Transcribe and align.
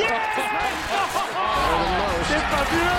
C'est 0.00 0.06
fabuleux 2.38 2.90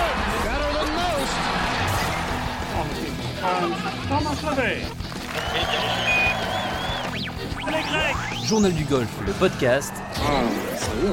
Journal 8.44 8.72
du 8.72 8.84
golf, 8.84 9.08
le 9.26 9.32
podcast 9.32 9.92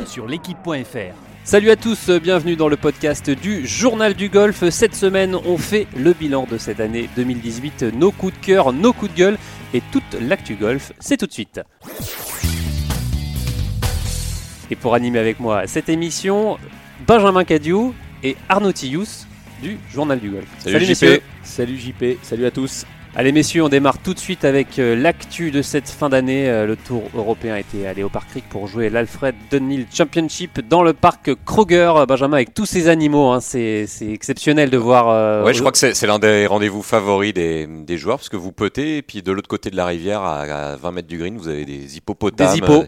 sur 0.06 0.28
l'équipe.fr. 0.28 1.16
Salut 1.44 1.72
à 1.72 1.76
tous, 1.76 2.12
bienvenue 2.12 2.56
dans 2.56 2.68
le 2.68 2.78
podcast 2.78 3.32
du 3.32 3.66
Journal 3.66 4.14
du 4.14 4.30
golf. 4.30 4.70
Cette 4.70 4.94
semaine, 4.94 5.36
on 5.36 5.58
fait 5.58 5.88
le 5.98 6.14
bilan 6.14 6.46
de 6.46 6.60
cette 6.60 6.82
année 6.82 7.10
2018, 7.16 7.82
nos 7.96 8.12
coups 8.12 8.40
de 8.40 8.46
cœur, 8.46 8.74
nos 8.74 8.94
coups 8.94 9.12
de 9.14 9.18
gueule 9.18 9.38
et 9.74 9.82
toute 9.92 10.14
l'actu 10.22 10.54
golf. 10.54 10.92
C'est 11.00 11.18
tout 11.18 11.26
de 11.26 11.34
suite. 11.34 11.62
Et 14.72 14.76
pour 14.76 14.94
animer 14.94 15.20
avec 15.20 15.40
moi 15.40 15.64
cette 15.68 15.90
émission, 15.90 16.58
Benjamin 17.08 17.44
Cadieu 17.44 17.78
et 18.24 18.36
Arnaud 18.50 18.72
Tillous 18.72 19.06
du 19.62 19.78
Journal 19.92 20.20
du 20.20 20.30
Golf. 20.30 20.46
Salut, 20.60 20.80
JP. 20.82 20.90
messieurs. 20.90 21.22
Salut 21.44 21.78
JP, 21.78 22.04
salut 22.22 22.46
à 22.46 22.52
tous. 22.52 22.86
Allez 23.16 23.32
messieurs, 23.32 23.64
on 23.64 23.70
démarre 23.70 23.98
tout 23.98 24.14
de 24.14 24.20
suite 24.20 24.46
avec 24.46 24.78
euh, 24.78 24.96
l'actu 24.96 25.50
de 25.50 25.64
cette 25.64 25.90
fin 25.90 26.10
d'année. 26.10 26.48
Euh, 26.48 26.68
le 26.68 26.76
tour 26.76 27.02
européen 27.16 27.56
était 27.58 27.88
allé 27.88 28.04
au 28.04 28.10
Parc 28.10 28.30
Creek 28.30 28.44
pour 28.48 28.68
jouer 28.68 28.92
l'Alfred 28.92 29.34
Dunhill 29.50 29.88
Championship 29.92 30.60
dans 30.70 30.84
le 30.84 30.94
parc 30.94 31.32
Kroger. 31.44 31.92
Benjamin 32.08 32.36
avec 32.38 32.54
tous 32.54 32.68
ces 32.68 32.88
animaux, 32.88 33.32
hein, 33.32 33.40
c'est 33.42 33.88
exceptionnel 34.02 34.70
de 34.70 34.78
voir. 34.78 35.10
euh, 35.10 35.44
Ouais, 35.44 35.56
je 35.56 35.60
crois 35.60 35.72
que 35.72 35.80
c'est 35.80 35.96
c'est 35.96 36.06
l'un 36.06 36.20
des 36.20 36.46
rendez-vous 36.46 36.84
favoris 36.84 37.34
des, 37.34 37.66
des 37.66 37.98
joueurs 37.98 38.18
parce 38.18 38.30
que 38.30 38.38
vous 38.38 38.52
potez 38.52 38.98
et 38.98 39.02
puis 39.02 39.24
de 39.24 39.32
l'autre 39.32 39.50
côté 39.50 39.72
de 39.72 39.76
la 39.76 39.88
rivière, 39.88 40.22
à, 40.22 40.42
à 40.42 40.76
20 40.76 40.92
mètres 40.92 41.08
du 41.08 41.18
green, 41.18 41.36
vous 41.36 41.48
avez 41.48 41.66
des 41.66 41.98
hippopotames, 41.98 42.52
Des 42.52 42.58
hippos. 42.60 42.86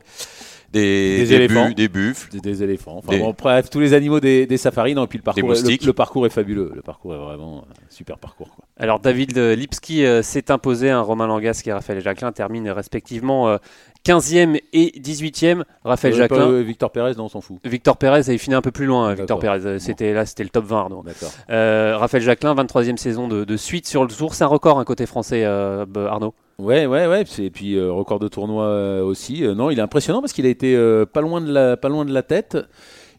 Des, 0.71 1.17
Des 1.17 1.25
des 1.25 1.33
éléphants. 1.33 1.67
bu- 1.67 1.75
des 1.75 1.87
buffles. 1.89 2.31
Des, 2.31 2.39
des 2.39 2.63
éléphants. 2.63 2.97
Enfin 2.97 3.11
Des- 3.11 3.19
bon, 3.19 3.35
bref, 3.37 3.69
tous 3.69 3.79
les 3.79 3.93
animaux 3.93 4.19
des, 4.19 4.45
des 4.47 4.57
safaris. 4.57 4.95
Non, 4.95 5.03
et 5.05 5.07
puis 5.07 5.17
le 5.17 5.23
parcours, 5.23 5.43
le, 5.43 5.49
moustiques. 5.49 5.85
le 5.85 5.93
parcours 5.93 6.25
est 6.25 6.29
fabuleux. 6.29 6.71
Le 6.73 6.81
parcours 6.81 7.13
est 7.13 7.17
vraiment 7.17 7.65
un 7.69 7.73
super 7.89 8.17
parcours. 8.17 8.49
quoi. 8.55 8.65
Alors 8.77 8.99
David 8.99 9.37
euh, 9.37 9.55
Lipski 9.55 10.05
euh, 10.05 10.21
s'est 10.21 10.49
imposé, 10.51 10.89
un 10.89 11.01
Romain 11.01 11.27
Langasque 11.27 11.67
et 11.67 11.73
Raphaël 11.73 12.01
Jacquelin 12.01 12.31
terminent 12.31 12.73
respectivement 12.73 13.49
euh, 13.49 13.57
15e 14.05 14.59
et 14.73 14.93
18e. 14.99 15.63
Raphaël 15.83 16.13
Jacquelin, 16.15 16.37
pas, 16.39 16.47
euh, 16.47 16.61
Victor 16.63 16.91
Pérez, 16.91 17.13
non, 17.17 17.25
on 17.25 17.29
s'en 17.29 17.41
fout. 17.41 17.57
Victor 17.65 17.97
Pérez 17.97 18.19
avait 18.19 18.37
fini 18.37 18.55
un 18.55 18.61
peu 18.61 18.71
plus 18.71 18.85
loin. 18.85 19.09
euh, 19.09 19.13
Victor. 19.15 19.39
Pérez, 19.39 19.65
Euh, 19.65 19.77
c'était 19.79 20.13
là, 20.13 20.25
c'était 20.25 20.43
le 20.43 20.49
top 20.49 20.65
20. 20.65 20.79
Arnaud. 20.79 21.03
D'accord. 21.05 21.31
Euh, 21.51 21.95
Raphaël 21.97 22.23
Jacquelin, 22.23 22.55
23e 22.55 22.97
saison 22.97 23.27
de, 23.27 23.43
de 23.43 23.57
suite 23.57 23.87
sur 23.87 24.03
le 24.03 24.09
tour. 24.09 24.33
C'est 24.33 24.43
un 24.43 24.47
record, 24.47 24.79
un 24.79 24.85
côté 24.85 25.05
français, 25.05 25.43
Arnaud. 25.43 26.33
Ouais, 26.61 26.85
ouais, 26.85 27.07
ouais. 27.07 27.23
Et 27.39 27.49
puis 27.49 27.75
euh, 27.75 27.91
record 27.91 28.19
de 28.19 28.27
tournoi 28.27 28.65
euh, 28.65 29.03
aussi. 29.03 29.43
Euh, 29.43 29.55
non, 29.55 29.69
il 29.71 29.79
est 29.79 29.81
impressionnant 29.81 30.21
parce 30.21 30.31
qu'il 30.33 30.45
a 30.45 30.49
été 30.49 30.75
pas 31.11 31.21
loin 31.21 31.41
de 31.41 31.51
la, 31.51 31.75
pas 31.77 31.89
loin 31.89 32.05
de 32.05 32.13
la 32.13 32.21
tête. 32.23 32.57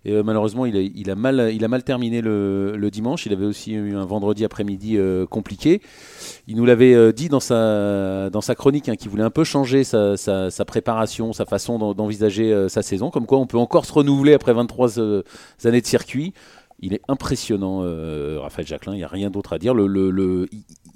Et 0.04 0.20
malheureusement, 0.22 0.66
il 0.66 0.76
a, 0.76 0.80
il 0.80 1.10
a 1.10 1.14
mal, 1.14 1.50
il 1.54 1.64
a 1.64 1.68
mal 1.68 1.84
terminé 1.84 2.20
le, 2.22 2.76
le 2.76 2.90
dimanche. 2.90 3.24
Il 3.26 3.32
avait 3.32 3.46
aussi 3.46 3.72
eu 3.74 3.94
un 3.96 4.04
vendredi 4.04 4.44
après-midi 4.44 4.98
compliqué. 5.30 5.80
Il 6.48 6.56
nous 6.56 6.64
l'avait 6.64 7.12
dit 7.12 7.28
dans 7.28 7.38
sa, 7.38 8.28
dans 8.30 8.40
sa 8.40 8.56
chronique 8.56 8.88
hein, 8.88 8.96
qu'il 8.96 9.10
voulait 9.10 9.22
un 9.22 9.30
peu 9.30 9.44
changer 9.44 9.84
sa, 9.84 10.16
sa- 10.16 10.64
préparation, 10.64 11.32
sa 11.32 11.44
façon 11.44 11.78
d'en- 11.78 11.94
d'envisager 11.94 12.66
sa 12.68 12.82
saison. 12.82 13.10
Comme 13.10 13.26
quoi, 13.26 13.38
on 13.38 13.46
peut 13.46 13.58
encore 13.58 13.84
se 13.86 13.92
renouveler 13.92 14.34
après 14.34 14.52
23 14.52 14.98
euh, 14.98 15.22
années 15.64 15.80
de 15.80 15.86
circuit. 15.86 16.32
Il 16.80 16.94
est 16.94 17.02
impressionnant, 17.06 17.82
Raphaël 18.40 18.66
Jacquelin. 18.66 18.94
Il 18.94 18.98
n'y 18.98 19.04
a 19.04 19.08
rien 19.08 19.30
d'autre 19.30 19.52
à 19.52 19.58
dire. 19.60 19.72
Le, 19.72 19.86
le- 19.86 20.10
le- 20.10 20.48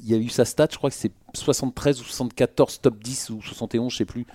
il, 0.06 0.12
y 0.12 0.14
a 0.14 0.18
eu 0.18 0.28
sa 0.28 0.44
stat, 0.44 0.68
je 0.70 0.76
crois 0.76 0.90
que 0.90 0.96
c'est 0.96 1.12
73 1.34 2.00
ou 2.00 2.04
74 2.04 2.80
top 2.80 2.98
10 3.02 3.30
ou 3.30 3.42
71, 3.42 3.92
je 3.92 3.96
sais 3.98 4.04
plus. 4.04 4.26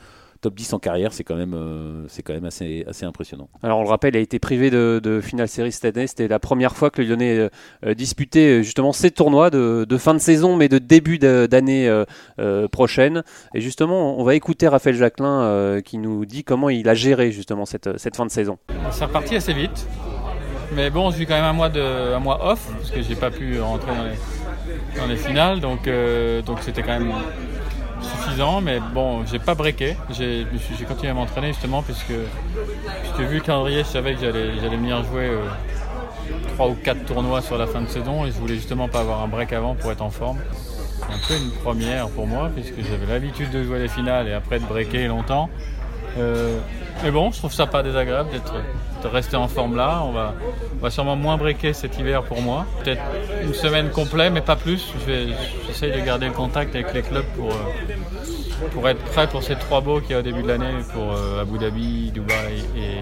Top 0.42 0.56
10 0.56 0.74
en 0.74 0.80
carrière, 0.80 1.14
c'est 1.14 1.24
quand 1.24 1.36
même, 1.36 1.54
euh, 1.54 2.08
c'est 2.08 2.24
quand 2.24 2.34
même 2.34 2.46
assez, 2.46 2.84
assez 2.88 3.06
impressionnant. 3.06 3.48
Alors 3.62 3.78
on 3.78 3.84
le 3.84 3.90
rappelle, 3.90 4.16
il 4.16 4.18
a 4.18 4.22
été 4.22 4.40
privé 4.40 4.72
de, 4.72 5.00
de 5.02 5.22
finale 5.22 5.48
série 5.48 5.72
cette 5.72 5.96
année. 5.96 6.08
C'était 6.08 6.28
la 6.28 6.40
première 6.40 6.76
fois 6.76 6.90
que 6.90 7.00
le 7.00 7.10
Lyonnais 7.10 7.38
euh, 7.38 7.50
euh, 7.86 7.94
disputait 7.94 8.64
justement 8.64 8.92
ces 8.92 9.12
tournois 9.12 9.52
de, 9.52 9.86
de 9.88 9.98
fin 10.00 10.16
de 10.16 10.20
saison, 10.20 10.56
mais 10.56 10.68
de 10.68 10.80
début 10.80 11.20
d'année 11.20 11.88
euh, 11.88 12.06
euh, 12.40 12.68
prochaine. 12.68 13.22
Et 13.54 13.62
justement, 13.62 14.20
on 14.20 14.24
va 14.24 14.34
écouter 14.34 14.68
Raphaël 14.68 14.96
Jacquelin 14.96 15.44
euh, 15.44 15.82
qui 15.82 16.00
nous 16.00 16.26
dit 16.26 16.44
comment 16.44 16.70
il 16.70 16.90
a 16.90 16.96
géré 16.96 17.32
justement 17.32 17.66
cette, 17.66 18.00
cette 18.00 18.16
fin 18.16 18.26
de 18.26 18.32
saison. 18.32 18.58
C'est 18.90 19.06
reparti 19.06 19.36
assez 19.36 19.54
vite. 19.54 19.86
Mais 20.74 20.90
bon, 20.90 21.12
j'ai 21.12 21.24
eu 21.24 21.26
quand 21.28 21.36
même 21.36 21.44
un 21.44 21.54
mois, 21.54 21.70
de, 21.70 22.16
un 22.16 22.20
mois 22.20 22.52
off, 22.52 22.68
parce 22.78 22.90
que 22.90 23.02
j'ai 23.04 23.16
pas 23.16 23.30
pu 23.30 23.60
rentrer 23.60 23.92
dans 23.96 24.06
les, 24.06 24.18
dans 24.98 25.08
les 25.08 25.16
finales, 25.16 25.60
donc 25.60 25.88
euh, 25.88 26.42
donc 26.42 26.60
c'était 26.62 26.82
quand 26.82 27.00
même 27.00 27.14
suffisant. 28.02 28.62
Mais 28.62 28.80
bon, 28.94 29.26
j'ai 29.26 29.40
pas 29.40 29.56
breaké. 29.56 29.96
J'ai 30.10 30.46
continué 30.88 31.12
à 31.12 31.14
m'entraîner 31.14 31.48
justement, 31.48 31.82
puisque, 31.82 32.14
puisque 33.02 33.30
vu 33.30 33.36
le 33.36 33.42
calendrier, 33.42 33.80
je 33.80 33.90
savais 33.90 34.16
que 34.16 34.22
j'allais 34.22 34.78
venir 34.78 35.04
jouer 35.04 35.28
euh, 35.28 35.40
trois 36.54 36.68
ou 36.68 36.76
quatre 36.76 37.06
tournois 37.06 37.42
sur 37.42 37.58
la 37.58 37.68
fin 37.68 37.82
de 37.82 37.88
saison, 37.88 38.26
et 38.26 38.32
je 38.32 38.38
voulais 38.38 38.56
justement 38.56 38.88
pas 38.88 39.02
avoir 39.02 39.22
un 39.22 39.28
break 39.28 39.54
avant 39.54 39.76
pour 39.76 39.92
être 39.92 40.02
en 40.02 40.10
forme. 40.10 40.40
C'est 40.98 41.14
un 41.14 41.28
peu 41.28 41.44
une 41.44 41.52
première 41.64 42.10
pour 42.10 42.28
moi, 42.28 42.50
puisque 42.54 42.76
j'avais 42.90 43.12
l'habitude 43.12 43.50
de 43.52 43.64
jouer 43.64 43.80
les 43.80 43.88
finales 43.88 44.28
et 44.28 44.34
après 44.34 44.60
de 44.60 44.66
breaker 44.66 45.08
longtemps. 45.08 45.50
Euh, 46.18 46.58
mais 47.04 47.12
bon, 47.12 47.32
je 47.32 47.38
trouve 47.38 47.54
ça 47.54 47.68
pas 47.68 47.84
désagréable 47.84 48.30
d'être 48.32 48.54
de 49.02 49.08
rester 49.08 49.36
en 49.36 49.48
forme 49.48 49.76
là. 49.76 50.02
On 50.06 50.12
va, 50.12 50.34
on 50.76 50.84
va 50.84 50.90
sûrement 50.90 51.16
moins 51.16 51.38
breaker 51.38 51.74
cet 51.74 51.98
hiver 51.98 52.24
pour 52.24 52.42
moi. 52.42 52.66
Peut-être 52.84 53.02
une 53.44 53.54
semaine 53.54 53.90
complète, 53.90 54.32
mais 54.32 54.42
pas 54.42 54.56
plus. 54.56 54.94
J'essaye 55.68 55.92
de 55.92 56.06
garder 56.06 56.28
le 56.28 56.34
contact 56.34 56.76
avec 56.76 56.94
les 56.94 57.02
clubs 57.02 57.26
pour, 57.36 57.52
euh, 57.52 58.68
pour 58.72 58.88
être 58.88 59.04
prêt 59.06 59.28
pour 59.28 59.44
ces 59.44 59.56
trois 59.56 59.82
beaux 59.82 60.02
qu'il 60.02 60.12
y 60.12 60.14
a 60.14 60.20
au 60.20 60.24
début 60.24 60.44
de 60.44 60.48
l'année 60.48 60.74
pour 60.94 61.14
euh, 61.14 61.42
Abu 61.42 61.58
Dhabi, 61.58 62.12
Dubaï 62.12 62.60
et 62.76 63.02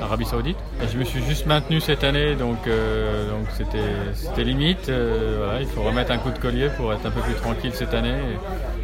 Arabie 0.00 0.24
Saoudite. 0.24 0.56
Je 0.90 0.98
me 0.98 1.04
suis 1.04 1.22
juste 1.22 1.46
maintenu 1.46 1.80
cette 1.80 2.04
année, 2.04 2.34
donc 2.34 2.66
euh, 2.66 3.30
donc 3.30 3.46
c'était 3.50 4.44
limite. 4.44 4.88
Euh, 4.88 5.42
voilà, 5.44 5.60
il 5.60 5.66
faut 5.66 5.82
remettre 5.82 6.10
un 6.10 6.18
coup 6.18 6.30
de 6.30 6.38
collier 6.38 6.68
pour 6.76 6.92
être 6.92 7.04
un 7.06 7.10
peu 7.10 7.20
plus 7.20 7.34
tranquille 7.34 7.72
cette 7.74 7.94
année 7.94 8.14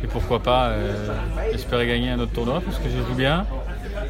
et, 0.02 0.06
pourquoi 0.06 0.40
pas 0.40 0.68
euh, 0.68 1.08
espérer 1.52 1.86
gagner 1.86 2.10
un 2.10 2.20
autre 2.20 2.32
tournoi 2.32 2.60
parce 2.60 2.78
que 2.78 2.88
je 2.88 2.98
joue 2.98 3.16
bien. 3.16 3.46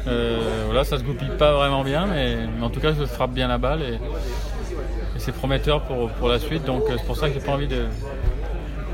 Euh, 0.07 0.63
voilà, 0.65 0.83
ça 0.83 0.97
se 0.97 1.03
goupille 1.03 1.35
pas 1.37 1.53
vraiment 1.53 1.83
bien, 1.83 2.05
mais, 2.05 2.35
mais 2.57 2.63
en 2.63 2.69
tout 2.69 2.79
cas, 2.79 2.93
je 2.93 3.05
frappe 3.05 3.31
bien 3.31 3.47
la 3.47 3.57
balle 3.57 3.81
et, 3.81 3.95
et 3.95 5.19
c'est 5.19 5.31
prometteur 5.31 5.81
pour, 5.83 6.09
pour 6.11 6.27
la 6.27 6.39
suite. 6.39 6.63
Donc, 6.65 6.83
euh, 6.83 6.95
c'est 6.97 7.05
pour 7.05 7.17
ça 7.17 7.27
que 7.27 7.33
j'ai 7.33 7.39
pas 7.39 7.53
envie 7.53 7.67
de, 7.67 7.85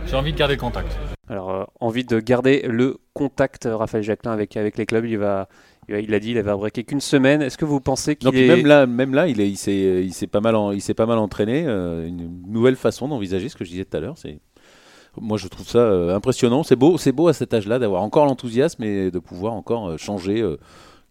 j'ai 0.06 0.16
envie 0.16 0.34
de 0.34 0.38
garder 0.38 0.58
contact. 0.58 0.98
Alors, 1.30 1.50
euh, 1.50 1.64
envie 1.80 2.04
de 2.04 2.20
garder 2.20 2.62
le 2.68 2.98
contact, 3.14 3.68
Raphaël 3.70 4.04
Jacquelin, 4.04 4.32
avec, 4.32 4.56
avec 4.58 4.78
les 4.78 4.86
clubs. 4.86 5.06
Il 5.06 5.18
va, 5.18 5.48
il 6.00 6.14
a 6.14 6.20
dit, 6.20 6.32
il 6.32 6.42
va 6.42 6.56
breaker 6.56 6.84
qu'une 6.84 7.02
semaine. 7.02 7.42
Est-ce 7.42 7.58
que 7.58 7.66
vous 7.66 7.80
pensez 7.82 8.16
qu'il 8.16 8.36
est... 8.36 8.48
même 8.48 8.66
là, 8.66 8.86
même 8.88 9.14
là, 9.14 9.28
il 9.28 9.40
est- 9.42 9.50
il 9.50 9.58
s'est, 9.58 10.04
il 10.04 10.14
s'est 10.14 10.28
pas 10.28 10.40
mal, 10.42 10.56
en- 10.56 10.72
il 10.72 10.82
s'est 10.82 10.94
pas 10.94 11.06
mal 11.06 11.18
entraîné. 11.18 11.64
euh, 11.68 12.08
une 12.08 12.42
nouvelle 12.48 12.76
façon 12.76 13.08
d'envisager 13.08 13.50
ce 13.50 13.56
que 13.56 13.64
je 13.66 13.70
disais 13.72 13.86
tout 13.86 13.98
à 13.98 14.00
l'heure. 14.00 14.18
C'est, 14.18 14.40
moi, 15.20 15.38
je 15.38 15.48
trouve 15.48 15.68
ça 15.68 15.80
euh, 15.80 16.16
impressionnant. 16.16 16.64
C'est 16.64 16.76
beau, 16.76 16.98
c'est 16.98 17.12
beau 17.12 17.28
à 17.28 17.34
cet 17.34 17.54
âge-là 17.54 17.80
d'avoir 17.80 18.02
encore 18.04 18.26
l'enthousiasme 18.26 18.84
et 18.84 19.12
de 19.12 19.20
pouvoir 19.20 19.54
encore 19.54 19.90
euh, 19.90 19.98
changer 19.98 20.42
euh, 20.42 20.58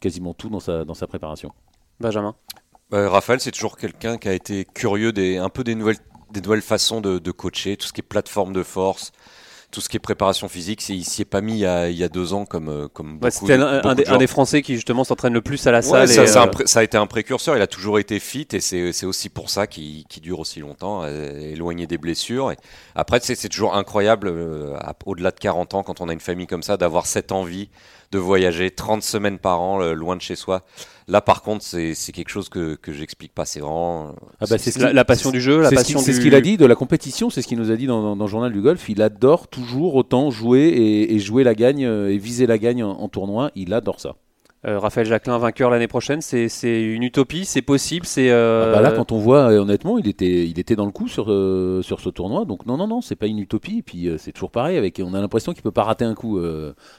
quasiment 0.01 0.33
tout 0.35 0.49
dans 0.49 0.61
sa, 0.61 0.85
dans 0.85 0.95
sa 0.95 1.07
préparation. 1.07 1.53
Benjamin? 2.01 2.35
Euh, 2.93 3.09
Raphaël, 3.09 3.41
c'est 3.41 3.53
toujours 3.53 3.77
quelqu'un 3.77 4.17
qui 4.17 4.29
a 4.29 4.33
été 4.33 4.65
curieux 4.65 5.13
des, 5.13 5.37
un 5.37 5.49
peu 5.51 5.63
des 5.63 5.75
nouvelles, 5.75 5.99
des 6.33 6.41
nouvelles 6.41 6.63
façons 6.63 7.01
de, 7.01 7.19
de 7.19 7.31
coacher, 7.31 7.77
tout 7.77 7.87
ce 7.87 7.93
qui 7.93 8.01
est 8.01 8.03
plateforme 8.09 8.53
de 8.53 8.63
force, 8.63 9.13
tout 9.71 9.81
ce 9.81 9.89
qui 9.89 9.97
est 9.97 10.01
préparation 10.01 10.49
physique. 10.49 10.87
Il 10.89 11.05
s'y 11.05 11.23
est 11.23 11.25
pas 11.25 11.41
mis 11.41 11.53
il 11.55 11.59
y 11.61 11.67
a, 11.67 11.89
il 11.89 11.97
y 11.97 12.05
a 12.05 12.09
deux 12.09 12.33
ans 12.33 12.45
comme, 12.45 12.69
euh, 12.69 12.89
comme 12.93 13.13
Ouais, 13.15 13.31
beaucoup, 13.31 13.47
C'était 13.47 13.55
un, 13.55 13.83
un 13.85 13.95
de 13.95 14.05
un 14.09 14.19
des 14.19 14.27
Français 14.27 14.63
qui 14.63 14.75
justement 14.75 15.05
s'entraîne 15.05 15.33
le 15.33 15.43
plus 15.43 15.67
à 15.67 15.71
la 15.71 15.79
Ouais, 15.79 16.07
salle. 16.07 16.09
ça, 16.29 16.45
et, 16.45 16.49
euh, 16.49 16.67
ça 16.67 16.81
a 16.81 16.83
été 16.83 16.97
un 16.97 17.07
précurseur, 17.07 17.57
il 17.57 17.63
a 17.63 17.67
toujours 17.67 17.99
été 17.99 18.19
fit 18.19 18.49
et 18.53 18.61
c'est 18.61 19.05
aussi 19.05 19.29
pour 19.29 19.51
ça 19.51 19.67
qu'il 19.67 20.05
dure 20.23 20.41
aussi 20.41 20.61
longtemps, 20.61 21.03
euh, 21.05 21.39
éloigné 21.53 21.87
des 21.87 21.99
blessures. 21.99 22.51
Et 22.53 22.57
après, 22.95 23.21
c'est 23.23 23.49
toujours 23.49 23.75
incroyable, 23.77 24.29
euh, 24.29 24.77
au-delà 25.07 25.31
de 25.31 25.39
40 25.39 25.75
ans, 25.75 25.83
quand 25.83 26.01
on 26.01 26.09
a 26.09 26.13
une 26.13 26.21
famille 26.21 26.47
comme 26.47 26.63
ça, 26.63 26.77
d'avoir 26.77 27.07
cette 27.07 27.33
envie 27.33 27.69
de 28.12 28.19
voyager 28.19 28.71
30 28.71 29.03
semaines 29.03 29.38
par 29.38 29.60
an, 29.60 29.81
euh, 29.82 29.93
loin 29.93 30.16
de 30.16 30.21
chez 30.21 30.34
soi. 30.34 30.62
Là, 31.07 31.21
par 31.21 31.42
contre, 31.42 31.65
c'est 31.65 31.95
c'est 31.95 32.12
quelque 32.12 32.28
chose 32.28 32.48
que, 32.48 32.74
que 32.74 32.92
j'explique 32.92 33.33
pas. 33.33 33.45
C'est 33.45 33.60
vraiment. 33.60 34.15
Ah 34.41 34.47
bah, 34.51 34.59
c'est 34.59 34.71
ce 34.72 34.78
la, 34.80 35.04
passion 35.04 35.30
du 35.30 35.41
jeu, 35.41 35.60
la 35.60 35.68
c'est 35.68 35.77
ce 35.77 35.80
passion 35.80 35.98
qu'il- 35.98 36.07
c'est 36.07 36.12
du... 36.12 36.16
ce 36.18 36.22
qu'il 36.22 36.34
a 36.34 36.41
dit 36.41 36.57
de 36.57 36.66
la 36.66 36.74
compétition, 36.74 37.30
c'est 37.30 37.42
ce 37.42 37.47
qu'il 37.48 37.59
nous 37.59 37.71
a 37.71 37.77
dit 37.77 37.86
dans, 37.86 38.03
dans- 38.03 38.16
dans 38.16 38.24
le 38.24 38.30
journal 38.30 38.53
du 38.53 38.60
golf. 38.60 38.89
Il 38.89 39.01
adore 39.03 39.47
toujours 39.48 39.95
autant 39.95 40.30
jouer 40.30 40.62
et, 40.68 41.15
et 41.15 41.18
jouer 41.21 41.45
la 41.45 41.54
gagne 41.54 41.84
euh, 41.84 42.10
et 42.12 42.18
viser 42.18 42.47
la 42.47 42.59
gagne 42.59 42.83
en, 42.83 42.91
en 42.92 43.09
tournoi. 43.09 43.51
Il 43.54 43.72
adore 43.74 44.01
ça. 44.01 44.16
Euh, 44.66 44.78
Raphaël 44.78 45.07
Jacquelin 45.07 45.39
vainqueur 45.39 45.71
l'année 45.71 45.89
prochaine, 45.89 46.21
c'est 46.21 46.83
une 46.83 47.03
utopie, 47.03 47.47
c'est 47.47 47.62
possible, 47.62 48.04
c'est... 48.04 48.30
euh, 48.30 48.66
Ah 48.66 48.77
bah 48.77 48.83
là, 48.83 48.92
quand 48.92 49.10
on 49.10 49.18
voit, 49.18 49.51
euh, 49.51 49.60
honnêtement, 49.60 49.97
il 49.97 50.07
était, 50.07 50.77
dans 50.77 50.84
le 50.84 50.91
coup 50.92 51.09
sur, 51.09 51.33
euh, 51.33 51.80
sur 51.80 52.01
ce 52.01 52.10
tournoi. 52.10 52.45
Donc 52.45 52.66
non, 52.66 52.77
non, 52.77 52.86
non, 52.86 53.01
c'est 53.01 53.16
pas 53.16 53.27
une 53.27 53.39
utopie. 53.39 53.78
Et 53.78 53.83
puis 53.83 54.10
c'est 54.18 54.33
toujours 54.33 54.51
pareil. 54.51 54.77
Avec, 54.77 55.01
on 55.03 55.15
a 55.15 55.21
l'impression 55.21 55.54
qu'il 55.54 55.62
peut 55.62 55.71
pas 55.71 55.84
rater 55.84 56.04
un 56.04 56.15
coup. 56.15 56.39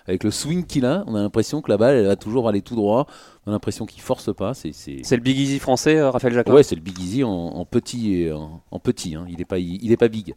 avec 0.08 0.24
le 0.24 0.32
swing 0.32 0.66
qu'il 0.66 0.86
a, 0.86 1.04
on 1.06 1.14
a 1.14 1.22
l'impression 1.22 1.62
que 1.62 1.70
la 1.70 1.78
balle, 1.78 1.98
elle 1.98 2.08
va 2.08 2.16
toujours 2.16 2.50
aller 2.50 2.62
tout 2.62 2.76
droit. 2.76 3.06
On 3.48 3.50
a 3.50 3.54
l'impression 3.54 3.88
qu'il 3.88 4.04
force 4.04 4.32
pas. 4.36 4.54
C'est 4.54 4.72
c'est 4.72 5.16
le 5.16 5.22
Big 5.22 5.36
Easy 5.36 5.58
français, 5.58 5.98
euh, 5.98 6.12
Raphaël 6.12 6.32
Jacquin. 6.32 6.54
Ouais, 6.54 6.62
c'est 6.62 6.76
le 6.76 6.82
Big 6.82 7.00
Easy 7.00 7.24
en, 7.24 7.66
petit 7.66 8.14
et 8.14 8.32
en, 8.32 8.80
petit. 8.80 9.16
Hein. 9.16 9.26
Il 9.30 9.38
n'est 9.38 9.46
pas 9.46 9.58
il, 9.58 9.92
est 9.92 9.98
pas 9.98 10.10
big. 10.10 10.36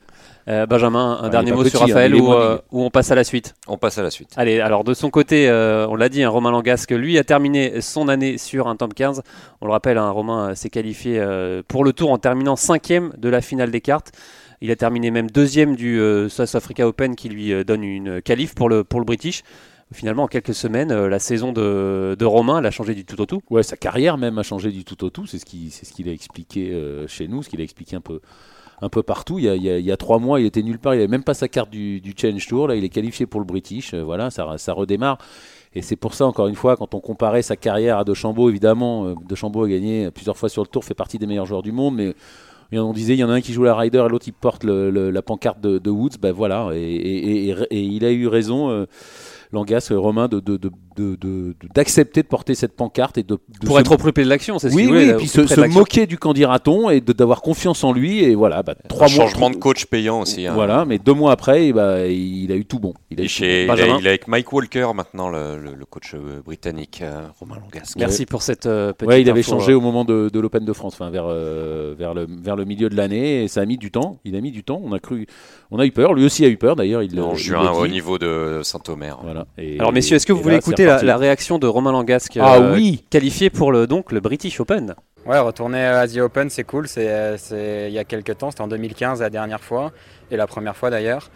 Euh, 0.49 0.65
Benjamin, 0.65 1.19
un 1.21 1.29
dernier 1.29 1.53
mot 1.53 1.67
sur 1.67 1.83
hein, 1.83 1.87
Raphaël 1.87 2.15
ou, 2.15 2.33
on 2.73 2.89
passe 2.89 3.11
à 3.11 3.15
la 3.15 3.25
suite. 3.25 3.55
On 3.67 3.77
passe 3.77 3.99
à 3.99 4.03
la 4.03 4.11
suite. 4.11 4.31
Allez, 4.37 4.59
alors 4.59 4.85
de 4.85 4.95
son 4.95 5.11
côté, 5.11 5.51
on 5.51 5.97
l'a 5.97 6.09
dit, 6.09 6.23
un 6.23 6.31
Romain 6.31 6.51
Langasque, 6.51 6.93
lui 6.93 7.19
a 7.19 7.25
terminé 7.25 7.83
son 7.83 8.09
année 8.09 8.39
sur 8.39 8.69
un 8.69 8.77
top 8.77 8.95
15. 8.95 9.23
On 9.61 9.67
le 9.67 9.73
rappelle, 9.73 9.99
un 9.99 10.11
Romain 10.11 10.55
s'est 10.55 10.71
qualifié 10.71 11.23
pour 11.69 11.85
le 11.85 11.93
tour 11.93 12.11
en 12.11 12.17
terminant 12.17 12.56
cinquième 12.56 13.12
de 13.19 13.29
la 13.29 13.43
finale 13.43 13.71
des 13.71 13.83
cartes. 13.83 14.12
Il 14.62 14.71
a 14.71 14.77
terminé 14.77 15.11
même 15.11 15.31
deuxième 15.31 15.77
du 15.77 16.01
South 16.31 16.55
Africa 16.55 16.89
Open 16.89 17.17
qui 17.17 17.29
lui 17.29 17.65
donne 17.67 17.85
une 17.85 18.23
qualif 18.23 18.55
pour 18.55 18.71
le, 18.71 18.83
pour 18.83 18.99
le 18.99 19.05
British 19.05 19.43
finalement, 19.94 20.25
en 20.25 20.26
quelques 20.29 20.55
semaines, 20.55 20.91
euh, 20.91 21.08
la 21.08 21.19
saison 21.19 21.52
de, 21.52 22.25
Romain, 22.25 22.58
elle 22.58 22.67
a 22.67 22.70
changé 22.70 22.94
du 22.94 23.05
tout 23.05 23.20
au 23.20 23.26
tout. 23.26 23.41
Ouais, 23.50 23.62
sa 23.62 23.76
carrière 23.76 24.19
même 24.19 24.38
a 24.38 24.43
changé 24.43 24.70
du 24.70 24.85
tout 24.85 25.02
au 25.05 25.11
tout. 25.11 25.26
C'est 25.26 25.38
ce 25.38 25.44
qu'il 25.44 25.70
ce 25.73 26.08
a 26.08 26.12
expliqué 26.12 26.73
euh, 26.73 27.06
chez 27.06 27.29
nous, 27.29 27.43
ce 27.43 27.49
qu'il 27.49 27.61
a 27.61 27.64
expliqué 27.64 27.96
un 27.96 28.00
peu, 28.00 28.20
un 28.82 28.88
peu 28.88 29.02
partout. 29.02 29.38
Il 29.38 29.44
y, 29.44 29.93
a, 29.93 29.96
trois 29.96 30.19
mois, 30.19 30.41
il 30.41 30.46
était 30.46 30.62
nulle 30.62 30.79
part. 30.79 30.94
Il 30.94 30.99
n'avait 30.99 31.08
même 31.08 31.25
pas 31.25 31.35
sa 31.35 31.49
carte 31.49 31.70
du, 31.70 32.00
du, 32.00 32.14
Challenge 32.17 32.46
Tour. 32.46 32.69
Là, 32.69 32.76
il 32.76 32.85
est 32.85 32.88
qualifié 32.88 33.26
pour 33.26 33.41
le 33.41 33.46
British. 33.46 33.94
Euh, 33.94 34.02
voilà, 34.02 34.31
ça, 34.31 34.58
ça 34.58 34.73
redémarre. 34.73 35.19
Et 35.75 35.82
c'est 35.82 35.96
pour 35.96 36.14
ça, 36.14 36.26
encore 36.26 36.49
une 36.49 36.55
fois, 36.55 36.76
quand 36.76 36.94
on 36.94 37.00
comparait 37.00 37.43
sa 37.43 37.56
carrière 37.56 37.99
à 37.99 38.05
De 38.05 38.12
évidemment, 38.49 39.14
De 39.14 39.64
a 39.64 39.69
gagné 39.69 40.11
plusieurs 40.11 40.37
fois 40.37 40.49
sur 40.49 40.62
le 40.62 40.69
tour, 40.69 40.85
fait 40.85 40.94
partie 40.94 41.19
des 41.19 41.26
meilleurs 41.26 41.46
joueurs 41.46 41.62
du 41.62 41.73
monde, 41.73 41.96
mais 41.96 42.14
on 42.73 42.93
disait 42.93 43.14
il 43.14 43.19
y 43.19 43.25
en 43.25 43.31
a 43.31 43.35
un 43.35 43.41
qui 43.41 43.52
joue 43.52 43.64
la 43.64 43.76
rider 43.76 44.02
et 44.05 44.08
l'autre 44.08 44.26
il 44.26 44.32
porte 44.32 44.64
la 44.64 45.23
pancarte 45.23 45.61
de, 45.61 45.91
Woods 45.91 46.19
ben 46.20 46.32
voilà 46.32 46.70
et, 46.75 47.55
il 47.70 48.05
a 48.05 48.11
eu 48.11 48.26
raison 48.26 48.87
euh, 49.55 49.99
Romain, 49.99 50.29
de, 50.29 50.41
de, 50.41 51.55
d'accepter 51.75 52.23
de, 52.23 52.27
porter 52.27 52.55
cette 52.55 52.77
pancarte 52.77 53.19
et 53.19 53.23
de, 53.23 53.39
pour 53.65 53.79
être 53.81 53.93
occupé 53.93 54.25
de 54.25 54.29
l'action 54.29 54.59
c'est 54.59 54.71
ce 54.71 54.75
oui, 54.75 54.87
oui 54.89 55.09
et 55.09 55.15
puis 55.15 55.27
se, 55.27 55.67
moquer 55.67 56.06
du 56.06 56.19
candidaton 56.19 56.91
et 56.91 57.01
d'avoir 57.01 57.43
confiance 57.43 57.85
en 57.85 57.93
lui 57.93 58.23
et 58.23 58.35
voilà 58.35 58.62
bah, 58.62 58.75
trois 58.89 59.09
changement 59.09 59.51
de 59.51 59.56
coach 59.56 59.87
payant 59.87 60.21
aussi 60.21 60.47
hein. 60.47 60.55
voilà 60.55 60.85
mais 60.85 60.99
deux 60.99 61.12
mois 61.12 61.33
après 61.33 61.73
bah, 61.73 62.06
il 62.06 62.51
a 62.53 62.56
eu 62.56 62.65
tout 62.65 62.79
bon. 62.79 62.95
Il, 63.11 63.21
est 63.21 63.29
chez, 63.29 63.65
il, 63.65 63.71
est 63.71 64.09
avec 64.09 64.29
Mike 64.29 64.53
Walker 64.53 64.89
maintenant 64.95 65.31
le, 65.31 65.75
coach 65.89 66.15
euh, 66.15 66.41
britannique 66.43 67.01
euh, 67.03 67.27
Romain 67.39 67.56
Langas 67.56 67.95
merci 67.97 68.27
pour 68.27 68.43
cette 68.43 68.65
petite 68.65 69.09
ouais, 69.09 69.23
il 69.23 69.31
avait 69.31 69.43
changé 69.43 69.75
au 69.75 69.81
moment 69.81 70.05
de, 70.05 70.31
l'Open 70.39 70.65
de 70.65 70.73
France 70.73 70.95
enfin 70.95 71.11
vers 71.11 71.27
vers 71.27 72.15
le 72.15 72.27
vers 72.43 72.56
le 72.56 72.65
milieu 72.65 72.89
de 72.89 72.97
l'année 72.97 73.45
et 73.45 73.49
ça 73.49 73.61
a 73.61 73.65
mis 73.65 73.79
du 73.79 73.91
temps 73.91 74.19
il 74.25 74.37
a 74.37 74.41
mis 74.41 74.51
du 74.51 74.65
temps 74.65 74.81
on 74.85 74.93
a 74.93 74.99
cru 74.99 75.27
on 75.75 75.79
a 75.79 75.87
eu 75.87 75.93
peur 75.93 76.15
lui 76.15 76.25
aussi 76.25 76.44
a 76.44 76.49
eu 76.49 76.56
peur 76.56 76.76
d'ailleurs 76.76 77.03
il 77.03 77.21
en 77.21 77.35
juin 77.35 77.71
au 77.73 77.87
niveau 77.87 78.19
de 78.19 78.61
Saint-Omer 78.62 79.19
voilà 79.23 79.47
alors 79.79 79.93
messieurs 79.93 80.17
est-ce 80.17 80.26
que 80.26 80.32
vous 80.32 80.43
voulez 80.43 80.56
écouter 80.56 80.85
la, 80.85 81.17
réaction 81.17 81.59
de 81.59 81.67
Romain 81.67 81.93
Langasque, 81.93 82.38
ah, 82.41 82.56
euh, 82.56 82.75
oui. 82.75 83.05
qualifié 83.11 83.50
pour 83.50 83.73
le, 83.73 83.87
donc, 83.87 84.12
le 84.12 84.21
British 84.21 84.61
Open? 84.61 84.94
Ouais, 85.26 85.38
retourner 85.38 85.85
à 85.85 86.00
Asia 86.00 86.25
Open, 86.25 86.50
c'est 86.50 86.65
cool. 86.65 86.87
C'est, 86.87 87.38
il 87.88 87.93
y 87.93 87.99
a 87.99 88.05
quelques 88.05 88.38
temps, 88.38 88.50
c'était 88.50 88.62
en 88.62 88.69
2015 88.69 89.21
la 89.21 89.31
dernière 89.31 89.61
fois, 89.61 89.93
et 90.31 90.37
la 90.37 90.47
première 90.47 90.76
fois 90.76 90.91
d'ailleurs. 90.91 91.31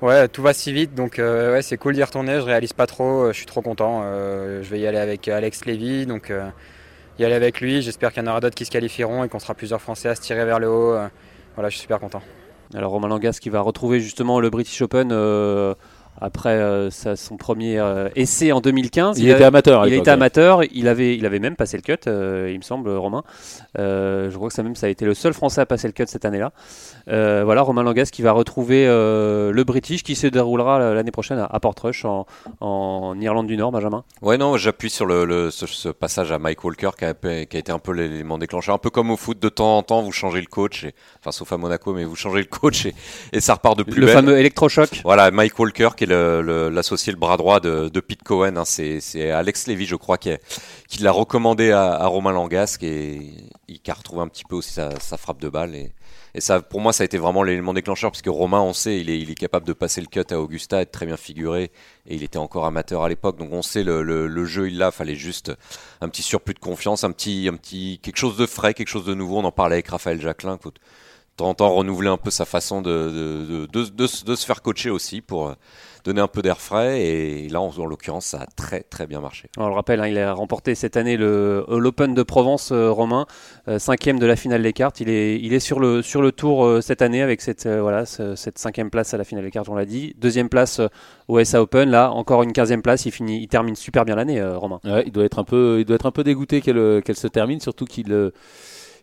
Ouais, 0.00 0.28
tout 0.28 0.42
va 0.42 0.52
si 0.52 0.72
vite, 0.72 0.94
donc 0.94 1.18
euh, 1.18 1.54
ouais, 1.54 1.62
c'est 1.62 1.76
cool 1.76 1.94
d'y 1.94 2.02
retourner. 2.02 2.36
Je 2.36 2.44
réalise 2.44 2.72
pas 2.72 2.86
trop, 2.86 3.24
euh, 3.24 3.32
je 3.32 3.38
suis 3.38 3.46
trop 3.46 3.62
content. 3.62 4.02
je 4.02 4.68
vais 4.68 4.78
y 4.78 4.86
aller 4.86 4.98
avec 4.98 5.26
Alex 5.26 5.64
Lévy, 5.64 6.06
donc 6.06 6.32
y 7.18 7.24
aller 7.24 7.34
avec 7.34 7.60
lui. 7.60 7.82
J'espère 7.82 8.12
qu'il 8.12 8.22
y 8.22 8.26
en 8.26 8.30
aura 8.30 8.40
d'autres 8.40 8.54
qui 8.54 8.64
se 8.64 8.70
qualifieront 8.70 9.24
et 9.24 9.28
qu'on 9.28 9.38
sera 9.40 9.54
plusieurs 9.54 9.80
Français 9.80 10.08
à 10.10 10.14
se 10.14 10.20
tirer 10.20 10.44
vers 10.44 10.60
le 10.60 10.68
haut. 10.68 10.96
voilà, 11.54 11.68
je 11.68 11.74
suis 11.74 11.82
super 11.82 11.98
content. 11.98 12.22
Alors 12.74 12.92
Romain 12.92 13.08
Langas 13.08 13.38
qui 13.40 13.48
va 13.48 13.60
retrouver 13.60 14.00
justement 14.00 14.40
le 14.40 14.50
British 14.50 14.82
Open 14.82 15.10
après 16.20 16.50
euh, 16.50 16.90
son 16.90 17.36
premier 17.36 17.78
euh, 17.78 18.08
essai 18.16 18.52
en 18.52 18.60
2015. 18.60 19.18
Il, 19.18 19.28
était 19.28 19.44
amateur. 19.44 19.86
il 19.86 19.94
était 19.94 20.10
amateur. 20.10 20.62
Il 20.72 20.88
avait, 20.88 21.16
il 21.16 21.26
avait 21.26 21.38
même 21.38 21.56
passé 21.56 21.76
le 21.76 21.82
cut, 21.82 22.00
euh, 22.06 22.50
il 22.52 22.58
me 22.58 22.62
semble, 22.62 22.90
Romain. 22.90 23.22
je 23.76 24.34
crois 24.34 24.48
que 24.48 24.54
ça 24.54 24.62
même 24.62 24.76
ça 24.76 24.86
a 24.86 24.90
été 24.90 25.04
le 25.04 25.14
seul 25.14 25.32
Français 25.32 25.60
à 25.60 25.66
passer 25.66 25.88
le 25.88 25.92
cut 25.92 26.04
cette 26.06 26.24
année-là. 26.24 26.52
voilà, 27.06 27.62
Romain 27.62 27.82
Langas 27.82 28.08
qui 28.12 28.22
va 28.22 28.32
retrouver 28.32 28.86
le 28.86 29.62
British 29.64 30.02
qui 30.02 30.14
se 30.14 30.26
déroulera 30.26 30.94
l'année 30.94 31.10
prochaine 31.10 31.46
à, 31.48 31.60
Portrush 31.60 32.04
en, 32.04 32.26
en, 32.60 33.18
Irlande 33.20 33.46
du 33.46 33.56
Nord, 33.56 33.72
Benjamin. 33.72 34.04
Ouais, 34.22 34.38
non, 34.38 34.56
j'appuie 34.56 34.90
sur 34.90 35.06
le, 35.06 35.50
ce, 35.50 35.88
passage 35.88 36.32
à 36.32 36.38
Mike 36.38 36.64
Walker 36.64 36.90
qui 36.98 37.04
a, 37.04 37.14
qui 37.14 37.56
a 37.56 37.60
été 37.60 37.72
un 37.72 37.78
peu 37.78 37.92
l'élément 37.92 38.38
déclencheur, 38.38 38.74
un 38.74 38.78
peu 38.78 38.90
comme 38.90 39.10
au 39.10 39.16
foot 39.16 39.38
de 39.38 39.48
temps 39.48 39.78
en 39.78 39.82
temps, 39.82 40.02
vous 40.02 40.12
changez 40.12 40.40
le 40.40 40.46
coach, 40.46 40.84
et, 40.84 40.94
enfin 41.20 41.32
sauf 41.32 41.52
à 41.52 41.56
Monaco, 41.56 41.92
mais 41.92 42.04
vous 42.04 42.16
changez 42.16 42.40
le 42.40 42.44
coach 42.44 42.86
et, 42.86 42.94
et 43.32 43.40
ça 43.40 43.54
repart 43.54 43.76
de 43.76 43.82
plus 43.82 44.00
le 44.00 44.06
belle. 44.06 44.16
Le 44.16 44.20
fameux 44.20 44.38
électrochoc. 44.38 45.00
Voilà, 45.04 45.30
Mike 45.30 45.58
Walker 45.58 45.90
qui 45.96 46.04
est 46.04 46.07
l'associé, 46.08 47.12
le, 47.12 47.18
bras 47.18 47.36
droit 47.36 47.60
de, 47.60 48.00
Pete 48.00 48.22
Cohen. 48.22 48.56
Hein. 48.56 48.64
c'est 48.64 49.30
Alex 49.30 49.66
Levy, 49.66 49.86
je 49.86 49.96
crois, 49.96 50.18
qui, 50.18 50.30
l'a 51.00 51.12
recommandé 51.12 51.70
à, 51.70 52.06
Romain 52.06 52.32
Langasque 52.32 52.82
et 52.82 53.78
qui 53.82 53.90
a 53.90 53.94
retrouvé 53.94 54.22
un 54.22 54.28
petit 54.28 54.44
peu 54.44 54.56
aussi 54.56 54.72
sa, 54.72 55.16
frappe 55.16 55.40
de 55.40 55.48
balle. 55.48 55.74
Et, 55.74 55.92
ça, 56.40 56.60
pour 56.60 56.80
moi, 56.80 56.92
ça 56.92 57.02
a 57.02 57.04
été 57.04 57.18
vraiment 57.18 57.42
l'élément 57.42 57.74
déclencheur, 57.74 58.10
puisque 58.12 58.28
Romain, 58.28 58.60
on 58.60 58.72
sait, 58.72 59.00
il 59.00 59.30
est, 59.30 59.34
capable 59.34 59.66
de 59.66 59.72
passer 59.72 60.00
le 60.00 60.06
cut 60.06 60.32
à 60.32 60.40
Augusta, 60.40 60.80
être 60.80 60.92
très 60.92 61.06
bien 61.06 61.16
figuré, 61.16 61.70
et 62.06 62.14
il 62.14 62.22
était 62.22 62.38
encore 62.38 62.66
amateur 62.66 63.02
à 63.02 63.08
l'époque, 63.08 63.38
donc 63.38 63.52
on 63.52 63.62
sait 63.62 63.82
le, 63.82 64.44
jeu, 64.44 64.68
il 64.68 64.78
l'a, 64.78 64.90
fallait 64.90 65.16
juste 65.16 65.52
un 66.00 66.08
petit 66.08 66.22
surplus 66.22 66.54
de 66.54 66.58
confiance, 66.58 67.04
un 67.04 67.12
petit, 67.12 67.48
un 67.52 67.56
petit, 67.56 67.98
quelque 68.02 68.18
chose 68.18 68.36
de 68.36 68.46
frais, 68.46 68.74
quelque 68.74 68.88
chose 68.88 69.04
de 69.04 69.14
nouveau. 69.14 69.38
On 69.38 69.44
en 69.44 69.52
parlait 69.52 69.76
avec 69.76 69.88
Raphaël 69.88 70.20
Jacquelin, 70.20 70.56
de 70.56 70.70
temps 71.36 71.48
en 71.48 71.54
temps 71.54 71.74
renouveler 71.74 72.08
un 72.08 72.16
peu 72.16 72.30
sa 72.30 72.44
façon 72.44 72.82
de 72.82 73.66
se 73.72 74.46
faire 74.46 74.62
coacher 74.62 74.90
aussi 74.90 75.20
pour 75.20 75.54
donner 76.04 76.20
un 76.20 76.28
peu 76.28 76.42
d'air 76.42 76.60
frais. 76.60 77.02
Et 77.02 77.48
là, 77.48 77.60
en, 77.60 77.72
l'occurrence, 77.86 78.26
ça 78.26 78.42
a 78.42 78.46
très 78.46 78.80
très 78.80 79.06
bien 79.06 79.20
marché. 79.20 79.48
on 79.56 79.68
le 79.68 79.74
rappelle, 79.74 80.00
hein, 80.00 80.08
il 80.08 80.18
a 80.18 80.32
remporté 80.32 80.74
cette 80.74 80.96
année 80.96 81.16
euh, 81.18 81.64
l'Open 81.68 82.14
de 82.14 82.22
Provence 82.22 82.70
euh, 82.72 82.90
romain, 82.90 83.26
euh, 83.68 83.78
cinquième 83.78 84.18
de 84.18 84.26
la 84.26 84.36
finale 84.36 84.62
des 84.62 84.72
cartes. 84.72 85.00
Il 85.00 85.08
est, 85.08 85.38
il 85.40 85.52
est 85.52 85.60
sur, 85.60 85.80
le, 85.80 86.02
sur 86.02 86.22
le 86.22 86.32
tour 86.32 86.82
cette 86.82 87.02
année 87.02 87.22
avec 87.22 87.40
cette, 87.40 87.66
voilà, 87.66 88.06
cette 88.06 88.58
cinquième 88.58 88.90
place 88.90 89.14
à 89.14 89.16
la 89.16 89.24
finale 89.24 89.44
des 89.44 89.50
cartes, 89.50 89.68
on 89.68 89.74
l'a 89.74 89.84
dit. 89.84 90.14
Deuxième 90.18 90.48
place 90.48 90.80
au 91.28 91.42
SA 91.42 91.62
Open, 91.62 91.90
là 91.90 92.10
encore 92.10 92.42
une 92.42 92.52
quinzième 92.52 92.82
place. 92.82 93.06
Il, 93.06 93.12
finit, 93.12 93.40
il 93.42 93.48
termine 93.48 93.76
super 93.76 94.04
bien 94.04 94.16
l'année, 94.16 94.42
Romain. 94.42 94.80
il, 95.06 95.12
doit 95.12 95.24
être 95.24 95.38
un 95.38 95.44
peu, 95.44 95.78
il 95.80 95.84
doit 95.84 95.96
être 95.96 96.06
un 96.06 96.12
peu 96.12 96.24
dégoûté 96.24 96.60
qu'elle 96.60 97.02
qu'elle 97.02 97.16
se 97.16 97.28
termine, 97.28 97.60
surtout 97.60 97.84
qu'il 97.84 98.32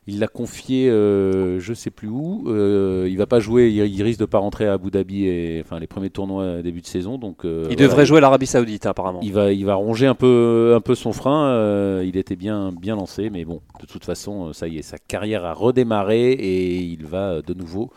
il 0.08 0.20
l'a 0.20 0.28
confié, 0.28 0.88
euh, 0.88 1.60
je 1.60 1.74
sais 1.74 1.90
plus 1.90 2.08
où. 2.08 2.44
Euh, 2.48 3.08
il 3.10 3.18
va 3.18 3.26
pas 3.26 3.40
jouer, 3.40 3.70
il, 3.70 4.04
risque 4.04 4.20
de 4.20 4.26
pas 4.26 4.38
rentrer 4.38 4.68
à 4.68 4.74
Abu 4.74 4.92
Dhabi 4.92 5.26
et 5.26 5.64
enfin 5.66 5.80
les 5.80 5.88
premiers 5.88 6.12
tournois 6.12 6.62
début 6.62 6.82
de 6.82 6.86
saison. 6.86 7.18
Donc 7.18 7.44
euh, 7.44 7.66
il 7.72 7.76
devrait 7.76 8.06
jouer 8.06 8.22
l'Arabie 8.22 8.46
Saoudite 8.46 8.86
apparemment. 8.86 9.20
Il 9.24 9.34
va, 9.34 9.52
il 9.52 9.66
va 9.66 9.74
ronger 9.74 10.06
un 10.06 10.14
peu, 10.14 10.74
un 10.76 10.82
peu 10.82 10.94
son 10.94 11.12
frein. 11.12 11.48
Euh, 11.48 12.04
il 12.06 12.18
était 12.18 12.36
bien, 12.36 12.72
bien 12.72 12.96
lancé, 12.96 13.32
mais 13.32 13.46
bon, 13.46 13.62
de 13.82 13.88
toute 13.88 14.06
façon, 14.06 14.54
ça 14.54 14.68
y 14.68 14.78
est, 14.78 14.84
sa 14.84 15.00
carrière 15.00 15.44
a 15.44 15.54
redémarré 15.54 16.34
et 16.34 16.78
il 16.78 17.06
va 17.06 17.42
de 17.42 17.54
nouveau 17.56 17.90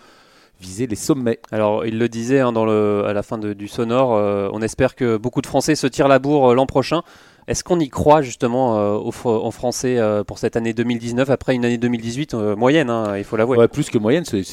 viser 0.60 0.86
les 0.86 0.96
sommets. 0.96 1.40
Alors, 1.52 1.84
il 1.84 1.98
le 1.98 2.08
disait 2.08 2.40
hein, 2.40 2.52
dans 2.52 2.64
le, 2.64 3.04
à 3.06 3.12
la 3.12 3.22
fin 3.22 3.36
du 3.36 3.68
sonore, 3.68 4.10
on 4.52 4.62
espère 4.62 4.96
que 4.96 5.18
beaucoup 5.18 5.42
de 5.42 5.46
Français 5.46 5.74
se 5.74 5.86
tirent 5.86 6.08
la 6.08 6.18
bourre 6.18 6.54
l'an 6.54 6.66
prochain. 6.66 7.02
Est-ce 7.48 7.64
qu'on 7.64 7.80
y 7.80 7.88
croit 7.88 8.20
justement 8.20 8.78
euh, 8.78 9.10
en 9.24 9.50
Français 9.50 9.96
euh, 9.96 10.22
pour 10.22 10.36
cette 10.36 10.54
année 10.56 10.74
2019 10.74 11.30
après 11.30 11.54
une 11.54 11.64
année 11.64 11.78
2018 11.78 12.34
euh, 12.34 12.54
moyenne, 12.54 12.90
hein, 12.90 13.16
il 13.16 13.24
faut 13.24 13.38
l'avouer 13.38 13.66
Plus 13.68 13.88
que 13.88 13.96
moyenne, 13.96 14.26
c'est, 14.26 14.44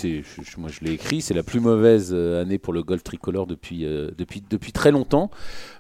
moi 0.58 0.70
je 0.72 0.80
l'ai 0.86 0.94
écrit, 0.94 1.20
c'est 1.20 1.34
la 1.34 1.44
plus 1.44 1.60
mauvaise 1.60 2.14
année 2.14 2.58
pour 2.58 2.72
le 2.72 2.84
golf 2.84 3.04
tricolore 3.04 3.48
depuis, 3.48 3.86
très 4.74 4.92
longtemps. 4.92 5.30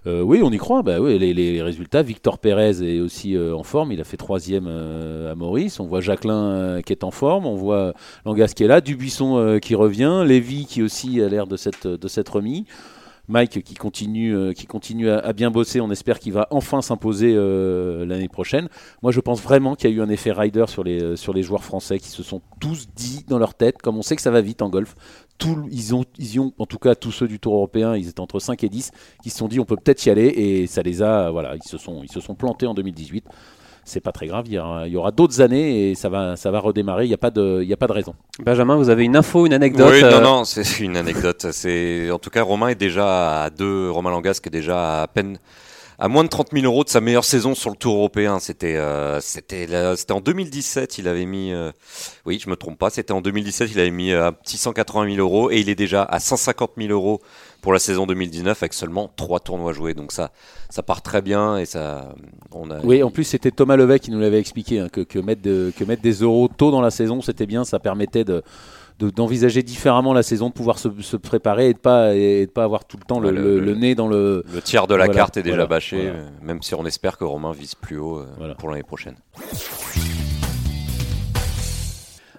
oui, 0.05 0.41
on 0.43 0.51
y 0.51 0.57
croit. 0.57 0.83
Bah, 0.83 0.99
les, 0.99 1.61
résultats, 1.61 2.01
Victor 2.01 2.37
Pérez 2.37 2.83
est 2.83 2.99
aussi 2.99 3.37
en 3.37 3.63
forme, 3.63 3.93
il 3.93 4.01
a 4.01 4.03
fait 4.03 4.17
troisième 4.17 4.67
à 4.67 5.35
Maurice. 5.35 5.79
On 5.79 5.85
voit 5.85 6.01
Jacqueline 6.01 6.81
qui 6.85 6.91
est 6.91 7.05
en 7.05 7.11
forme, 7.11 7.45
on 7.45 7.55
voit 7.55 7.93
Langas 8.25 8.51
qui 8.53 8.65
est 8.65 8.67
là, 8.67 8.81
Dubuisson 8.81 9.59
qui 9.61 9.75
revient, 9.75 10.23
Lévy 10.25 10.65
qui 10.65 10.83
aussi 10.83 11.21
a 11.21 11.29
l'air 11.29 11.47
de 11.47 11.55
s'être 11.55 11.87
de 11.87 12.29
remis. 12.29 12.65
Mike 13.27 13.63
qui 13.63 13.73
continue, 13.73 14.35
euh, 14.35 14.53
qui 14.53 14.65
continue 14.65 15.09
à, 15.09 15.33
bien 15.33 15.51
bosser. 15.51 15.81
On 15.81 15.91
espère 15.91 16.19
qu'il 16.19 16.33
va 16.33 16.47
enfin 16.51 16.81
s'imposer 16.81 17.33
euh, 17.35 18.05
l'année 18.05 18.29
prochaine. 18.29 18.69
Moi, 19.01 19.11
je 19.11 19.19
pense 19.19 19.41
vraiment 19.41 19.75
qu'il 19.75 19.89
y 19.89 19.93
a 19.93 19.95
eu 19.95 20.01
un 20.01 20.09
effet 20.09 20.31
rider 20.31 20.65
sur 20.67 20.83
les, 20.83 21.01
euh, 21.01 21.15
sur 21.15 21.33
les 21.33 21.43
joueurs 21.43 21.63
français 21.63 21.99
qui 21.99 22.09
se 22.09 22.23
sont 22.23 22.41
tous 22.59 22.87
dit 22.95 23.25
dans 23.27 23.39
leur 23.39 23.53
tête, 23.53 23.81
comme 23.81 23.97
on 23.97 24.01
sait 24.01 24.15
que 24.15 24.21
ça 24.21 24.31
va 24.31 24.41
vite 24.41 24.61
en 24.61 24.69
golf. 24.69 24.95
En 25.43 26.65
tout 26.65 26.77
cas, 26.77 26.95
tous 26.95 27.11
ceux 27.11 27.27
du 27.27 27.39
Tour 27.39 27.55
européen, 27.55 27.95
ils 27.95 28.07
étaient 28.07 28.21
entre 28.21 28.39
5 28.39 28.63
et 28.63 28.69
10, 28.69 28.91
qui 29.21 29.29
se 29.29 29.37
sont 29.37 29.47
dit 29.47 29.59
on 29.59 29.65
peut 29.65 29.75
peut-être 29.75 30.05
y 30.05 30.09
aller 30.09 30.27
et 30.27 30.67
ça 30.67 30.81
les 30.81 31.01
a, 31.01 31.29
voilà, 31.29 31.55
ils 31.55 31.67
se 31.67 31.77
sont, 31.77 32.03
ils 32.03 32.11
se 32.11 32.21
sont 32.21 32.35
plantés 32.35 32.67
en 32.67 32.73
2018 32.73 33.25
c'est 33.85 34.01
pas 34.01 34.11
très 34.11 34.27
grave. 34.27 34.45
Il 34.47 34.53
y, 34.53 34.97
aura, 34.97 35.11
d'autres 35.11 35.41
années 35.41 35.91
et 35.91 35.95
ça 35.95 36.09
va, 36.09 36.35
ça 36.35 36.51
va 36.51 36.59
redémarrer. 36.59 37.05
Il 37.05 37.07
n'y 37.07 37.13
a, 37.13 37.19
pas 37.19 37.29
de, 37.29 37.61
il 37.63 37.71
a 37.71 37.77
pas 37.77 37.87
de 37.87 37.93
raison. 37.93 38.15
Benjamin, 38.39 38.75
vous 38.75 38.89
avez 38.89 39.05
une 39.05 39.15
info, 39.15 39.45
une 39.45 39.53
anecdote 39.53 39.91
Oui, 39.91 40.01
non, 40.01 40.07
euh, 40.07 40.21
non, 40.21 40.43
c'est 40.43 40.79
une 40.79 40.97
anecdote. 40.97 41.47
C'est 41.51 42.09
en 42.11 42.19
tout 42.19 42.31
cas 42.31 42.43
Romain 42.43 42.69
est 42.69 42.75
déjà 42.75 43.43
à 43.43 43.49
deux. 43.51 43.89
Romain 43.91 44.09
Langasque 44.09 44.47
est 44.47 44.51
déjà 44.51 45.03
à 45.03 45.07
peine 45.07 45.37
à 45.97 46.07
moins 46.07 46.23
de 46.23 46.29
30 46.29 46.49
000 46.51 46.65
euros 46.65 46.83
de 46.83 46.89
sa 46.89 46.99
meilleure 46.99 47.23
saison 47.23 47.55
sur 47.55 47.69
le 47.69 47.75
Tour 47.75 47.95
européen. 47.95 48.39
C'était 48.39 48.75
euh, 48.75 49.21
c'était 49.21 49.67
c'était 49.95 50.13
en 50.13 50.19
2017. 50.19 50.97
Il 50.97 51.07
avait 51.07 51.25
mis, 51.25 51.53
euh, 51.53 51.71
oui, 52.25 52.39
je 52.43 52.49
me 52.49 52.55
trompe 52.55 52.77
pas. 52.77 52.89
C'était 52.89 53.13
en 53.13 53.21
2017. 53.21 53.71
Il 53.71 53.79
avait 53.79 53.91
mis 53.91 54.11
un 54.11 54.31
petit 54.31 54.57
180 54.57 55.15
000 55.15 55.25
euros 55.25 55.51
et 55.51 55.59
il 55.59 55.69
est 55.69 55.75
déjà 55.75 56.03
à 56.03 56.19
150 56.19 56.71
000 56.77 56.91
euros 56.91 57.21
pour 57.65 57.73
la 57.73 57.79
saison 57.79 58.05
2019 58.05 58.61
avec 58.61 58.73
seulement 58.73 59.11
trois 59.15 59.39
tournois 59.39 59.73
joués. 59.73 59.95
Donc 59.95 60.11
ça, 60.11 60.29
ça 60.69 60.83
part 60.83 61.01
très 61.01 61.23
bien 61.23 61.57
et 61.57 61.65
ça, 61.65 62.13
on 62.51 62.69
a. 62.69 62.79
Oui, 62.83 63.01
en 63.01 63.09
plus 63.09 63.23
c'était 63.23 63.49
Thomas 63.49 63.75
Levet 63.75 63.97
qui 63.97 64.11
nous 64.11 64.19
l'avait 64.19 64.37
expliqué 64.37 64.79
hein, 64.79 64.87
que, 64.87 65.01
que, 65.01 65.17
mettre 65.17 65.41
que 65.41 65.83
mettre 65.83 66.03
des 66.03 66.13
euros 66.21 66.47
tôt 66.47 66.69
dans 66.69 66.81
la 66.81 66.91
saison, 66.91 67.21
c'était 67.21 67.47
bien, 67.47 67.65
ça 67.65 67.79
permettait 67.79 68.23
de 68.23 68.43
d'envisager 68.99 69.63
différemment 69.63 70.13
la 70.13 70.23
saison, 70.23 70.49
de 70.49 70.53
pouvoir 70.53 70.77
se, 70.77 70.89
se 71.01 71.17
préparer 71.17 71.69
et 71.69 71.73
de 71.73 71.79
pas 71.79 72.13
et 72.13 72.45
de 72.45 72.51
pas 72.51 72.63
avoir 72.63 72.85
tout 72.85 72.97
le 72.97 73.03
temps 73.03 73.19
le, 73.19 73.31
le, 73.31 73.73
nez 73.73 73.95
dans 73.95 74.07
le. 74.07 74.43
Le 74.53 74.61
tiers 74.61 74.85
de 74.85 74.93
la 74.93 75.07
carte 75.07 75.35
est 75.37 75.43
déjà 75.43 75.65
bâché, 75.65 76.13
même 76.43 76.61
si 76.61 76.75
on 76.75 76.85
espère 76.85 77.17
que 77.17 77.23
Romain 77.23 77.51
vise 77.51 77.73
plus 77.73 77.97
haut 77.97 78.19
euh, 78.19 78.53
pour 78.59 78.69
l'année 78.69 78.83
prochaine. 78.83 79.15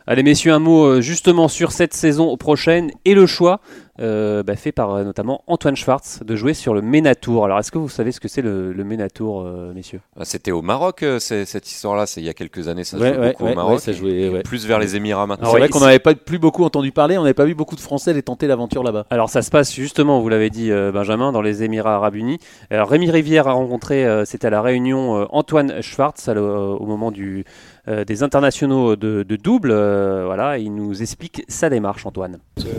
Allez 0.09 0.23
messieurs, 0.23 0.53
un 0.53 0.61
mot 0.61 0.85
euh, 0.85 1.01
justement 1.01 1.49
sur 1.49 1.73
cette 1.73 1.93
saison 1.93 2.37
prochaine 2.37 2.93
et 3.05 3.13
le 3.13 3.27
choix 3.27 3.59
euh, 3.99 4.45
bah, 4.45 4.55
fait 4.55 4.71
par 4.71 4.93
euh, 4.93 5.03
notamment 5.03 5.43
Antoine 5.49 5.75
Schwartz 5.75 6.21
de 6.25 6.37
jouer 6.37 6.55
sur 6.55 6.75
le 6.75 6.81
Ménatour. 6.81 7.45
Alors 7.45 7.59
est-ce 7.59 7.73
que 7.73 7.79
vous 7.79 7.89
savez 7.89 8.13
ce 8.13 8.21
que 8.21 8.29
c'est 8.29 8.41
le, 8.41 8.73
le 8.73 8.85
Ménatour, 8.85 9.43
messieurs? 9.75 9.99
Ah, 10.17 10.25
C'était 10.25 10.53
au 10.53 10.63
Maroc 10.63 11.05
cette 11.19 11.69
histoire-là, 11.69 12.07
c'est 12.07 12.21
il 12.21 12.25
y 12.25 12.29
a 12.29 12.35
quelques 12.35 12.69
années, 12.69 12.85
ça 12.85 12.99
jouait 12.99 13.31
beaucoup 13.33 13.47
au 13.47 13.55
Maroc, 13.55 13.81
ça 13.81 13.91
jouait, 13.91 14.43
plus 14.45 14.65
vers 14.65 14.79
les 14.79 14.95
Émirats 14.95 15.27
maintenant. 15.27 15.51
C'est 15.51 15.59
vrai 15.59 15.69
qu'on 15.69 15.81
n'avait 15.81 15.99
pas 15.99 16.15
plus 16.15 16.39
beaucoup 16.39 16.63
entendu 16.63 16.93
parler, 16.93 17.19
on 17.19 17.23
n'avait 17.23 17.35
pas 17.35 17.45
vu 17.45 17.57
beaucoup 17.57 17.75
de 17.75 17.81
Français 17.81 18.13
les 18.13 18.23
tenter 18.23 18.47
l'aventure 18.47 18.85
là-bas. 18.85 19.07
Alors 19.11 19.29
ça 19.29 19.43
se 19.43 19.51
passe 19.51 19.75
justement, 19.75 20.21
vous 20.21 20.29
l'avez 20.29 20.51
dit 20.51 20.71
Benjamin, 20.71 21.33
dans 21.33 21.43
les 21.43 21.65
Émirats 21.65 21.97
Arabes 21.97 22.15
Unis. 22.15 22.39
Alors, 22.71 22.89
Rémi 22.89 23.11
Rivière 23.11 23.49
a 23.49 23.53
rencontré, 23.55 24.07
c'était 24.25 24.47
à 24.47 24.51
la 24.51 24.63
réunion 24.63 25.27
Antoine 25.35 25.83
Schwartz 25.83 26.29
au 26.29 26.87
moment 26.87 27.11
du 27.11 27.45
euh, 27.89 28.05
des 28.05 28.25
internationaux 28.25 28.97
de, 28.97 29.23
double. 29.37 29.71
Euh, 29.71 30.25
voilà, 30.27 30.59
il 30.59 30.75
nous 30.75 31.03
explique 31.03 31.45
sa 31.47 31.71
démarche, 31.71 32.05
Antoine. 32.05 32.39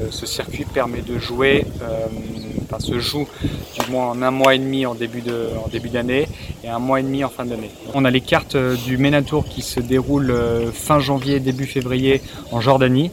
Ce, 0.10 0.26
circuit 0.26 0.66
permet 0.66 1.02
de 1.02 1.18
jouer, 1.18 1.66
euh, 1.82 2.08
enfin 2.64 2.80
se 2.80 3.00
joue 3.00 3.26
du 3.42 3.92
moins 3.92 4.10
en 4.10 4.22
un 4.22 4.32
mois 4.32 4.56
et 4.56 4.60
demi 4.60 4.86
en 4.86 4.96
début 4.96 5.22
d'année 5.90 6.28
et 6.64 6.68
un 6.68 6.80
mois 6.80 7.00
et 7.00 7.04
demi 7.04 7.24
en 7.24 7.30
fin 7.30 7.46
d'année. 7.46 7.72
On 7.94 8.04
a 8.04 8.12
les 8.12 8.20
cartes 8.20 8.58
du 8.58 8.98
Ménatour 8.98 9.46
qui 9.46 9.62
se 9.62 9.80
déroulent 9.80 10.36
fin 10.74 11.00
janvier, 11.00 11.40
début 11.40 11.68
février 11.68 12.22
en 12.52 12.60
Jordanie. 12.60 13.12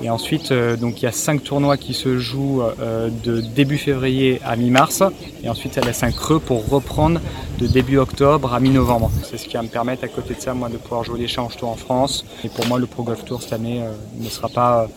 Et 0.00 0.10
ensuite, 0.10 0.52
euh, 0.52 0.76
donc 0.76 1.02
il 1.02 1.04
y 1.04 1.08
a 1.08 1.12
cinq 1.12 1.42
tournois 1.42 1.76
qui 1.76 1.92
se 1.92 2.18
jouent 2.18 2.62
euh, 2.62 3.10
de 3.24 3.40
début 3.40 3.78
février 3.78 4.40
à 4.44 4.54
mi-mars. 4.54 5.02
Et 5.42 5.48
ensuite, 5.48 5.74
il 5.74 5.80
y 5.80 5.82
a 5.82 5.86
laisse 5.86 6.02
un 6.04 6.12
creux 6.12 6.38
pour 6.38 6.68
reprendre 6.68 7.20
de 7.58 7.66
début 7.66 7.98
octobre 7.98 8.54
à 8.54 8.60
mi-novembre. 8.60 9.10
C'est 9.24 9.38
ce 9.38 9.46
qui 9.46 9.54
va 9.54 9.62
me 9.62 9.68
permettre, 9.68 10.04
à 10.04 10.08
côté 10.08 10.34
de 10.34 10.40
ça, 10.40 10.54
moi, 10.54 10.68
de 10.68 10.76
pouvoir 10.76 11.02
jouer 11.02 11.18
les 11.18 11.26
Challenge 11.26 11.56
Tour 11.56 11.70
en 11.70 11.76
France. 11.76 12.24
Et 12.44 12.48
pour 12.48 12.66
moi, 12.66 12.78
le 12.78 12.86
Pro 12.86 13.02
Golf 13.02 13.24
Tour 13.24 13.42
cette 13.42 13.52
année 13.52 13.82
euh, 13.82 13.90
ne 14.20 14.28
sera 14.28 14.48
pas 14.48 14.88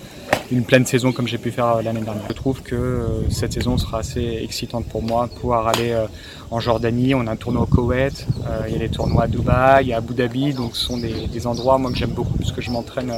une 0.52 0.64
pleine 0.64 0.86
saison 0.86 1.12
comme 1.12 1.28
j'ai 1.28 1.38
pu 1.38 1.50
faire 1.50 1.82
l'année 1.82 2.02
dernière. 2.02 2.24
Je 2.28 2.34
trouve 2.34 2.62
que 2.62 3.08
cette 3.30 3.54
saison 3.54 3.78
sera 3.78 4.00
assez 4.00 4.40
excitante 4.44 4.86
pour 4.86 5.02
moi, 5.02 5.30
pouvoir 5.40 5.68
aller 5.68 5.96
en 6.52 6.60
Jordanie, 6.60 7.16
on 7.16 7.26
a 7.28 7.32
un 7.32 7.36
tournoi 7.38 7.64
au 7.64 7.66
Koweït, 7.66 8.28
il 8.68 8.74
y 8.74 8.76
a 8.76 8.80
les 8.80 8.90
tournois 8.90 9.24
à 9.24 9.28
Dubaï, 9.28 9.86
il 9.86 9.88
y 9.90 9.94
a 9.94 9.98
Abu 9.98 10.14
Dhabi, 10.14 10.54
donc 10.54 10.76
ce 10.76 10.86
sont 10.86 10.98
des, 10.98 11.48
endroits 11.48 11.78
moi 11.78 11.92
que 11.92 11.98
j'aime 11.98 12.12
beaucoup 12.12 12.38
puisque 12.38 12.60
je 12.60 12.70
m'entraîne 12.70 13.14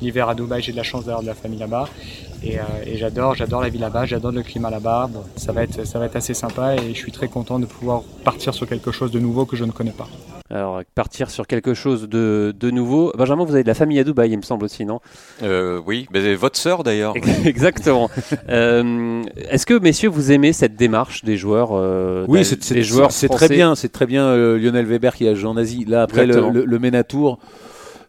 l'hiver 0.00 0.28
à 0.28 0.34
Dubaï, 0.34 0.60
j'ai 0.62 0.72
de 0.72 0.76
la 0.76 0.82
chance 0.82 1.04
d'avoir 1.04 1.22
de 1.22 1.28
la 1.28 1.34
famille 1.34 1.60
là-bas 1.60 1.88
et, 2.42 2.58
j'adore, 2.96 3.34
j'adore 3.34 3.62
la 3.62 3.68
vie 3.68 3.78
là-bas, 3.78 4.04
j'adore 4.06 4.32
le 4.32 4.42
climat 4.42 4.70
là-bas. 4.70 5.08
ça 5.36 5.52
ça 5.84 5.98
va 5.98 6.06
être 6.06 6.16
assez 6.16 6.34
sympa 6.34 6.74
et 6.74 6.92
je 6.92 6.98
suis 6.98 7.12
très 7.12 7.28
content 7.28 7.58
de 7.58 7.66
pouvoir 7.66 8.02
partir 8.24 8.52
sur 8.52 8.66
quelque 8.66 8.90
chose 8.90 9.12
de 9.12 9.20
nouveau 9.20 9.46
que 9.46 9.56
je 9.56 9.64
ne 9.64 9.70
connais 9.70 9.92
pas. 9.92 10.08
Alors, 10.52 10.82
partir 10.94 11.30
sur 11.30 11.46
quelque 11.46 11.72
chose 11.72 12.08
de, 12.10 12.54
de, 12.58 12.70
nouveau. 12.70 13.10
Benjamin, 13.16 13.44
vous 13.44 13.54
avez 13.54 13.62
de 13.62 13.68
la 13.68 13.74
famille 13.74 13.98
à 13.98 14.04
Dubaï, 14.04 14.30
il 14.32 14.36
me 14.36 14.42
semble 14.42 14.66
aussi, 14.66 14.84
non? 14.84 15.00
Euh, 15.42 15.80
Oui, 15.86 16.06
mais 16.12 16.34
votre 16.34 16.58
sœur 16.58 16.84
d'ailleurs. 16.84 17.14
Exactement. 17.46 18.10
euh, 18.50 19.22
Est-ce 19.48 19.64
que, 19.64 19.78
messieurs, 19.78 20.10
vous 20.10 20.30
aimez 20.30 20.52
cette 20.52 20.76
démarche 20.76 21.24
des 21.24 21.38
joueurs 21.38 21.70
euh, 21.72 22.26
Oui, 22.28 22.44
c'est 22.44 22.58
très 23.28 23.48
bien. 23.48 23.74
C'est 23.74 23.88
très 23.88 24.06
bien 24.06 24.26
euh, 24.26 24.58
Lionel 24.58 24.84
Weber 24.84 25.14
qui 25.14 25.26
a 25.26 25.34
joué 25.34 25.48
en 25.48 25.56
Asie. 25.56 25.86
Là, 25.86 26.02
après 26.02 26.26
le, 26.26 26.50
le, 26.50 26.64
le 26.66 26.78
Ménatour. 26.78 27.38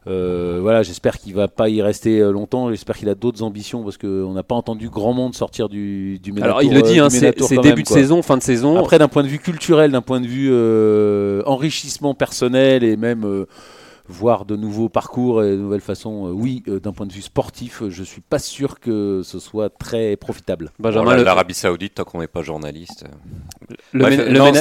Euh, 0.05 0.59
voilà, 0.61 0.83
j'espère 0.83 1.17
qu'il 1.17 1.33
va 1.33 1.47
pas 1.47 1.69
y 1.69 1.81
rester 1.81 2.19
euh, 2.19 2.31
longtemps. 2.31 2.69
J'espère 2.69 2.97
qu'il 2.97 3.09
a 3.09 3.15
d'autres 3.15 3.41
ambitions 3.41 3.83
parce 3.83 3.97
qu'on 3.97 4.33
n'a 4.33 4.43
pas 4.43 4.55
entendu 4.55 4.89
grand 4.89 5.13
monde 5.13 5.33
sortir 5.33 5.69
du, 5.69 6.19
du 6.19 6.33
Alors 6.41 6.61
il 6.61 6.73
le 6.73 6.81
dit, 6.81 6.99
hein, 6.99 7.09
c'est 7.09 7.33
début 7.61 7.83
de 7.83 7.87
saison, 7.87 8.21
fin 8.21 8.37
de 8.37 8.43
saison. 8.43 8.77
Après, 8.77 8.99
d'un 8.99 9.07
point 9.07 9.23
de 9.23 9.29
vue 9.29 9.39
culturel, 9.39 9.91
d'un 9.91 10.01
point 10.01 10.19
de 10.19 10.27
vue 10.27 10.49
euh, 10.51 11.41
enrichissement 11.45 12.13
personnel 12.13 12.83
et 12.83 12.97
même 12.97 13.45
voir 14.07 14.45
de 14.45 14.55
nouveaux 14.55 14.89
parcours 14.89 15.43
et 15.43 15.51
de 15.51 15.55
nouvelles 15.57 15.81
façons. 15.81 16.27
Euh, 16.27 16.31
oui, 16.31 16.63
euh, 16.67 16.79
d'un 16.79 16.91
point 16.91 17.05
de 17.05 17.13
vue 17.13 17.21
sportif, 17.21 17.81
euh, 17.81 17.89
je 17.89 18.03
suis 18.03 18.21
pas 18.21 18.39
sûr 18.39 18.79
que 18.79 19.21
ce 19.23 19.39
soit 19.39 19.69
très 19.69 20.15
profitable. 20.17 20.71
Benjamin, 20.79 21.17
l'Arabie 21.17 21.53
Saoudite, 21.53 21.95
tant 21.95 22.03
qu'on 22.03 22.19
n'est 22.19 22.27
pas 22.27 22.41
journaliste. 22.41 23.05
Le, 23.93 24.09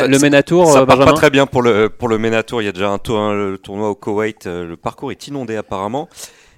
le, 0.06 0.18
Ménatour, 0.18 0.70
ça, 0.70 0.86
part 0.86 0.98
pas 0.98 1.12
très 1.12 1.30
bien 1.30 1.46
pour 1.46 1.62
le 1.62 1.88
pour 1.88 2.08
le 2.08 2.18
Ménatour. 2.18 2.62
Il 2.62 2.66
y 2.66 2.68
a 2.68 2.72
déjà 2.72 2.90
un, 2.90 2.98
tournoi 2.98 3.90
au 3.90 3.94
Koweït. 3.94 4.46
Le 4.46 4.76
parcours 4.76 5.10
est 5.10 5.26
inondé 5.26 5.56
apparemment 5.56 6.08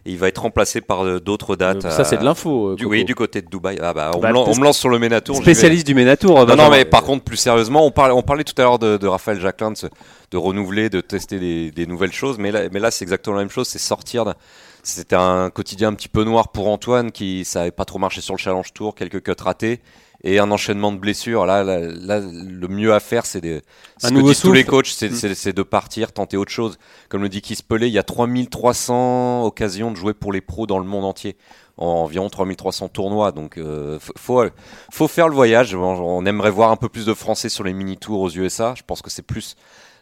il 0.07 0.19
va 0.19 0.29
être 0.29 0.43
remplacé 0.43 0.81
par 0.81 1.05
euh, 1.05 1.21
d'autres 1.21 1.57
dates. 1.57 1.83
ça, 1.83 2.05
c'est 2.05 2.19
de 2.19 2.25
l'info. 2.25 2.71
Euh, 2.71 2.77
oui, 2.85 3.05
du 3.05 3.15
côté 3.15 3.41
de 3.43 3.49
Dubaï. 3.49 3.79
Ah 3.81 3.95
bah, 3.95 4.11
on, 4.15 4.19
bah, 4.19 4.33
me, 4.33 4.65
lance 4.65 4.79
sur 4.79 4.89
le 4.89 4.99
Ménatour. 4.99 5.37
Spécialiste 5.37 5.87
du 5.87 5.95
Ménatour. 5.95 6.47
Non, 6.47 6.57
non, 6.57 6.71
mais 6.71 6.85
par 6.85 7.03
contre, 7.03 7.25
plus 7.25 7.37
sérieusement, 7.37 7.87
on 7.87 7.91
parlait, 7.91 8.15
on 8.15 8.23
parlait 8.23 8.45
tout 8.45 8.55
à 8.59 8.63
l'heure 8.63 8.79
de, 8.79 9.07
Raphaël 9.07 9.41
Jacquelin, 9.41 9.73
de, 9.73 10.37
renouveler, 10.37 10.91
de 10.91 11.01
tester 11.01 11.71
des, 11.71 11.87
nouvelles 11.87 12.13
choses. 12.13 12.39
Mais 12.39 12.53
là, 12.53 12.69
mais 12.71 12.81
là 12.81 12.91
c'est 12.91 13.05
exactement 13.05 13.37
la 13.37 13.43
même 13.43 13.51
chose. 13.51 13.69
C'est 13.69 13.79
sortir. 13.79 14.35
C'était 14.83 15.17
un 15.17 15.49
quotidien 15.49 15.89
un 15.89 15.95
petit 15.95 16.09
peu 16.09 16.25
noir 16.25 16.49
pour 16.49 16.69
Antoine 16.69 17.11
qui 17.11 17.47
ça 17.47 17.71
pas 17.71 17.87
trop 17.87 17.99
marché 17.99 18.21
sur 18.21 18.35
le 18.35 18.39
Challenge 18.39 18.71
Tour, 18.75 18.95
quelques 18.95 19.23
cuts 19.23 19.43
ratés 19.43 19.81
et 20.25 20.39
un 20.39 20.51
enchaînement 20.51 20.91
de 20.91 20.97
blessures. 20.97 21.45
Là, 21.45 21.63
là, 21.63 22.21
le 22.21 22.69
mieux 22.69 22.95
à 22.95 23.01
faire, 23.01 23.27
c'est 23.27 23.43
des. 23.43 23.61
Ce 23.99 24.09
que 24.09 24.21
disent 24.23 24.41
tous 24.41 24.53
les 24.53 24.65
coachs, 24.65 24.87
mm. 25.03 25.35
c'est 25.35 25.53
de 25.53 25.63
partir, 25.63 26.13
tenter 26.13 26.39
autre 26.39 26.51
chose. 26.51 26.79
Comme 27.11 27.23
le 27.23 27.29
dit 27.29 27.43
Keith 27.43 27.63
Pelé, 27.63 27.89
il 27.89 27.93
y 27.93 27.99
a 27.99 28.03
3300 28.03 29.45
occasions 29.45 29.91
de 29.91 29.97
jouer 29.97 30.15
pour 30.15 30.33
les 30.33 30.41
pros 30.41 30.67
dans 30.67 30.79
le 30.79 30.87
monde 30.87 31.05
entier. 31.05 31.37
En 31.77 32.05
environ 32.05 32.31
3300 32.31 32.89
tournois. 32.89 33.33
Donc, 33.33 33.59
euh, 33.59 33.99
faut, 34.17 34.43
faut 34.91 35.09
faire 35.09 35.29
le 35.29 35.35
voyage. 35.35 35.75
On 35.75 36.25
aimerait 36.25 36.51
voir 36.51 36.71
un 36.71 36.77
peu 36.77 36.89
plus 36.89 37.05
de 37.05 37.15
Français 37.15 37.51
sur 37.51 37.63
les 37.65 37.75
mini-tours 37.75 38.21
aux 38.21 38.31
USA. 38.31 38.75
Je 38.77 38.83
pense 38.83 39.03
que 39.03 39.11
c'est 39.11 39.23
plus 39.23 39.57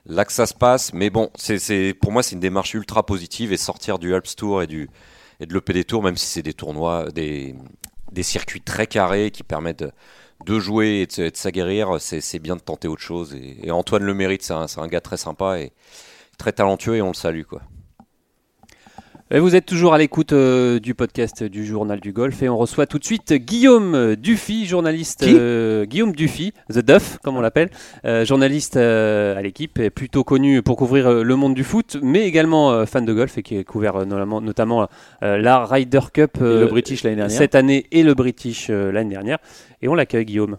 là 0.07 0.25
que 0.25 0.33
ça 0.33 0.47
se 0.47 0.55
passe. 0.55 0.93
Mais 0.93 1.11
bon, 1.11 1.31
c'est 1.35 1.95
pour 2.01 2.13
moi, 2.13 2.23
c'est 2.23 2.35
une 2.35 2.41
démarche 2.41 2.75
ultra 2.75 3.05
positive 3.05 3.53
et 3.53 3.57
sortir 3.57 3.99
du 3.99 4.15
Alps 4.15 4.37
Tour 4.37 4.63
et 4.63 4.67
du 4.69 4.89
et 5.41 5.47
de 5.47 5.55
l'EPD 5.55 5.85
Tour, 5.85 6.05
même 6.05 6.17
si 6.17 6.27
c'est 6.27 6.43
des 6.43 6.55
tournois, 6.55 7.11
des, 7.11 7.57
des 8.13 8.23
circuits 8.23 8.61
très 8.61 8.87
carrés 8.87 9.31
qui 9.31 9.43
permettent 9.43 9.85
de, 10.47 10.61
jouer 10.61 11.03
et 11.03 11.07
de, 11.07 11.31
s'aguerrir, 11.35 11.97
c'est 12.01 12.39
bien 12.39 12.57
de 12.57 12.61
tenter 12.61 12.89
autre 12.89 13.03
chose. 13.03 13.35
Et, 13.35 13.71
Antoine 13.71 14.03
le 14.03 14.15
mérite, 14.15 14.43
c'est 14.43 14.53
un, 14.53 14.67
un, 14.77 14.89
gars 14.89 15.01
très 15.01 15.17
sympa 15.17 15.59
et 15.59 15.73
très 16.39 16.53
talentueux 16.53 16.97
et 16.97 17.03
on 17.03 17.09
le 17.09 17.15
salue. 17.15 17.43
quoi. 17.43 17.63
Vous 19.41 19.57
êtes 19.57 19.65
toujours 19.65 19.95
à 19.95 19.99
l'écoute 19.99 20.35
euh, 20.35 20.79
du 20.79 20.95
podcast 20.95 21.43
du 21.43 21.65
Journal 21.65 22.01
du 22.01 22.13
Golf 22.13 22.43
et 22.43 22.51
on 22.51 22.59
reçoit 22.59 22.85
tout 22.85 22.99
de 22.99 23.05
suite 23.05 23.33
Guillaume 23.33 24.15
Dufy, 24.15 24.67
journaliste 24.67 25.23
euh, 25.23 25.87
Guillaume 25.87 26.13
Dufy, 26.13 26.53
The 26.71 26.81
Duff 26.81 27.17
comme 27.25 27.39
on 27.39 27.41
l'appelle, 27.41 27.71
euh, 28.05 28.27
journaliste 28.27 28.77
à 28.77 29.41
l'équipe, 29.41 29.89
plutôt 29.89 30.23
connu 30.23 30.61
pour 30.61 30.77
couvrir 30.77 31.25
le 31.25 31.37
monde 31.37 31.55
du 31.55 31.65
foot, 31.65 31.97
mais 32.03 32.27
également 32.27 32.85
fan 32.85 33.07
de 33.07 33.13
golf 33.15 33.39
et 33.39 33.43
qui 33.43 33.57
a 33.57 33.65
couvert 33.65 34.05
notamment, 34.05 34.43
notamment 34.43 34.87
la 35.23 35.65
Ryder 35.65 36.01
Cup 36.13 36.37
le 36.39 36.67
British 36.67 37.03
l'année 37.03 37.17
dernière. 37.17 37.39
cette 37.39 37.55
année 37.55 37.87
et 37.91 38.03
le 38.03 38.13
British 38.13 38.69
l'année 38.69 39.15
dernière. 39.15 39.39
Et 39.81 39.89
on 39.89 39.95
l'accueille 39.95 40.27
Guillaume. 40.27 40.59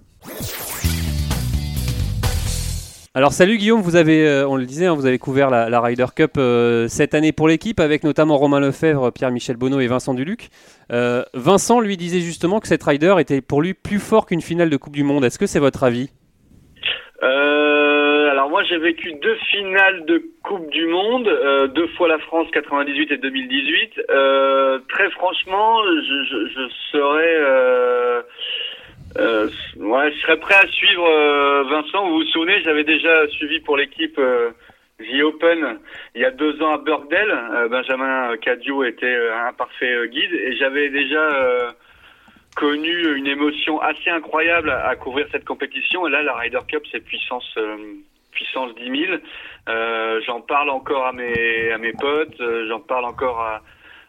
Alors 3.16 3.32
salut 3.32 3.58
Guillaume, 3.58 3.82
vous 3.82 3.96
avez, 3.96 4.28
euh, 4.28 4.48
on 4.48 4.56
le 4.56 4.66
disait, 4.66 4.88
hein, 4.88 4.96
vous 4.96 5.06
avez 5.06 5.20
couvert 5.20 5.52
la, 5.52 5.82
Ryder 5.82 6.08
Cup 6.16 6.32
euh, 6.38 6.88
cette 6.88 7.14
année 7.14 7.32
pour 7.32 7.48
l'équipe 7.48 7.80
avec 7.80 8.04
notamment 8.04 8.38
Romain 8.38 8.60
Lefebvre, 8.60 9.12
Pierre-Michel 9.12 9.56
Bonneau 9.56 9.80
et 9.80 9.86
Vincent 9.86 10.16
Duluc. 10.16 10.50
Euh, 10.92 11.22
Vincent 11.36 11.80
lui 11.80 11.96
disait 11.96 12.22
justement 12.22 12.60
que 12.60 12.68
cette 12.68 12.82
Ryder 12.82 13.14
était 13.20 13.42
pour 13.42 13.62
lui 13.62 13.76
plus 13.76 14.00
fort 14.00 14.26
qu'une 14.26 14.42
finale 14.42 14.72
de 14.72 14.78
Coupe 14.78 14.96
du 14.96 15.04
Monde. 15.04 15.24
Est-ce 15.26 15.38
que 15.38 15.46
c'est 15.46 15.60
votre 15.60 15.84
avis? 15.84 16.10
Alors 17.22 18.50
moi 18.50 18.64
j'ai 18.64 18.80
vécu 18.80 19.14
deux 19.22 19.36
finales 19.52 20.06
de 20.06 20.24
Coupe 20.44 20.68
du 20.72 20.88
Monde, 20.88 21.30
deux 21.76 21.88
fois 21.90 22.08
la 22.08 22.18
France 22.18 22.48
98 22.52 23.12
et 23.12 23.18
2018. 23.18 23.92
très 24.90 25.10
franchement, 25.12 25.84
je, 25.84 26.68
serais 26.92 27.38
ouais, 29.94 30.12
je 30.12 30.20
serais 30.22 30.38
prêt 30.38 30.56
à 30.56 30.68
suivre 30.68 31.06
euh, 31.06 31.64
Vincent. 31.70 32.08
Vous 32.08 32.16
vous 32.16 32.26
souvenez, 32.26 32.62
j'avais 32.64 32.84
déjà 32.84 33.28
suivi 33.30 33.60
pour 33.60 33.78
l'équipe 33.78 34.18
euh, 34.18 34.52
The 35.00 35.22
Open 35.24 35.80
il 36.16 36.22
y 36.22 36.26
a 36.26 36.32
deux 36.32 36.62
ans 36.62 36.74
à 36.74 36.78
Birkdale. 36.78 37.32
Euh, 37.32 37.68
Benjamin 37.68 38.36
Cadio 38.38 38.84
était 38.84 39.16
un 39.32 39.54
parfait 39.54 40.08
guide 40.10 40.34
et 40.34 40.56
j'avais 40.58 40.90
déjà 40.90 41.76
connu 42.56 43.16
une 43.16 43.28
émotion 43.28 43.82
assez 43.82 44.10
incroyable 44.10 44.70
à, 44.70 44.96
couvrir 44.96 45.28
cette 45.32 45.46
compétition. 45.46 46.08
Et 46.08 46.12
là, 46.12 46.22
la 46.22 46.36
Ryder 46.36 46.60
Cup, 46.68 46.84
c'est 46.92 47.04
puissance 47.04 47.58
puissance 48.32 48.74
10 48.76 49.08
000. 49.08 49.14
J'en 50.26 50.42
parle 50.42 50.70
encore 50.70 51.06
à 51.06 51.14
mes 51.14 51.72
à 51.72 51.78
mes 51.78 51.94
potes. 51.94 52.42
J'en 52.68 52.80
parle 52.80 53.06
encore 53.06 53.42
à 53.42 53.62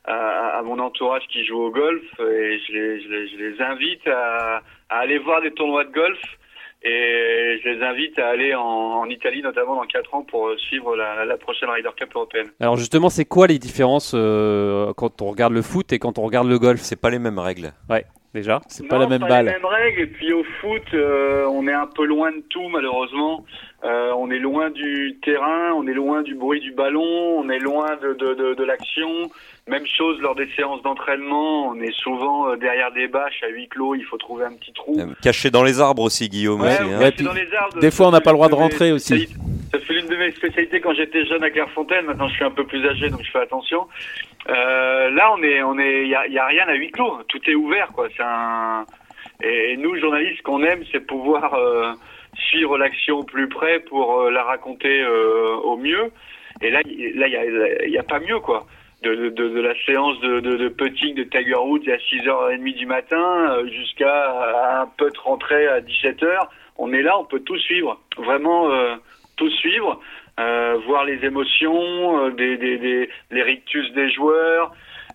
à, 0.04 0.58
à 0.58 0.62
mon 0.62 0.78
entourage 0.78 1.22
qui 1.28 1.44
joue 1.44 1.60
au 1.60 1.70
golf 1.70 2.02
et 2.20 2.58
je 2.66 2.72
les, 2.72 3.02
je 3.02 3.08
les, 3.08 3.28
je 3.28 3.36
les 3.36 3.62
invite 3.62 4.06
à, 4.06 4.62
à 4.90 4.98
aller 4.98 5.18
voir 5.18 5.40
des 5.40 5.52
tournois 5.52 5.84
de 5.84 5.92
golf 5.92 6.18
et 6.82 7.58
je 7.64 7.68
les 7.70 7.82
invite 7.82 8.18
à 8.18 8.28
aller 8.28 8.54
en, 8.54 8.60
en 8.62 9.08
Italie, 9.08 9.40
notamment 9.40 9.76
dans 9.76 9.86
4 9.86 10.14
ans, 10.14 10.22
pour 10.22 10.50
suivre 10.58 10.94
la, 10.96 11.24
la 11.24 11.36
prochaine 11.38 11.70
Ryder 11.70 11.88
Cup 11.96 12.10
européenne. 12.14 12.48
Alors 12.60 12.76
justement, 12.76 13.08
c'est 13.08 13.24
quoi 13.24 13.46
les 13.46 13.58
différences 13.58 14.12
euh, 14.14 14.92
quand 14.94 15.22
on 15.22 15.30
regarde 15.30 15.54
le 15.54 15.62
foot 15.62 15.94
et 15.94 15.98
quand 15.98 16.18
on 16.18 16.22
regarde 16.22 16.46
le 16.46 16.58
golf? 16.58 16.80
C'est 16.80 17.00
pas 17.00 17.08
les 17.08 17.18
mêmes 17.18 17.38
règles. 17.38 17.72
Ouais, 17.88 18.04
déjà. 18.34 18.60
C'est 18.68 18.86
pas 18.86 18.98
la 18.98 19.06
même 19.06 19.20
pas 19.20 19.28
balle. 19.28 19.46
les 19.46 19.52
mêmes 19.52 19.64
règles. 19.64 20.00
Et 20.02 20.06
puis 20.06 20.32
au 20.32 20.44
foot, 20.60 20.82
euh, 20.92 21.46
on 21.46 21.66
est 21.66 21.72
un 21.72 21.86
peu 21.86 22.04
loin 22.04 22.32
de 22.32 22.42
tout, 22.50 22.68
malheureusement. 22.68 23.44
Euh, 23.84 24.12
on 24.16 24.30
est 24.30 24.38
loin 24.38 24.70
du 24.70 25.18
terrain, 25.22 25.72
on 25.76 25.86
est 25.86 25.92
loin 25.92 26.22
du 26.22 26.34
bruit 26.34 26.60
du 26.60 26.72
ballon, 26.72 27.02
on 27.38 27.48
est 27.50 27.58
loin 27.58 27.96
de, 28.02 28.14
de, 28.14 28.34
de, 28.34 28.54
de 28.54 28.64
l'action. 28.64 29.30
Même 29.68 29.86
chose 29.86 30.18
lors 30.20 30.34
des 30.34 30.48
séances 30.56 30.82
d'entraînement, 30.82 31.68
on 31.68 31.80
est 31.80 31.92
souvent 31.92 32.48
euh, 32.50 32.56
derrière 32.56 32.92
des 32.92 33.08
bâches 33.08 33.42
à 33.42 33.48
huis 33.48 33.68
clos, 33.68 33.94
il 33.94 34.04
faut 34.04 34.16
trouver 34.16 34.44
un 34.46 34.52
petit 34.54 34.72
trou. 34.72 34.98
Caché 35.22 35.50
dans 35.50 35.62
les 35.62 35.80
arbres 35.80 36.02
aussi, 36.02 36.28
Guillaume. 36.28 36.60
Ouais, 36.60 36.68
aussi, 36.68 36.82
on 36.82 36.92
hein. 36.92 36.98
reste 36.98 37.16
puis 37.16 37.24
dans 37.24 37.32
les 37.32 37.54
arbres. 37.54 37.78
des 37.78 37.90
fois, 37.90 38.08
on 38.08 38.10
n'a 38.10 38.20
pas 38.20 38.30
le 38.30 38.36
droit 38.36 38.48
de 38.48 38.54
rentrer 38.54 38.92
aussi. 38.92 39.28
Ça 39.72 39.78
fait 39.80 39.94
l'une 39.94 40.08
de 40.08 40.16
mes 40.16 40.30
spécialités 40.32 40.80
quand 40.80 40.94
j'étais 40.94 41.24
jeune 41.26 41.42
à 41.42 41.50
Clairefontaine. 41.50 42.06
Maintenant, 42.06 42.28
je 42.28 42.34
suis 42.34 42.44
un 42.44 42.50
peu 42.50 42.64
plus 42.64 42.86
âgé, 42.86 43.10
donc 43.10 43.22
je 43.22 43.30
fais 43.30 43.40
attention. 43.40 43.86
Euh, 44.48 45.10
là, 45.10 45.32
on 45.36 45.42
est, 45.42 45.62
on 45.62 45.78
est, 45.78 46.02
il 46.02 46.08
y 46.08 46.14
a, 46.14 46.26
y 46.26 46.38
a 46.38 46.46
rien 46.46 46.66
à 46.68 46.74
huis 46.74 46.90
clos. 46.90 47.18
Tout 47.28 47.40
est 47.48 47.54
ouvert, 47.54 47.88
quoi. 47.92 48.08
C'est 48.16 48.22
un. 48.22 48.84
Et 49.42 49.76
nous, 49.76 49.98
journalistes, 49.98 50.38
ce 50.38 50.42
qu'on 50.42 50.62
aime, 50.62 50.84
c'est 50.92 51.06
pouvoir 51.06 51.54
euh, 51.54 51.92
suivre 52.36 52.78
l'action 52.78 53.18
au 53.18 53.24
plus 53.24 53.48
près 53.48 53.80
pour 53.80 54.20
euh, 54.20 54.30
la 54.30 54.42
raconter 54.44 55.02
euh, 55.02 55.54
au 55.56 55.76
mieux. 55.76 56.10
Et 56.62 56.70
là, 56.70 56.80
y- 56.86 57.12
là, 57.14 57.26
il 57.26 57.32
y 57.32 57.36
a, 57.36 57.86
y 57.88 57.98
a 57.98 58.02
pas 58.02 58.20
mieux, 58.20 58.38
quoi. 58.40 58.64
De, 59.02 59.14
de, 59.14 59.28
de, 59.28 59.48
de 59.50 59.60
la 59.60 59.74
séance 59.84 60.18
de, 60.20 60.40
de, 60.40 60.56
de 60.56 60.68
putting 60.68 61.14
de 61.14 61.24
Tiger 61.24 61.56
Woods 61.56 61.86
à 61.90 61.96
6h30 61.96 62.74
du 62.74 62.86
matin 62.86 63.50
euh, 63.50 63.66
jusqu'à 63.68 64.80
un 64.80 64.86
putt 64.96 65.14
rentré 65.18 65.66
à 65.68 65.80
17h. 65.80 66.24
On 66.78 66.90
est 66.92 67.02
là, 67.02 67.18
on 67.18 67.24
peut 67.24 67.40
tout 67.40 67.58
suivre. 67.58 68.00
Vraiment, 68.16 68.70
euh, 68.70 68.94
tout 69.36 69.50
suivre. 69.50 70.00
Euh, 70.40 70.78
voir 70.86 71.04
les 71.04 71.24
émotions, 71.24 72.26
euh, 72.26 72.30
des, 72.32 72.56
des, 72.56 72.76
des, 72.78 73.08
les 73.30 73.42
rictus 73.42 73.92
des 73.92 74.10
joueurs, 74.10 74.72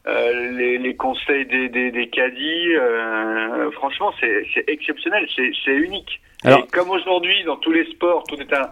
euh, 0.08 0.52
les, 0.58 0.78
les 0.78 0.96
conseils 0.96 1.46
des, 1.46 1.68
des, 1.68 1.92
des 1.92 2.08
caddies. 2.08 2.74
euh, 2.76 3.70
franchement, 3.72 4.14
c'est 4.22 4.64
exceptionnel, 4.68 5.28
c'est 5.36 5.52
c'est 5.66 5.76
unique. 5.76 6.22
Alors- 6.46 6.60
Et 6.60 6.68
comme 6.72 6.90
aujourd'hui, 6.90 7.44
dans 7.44 7.58
tous 7.58 7.72
les 7.74 7.84
sports, 7.92 8.24
tout 8.30 8.40
est, 8.40 8.54
un, 8.54 8.70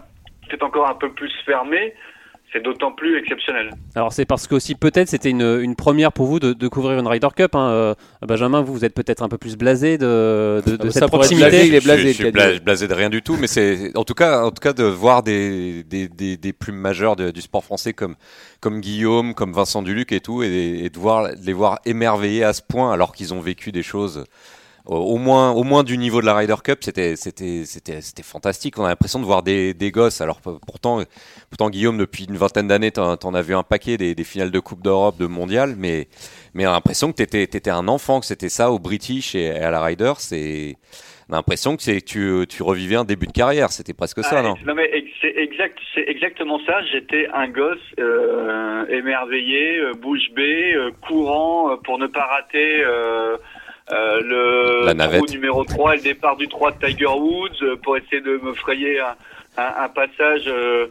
tout 0.48 0.56
est 0.56 0.62
encore 0.62 0.88
un 0.88 0.94
peu 0.94 1.10
plus 1.12 1.30
fermé, 1.44 1.92
c'est 2.52 2.62
d'autant 2.62 2.92
plus 2.92 3.18
exceptionnel. 3.18 3.70
Alors 3.94 4.12
c'est 4.12 4.24
parce 4.24 4.46
que 4.46 4.54
aussi 4.54 4.74
peut-être 4.74 5.08
c'était 5.08 5.30
une, 5.30 5.60
une 5.60 5.76
première 5.76 6.12
pour 6.12 6.26
vous 6.26 6.40
de, 6.40 6.52
de 6.54 6.68
couvrir 6.68 6.98
une 6.98 7.06
Ryder 7.06 7.28
Cup. 7.36 7.54
hein. 7.54 7.68
Euh, 7.70 7.94
Benjamin, 8.26 8.62
vous, 8.62 8.72
vous 8.72 8.84
êtes 8.84 8.94
peut-être 8.94 9.22
un 9.22 9.28
peu 9.28 9.36
plus 9.38 9.56
blasé 9.56 9.98
de, 9.98 10.62
de, 10.64 10.70
de 10.72 10.76
Ah 10.80 10.84
bah 10.84 10.90
cette 10.90 11.06
proximité. 11.08 11.48
blasé, 11.50 11.66
il 11.66 11.74
est 11.74 11.80
Je 11.80 11.84
blasé, 11.84 12.02
suis- 12.14 12.24
Je 12.32 12.50
suis 12.52 12.60
blasé 12.60 12.88
de 12.88 12.94
rien 12.94 13.10
du 13.10 13.20
tout, 13.22 13.36
mais 13.38 13.46
c'est 13.46 13.96
en 13.96 14.04
tout 14.04 14.14
cas, 14.14 14.42
en 14.44 14.50
tout 14.50 14.60
cas 14.62 14.72
de 14.72 14.84
voir 14.84 15.22
des, 15.22 15.82
des, 15.84 16.08
des, 16.08 16.36
des 16.36 16.52
plumes 16.52 16.76
majeures 16.78 17.16
de- 17.16 17.30
du 17.30 17.40
sport 17.42 17.64
français 17.64 17.92
comme, 17.92 18.14
comme 18.60 18.80
Guillaume, 18.80 19.34
comme 19.34 19.52
Vincent 19.52 19.82
Duluc 19.82 20.12
et 20.12 20.20
tout, 20.20 20.42
et, 20.42 20.80
et 20.84 20.90
de 20.90 20.98
voir, 20.98 21.28
de 21.30 21.44
les 21.44 21.52
voir 21.52 21.78
émerveillés 21.84 22.44
à 22.44 22.52
ce 22.54 22.62
point 22.62 22.92
alors 22.92 23.12
qu'ils 23.14 23.34
ont 23.34 23.40
vécu 23.40 23.72
des 23.72 23.82
choses 23.82 24.24
au- 24.96 25.18
moins, 25.18 25.50
au 25.52 25.62
moins 25.64 25.84
du 25.84 25.98
niveau 25.98 26.20
de 26.20 26.26
la 26.26 26.34
Ryder 26.34 26.54
Cup, 26.64 26.78
c'était, 26.82 27.14
c'était, 27.16 27.64
c'était, 27.64 28.00
c'était 28.00 28.22
fantastique. 28.22 28.78
On 28.78 28.84
a 28.84 28.88
l'impression 28.88 29.18
de 29.20 29.24
voir 29.24 29.42
des, 29.42 29.74
des 29.74 29.90
gosses. 29.90 30.20
Alors 30.20 30.40
pourtant, 30.40 31.02
pourtant 31.50 31.70
Guillaume, 31.70 31.98
depuis 31.98 32.24
une 32.24 32.36
vingtaine 32.36 32.68
d'années, 32.68 32.90
t'en, 32.90 33.16
t'en 33.16 33.34
as 33.34 33.42
vu 33.42 33.54
un 33.54 33.62
paquet 33.62 33.96
des, 33.96 34.14
des 34.14 34.24
finales 34.24 34.50
de 34.50 34.60
Coupe 34.60 34.82
d'Europe, 34.82 35.18
de 35.18 35.26
Mondial, 35.26 35.74
mais, 35.78 36.08
mais 36.54 36.66
on 36.66 36.70
a 36.70 36.72
l'impression 36.72 37.10
que 37.12 37.16
t'étais, 37.16 37.46
t'étais 37.46 37.70
un 37.70 37.86
enfant, 37.88 38.20
que 38.20 38.26
c'était 38.26 38.48
ça 38.48 38.70
au 38.70 38.78
British 38.78 39.34
et 39.34 39.50
à 39.50 39.70
la 39.70 39.82
Ryder. 39.82 40.12
C'est, 40.18 40.76
on 41.28 41.34
a 41.34 41.36
l'impression 41.36 41.76
que 41.76 41.82
c'est, 41.82 42.00
tu, 42.00 42.44
tu 42.48 42.62
revivais 42.62 42.96
un 42.96 43.04
début 43.04 43.26
de 43.26 43.32
carrière. 43.32 43.70
C'était 43.70 43.92
presque 43.94 44.24
ça, 44.24 44.38
Ah, 44.38 44.42
non? 44.42 44.54
Non 44.66 44.74
mais 44.74 44.90
c'est 45.20 45.36
exact, 45.36 45.76
c'est 45.94 46.08
exactement 46.08 46.58
ça. 46.64 46.80
J'étais 46.90 47.28
un 47.34 47.48
gosse 47.48 47.76
euh, 47.98 48.86
émerveillé, 48.88 49.78
euh, 49.78 49.92
bouche 49.92 50.30
bée, 50.34 50.72
euh, 50.74 50.90
courant 51.06 51.76
pour 51.84 51.98
ne 51.98 52.06
pas 52.06 52.24
rater 52.24 52.82
euh, 52.82 53.36
euh, 53.92 54.20
le 54.22 54.86
La 54.86 54.94
navette. 54.94 55.24
trou 55.24 55.32
numéro 55.34 55.64
3 55.64 55.94
et 55.94 55.96
le 55.98 56.02
départ 56.02 56.36
du 56.36 56.48
3 56.48 56.72
de 56.72 56.86
Tiger 56.86 57.06
Woods 57.06 57.62
euh, 57.62 57.76
pour 57.76 57.96
essayer 57.96 58.20
de 58.20 58.36
me 58.38 58.52
frayer 58.54 59.00
un, 59.00 59.16
un- 59.56 59.74
un 59.84 59.88
passage 59.88 60.44
euh, 60.46 60.86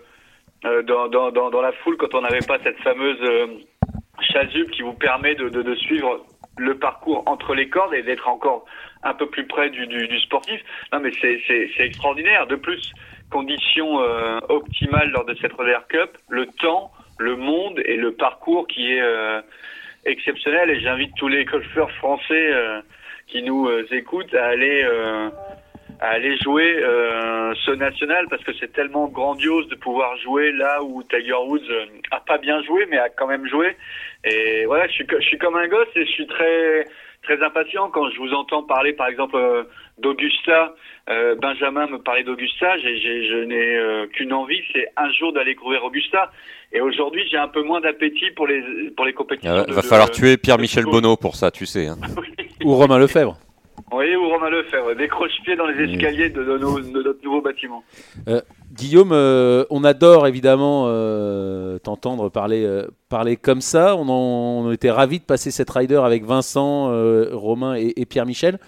euh, 0.65 0.81
dans, 0.83 1.07
dans, 1.07 1.31
dans, 1.31 1.49
dans 1.49 1.61
la 1.61 1.71
foule 1.71 1.97
quand 1.97 2.13
on 2.15 2.21
n'avait 2.21 2.45
pas 2.47 2.57
cette 2.63 2.79
fameuse 2.79 3.19
euh, 3.21 3.47
chasuble 4.21 4.71
qui 4.71 4.81
vous 4.81 4.93
permet 4.93 5.35
de, 5.35 5.49
de, 5.49 5.61
de 5.61 5.75
suivre 5.75 6.25
le 6.57 6.75
parcours 6.75 7.21
entre 7.27 7.53
les 7.53 7.69
cordes 7.69 7.93
et 7.93 8.01
d'être 8.01 8.27
encore 8.27 8.65
un 9.03 9.13
peu 9.13 9.27
plus 9.29 9.45
près 9.45 9.69
du, 9.69 9.86
du, 9.86 10.07
du 10.07 10.19
sportif. 10.21 10.60
Non 10.91 10.99
mais 10.99 11.12
c'est 11.21 11.39
extraordinaire. 11.79 12.47
De 12.47 12.55
plus, 12.55 12.91
conditions 13.29 14.01
euh, 14.01 14.39
optimales 14.49 15.10
lors 15.12 15.25
de 15.25 15.36
cette 15.39 15.53
Ryder 15.53 15.77
Cup, 15.89 16.17
le 16.29 16.47
temps, 16.47 16.91
le 17.19 17.36
monde 17.36 17.79
et 17.86 17.95
le 17.95 18.13
parcours 18.13 18.65
qui 18.67 18.91
est 18.93 19.01
euh, 19.01 19.39
exceptionnel. 20.08 20.70
Et 20.70 20.80
j'invite 20.80 21.13
tous 21.15 21.28
les 21.28 21.46
golfeurs 21.46 21.91
français 21.91 22.52
euh, 22.52 22.82
qui 23.28 23.43
nous 23.43 23.67
euh, 23.67 23.86
écoutent 23.91 24.34
à 24.34 24.46
aller 24.48 24.84
euh, 24.84 25.30
à 26.00 26.10
aller 26.10 26.38
jouer 26.38 26.78
euh, 26.84 27.54
ce 27.65 27.72
national 27.72 28.28
parce 28.30 28.43
que 28.43 28.52
c'est 28.60 28.72
tellement 28.72 29.08
grandiose 29.08 29.67
de 29.70 29.76
pouvoir 29.76 30.15
jouer 30.17 30.52
là 30.52 30.84
où 30.84 31.02
Tiger 31.04 31.34
Woods 31.34 31.70
euh, 31.70 31.86
a 32.12 32.20
pas 32.20 32.38
bien 32.38 32.62
joué 32.63 32.86
mais 32.89 32.98
a 32.98 33.10
quand 33.10 33.28
même 33.28 33.48
joué. 33.48 33.76
Et 34.24 34.65
voilà, 34.65 34.88
je 34.88 34.93
suis 34.93 35.08
je 35.10 35.26
suis 35.26 35.38
comme 35.38 35.56
un 35.56 35.67
gosse 35.67 35.88
et 35.96 36.06
je 36.06 36.12
suis 36.12 36.28
très 36.28 36.86
très 37.27 37.43
impatient 37.43 37.89
quand 37.89 38.09
je 38.09 38.17
vous 38.19 38.33
entends 38.33 38.63
parler 38.63 38.93
par 38.93 39.07
exemple 39.07 39.35
euh, 39.35 39.63
d'Augusta. 39.99 40.73
Euh, 41.09 41.35
Benjamin 41.35 41.87
me 41.87 41.97
parlait 41.99 42.23
d'Augusta. 42.23 42.77
J'ai, 42.79 42.97
j'ai- 42.99 43.27
je 43.29 43.37
n'ai 43.43 43.75
euh, 43.75 44.07
qu'une 44.07 44.33
envie, 44.33 44.61
c'est 44.73 44.87
un 44.97 45.11
jour 45.11 45.33
d'aller 45.33 45.55
courir 45.55 45.83
Augusta. 45.83 46.31
Et 46.73 46.81
aujourd'hui, 46.81 47.23
j'ai 47.29 47.37
un 47.37 47.47
peu 47.47 47.63
moins 47.63 47.81
d'appétit 47.81 48.31
pour 48.35 48.47
les 48.47 48.61
pour 48.95 49.05
les 49.05 49.13
compétitions. 49.13 49.65
Il 49.67 49.73
va 49.73 49.81
de- 49.81 49.87
falloir 49.87 50.11
tuer 50.11 50.37
Pierre-Michel 50.37 50.85
Bonneau 50.85 51.15
pour 51.15 51.35
ça, 51.35 51.51
tu 51.51 51.65
sais. 51.65 51.87
hein. 51.87 51.97
Ou 52.65 52.75
Romain 52.75 52.97
Lefebvre. 52.99 53.37
Oui, 53.91 54.15
ou 54.15 54.27
Romain 54.29 54.49
Lefebvre, 54.49 54.95
décroche-pied 54.95 55.55
dans 55.55 55.65
les 55.67 55.91
escaliers 55.91 56.29
de, 56.29 56.43
de 56.43 56.57
nos- 56.57 56.79
de 56.79 57.03
notre 57.03 57.23
nouveau 57.23 57.41
bâtiment. 57.41 57.83
Guillaume, 58.73 59.11
euh, 59.13 59.63
on 59.69 59.83
adore 59.83 60.27
évidemment 60.27 60.85
euh, 60.87 61.79
t'entendre 61.79 62.29
parler, 62.29 62.63
euh, 62.65 62.87
parler 63.09 63.37
comme 63.37 63.61
ça. 63.61 63.95
On, 63.95 64.09
en, 64.09 64.65
on 64.67 64.71
était 64.71 64.91
ravis 64.91 65.19
de 65.19 65.23
passer 65.23 65.51
cette 65.51 65.69
rider 65.69 65.95
avec 65.95 66.25
Vincent, 66.25 66.89
euh, 66.91 67.29
Romain 67.33 67.75
et, 67.75 67.93
et 67.95 68.05
Pierre-Michel. 68.05 68.59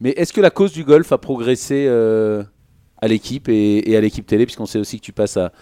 Mais 0.00 0.10
est-ce 0.10 0.32
que 0.32 0.40
la 0.40 0.50
cause 0.50 0.72
du 0.72 0.84
golf 0.84 1.12
a 1.12 1.18
progressé 1.18 1.84
euh, 1.86 2.42
à 3.00 3.08
l'équipe 3.08 3.48
et, 3.48 3.90
et 3.90 3.96
à 3.96 4.00
l'équipe 4.00 4.26
télé, 4.26 4.46
puisqu'on 4.46 4.66
sait 4.66 4.78
aussi 4.78 4.98
que 4.98 5.04
tu 5.04 5.12
passes 5.12 5.36
à, 5.36 5.52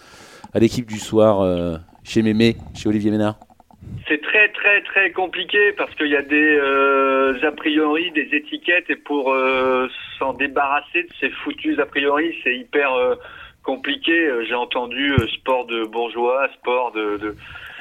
à 0.53 0.59
l'équipe 0.59 0.85
du 0.87 0.97
soir 0.99 1.41
euh, 1.41 1.75
chez 2.03 2.21
Mémé, 2.23 2.55
chez 2.73 2.87
Olivier 2.89 3.11
Ménard 3.11 3.37
C'est 4.07 4.21
très 4.21 4.49
très 4.49 4.81
très 4.81 5.11
compliqué 5.11 5.73
parce 5.73 5.93
qu'il 5.95 6.07
y 6.07 6.15
a 6.15 6.21
des 6.21 6.57
euh, 6.57 7.37
a 7.43 7.51
priori, 7.51 8.11
des 8.11 8.29
étiquettes 8.33 8.89
et 8.89 8.95
pour 8.95 9.31
euh, 9.31 9.87
s'en 10.17 10.33
débarrasser 10.33 11.03
de 11.03 11.09
ces 11.19 11.29
foutus 11.29 11.79
a 11.79 11.85
priori, 11.85 12.35
c'est 12.43 12.55
hyper 12.55 12.93
euh, 12.93 13.15
compliqué. 13.63 14.29
J'ai 14.47 14.55
entendu 14.55 15.15
sport 15.35 15.65
de 15.65 15.85
bourgeois, 15.85 16.47
sport 16.59 16.91
de, 16.91 17.17
de 17.17 17.35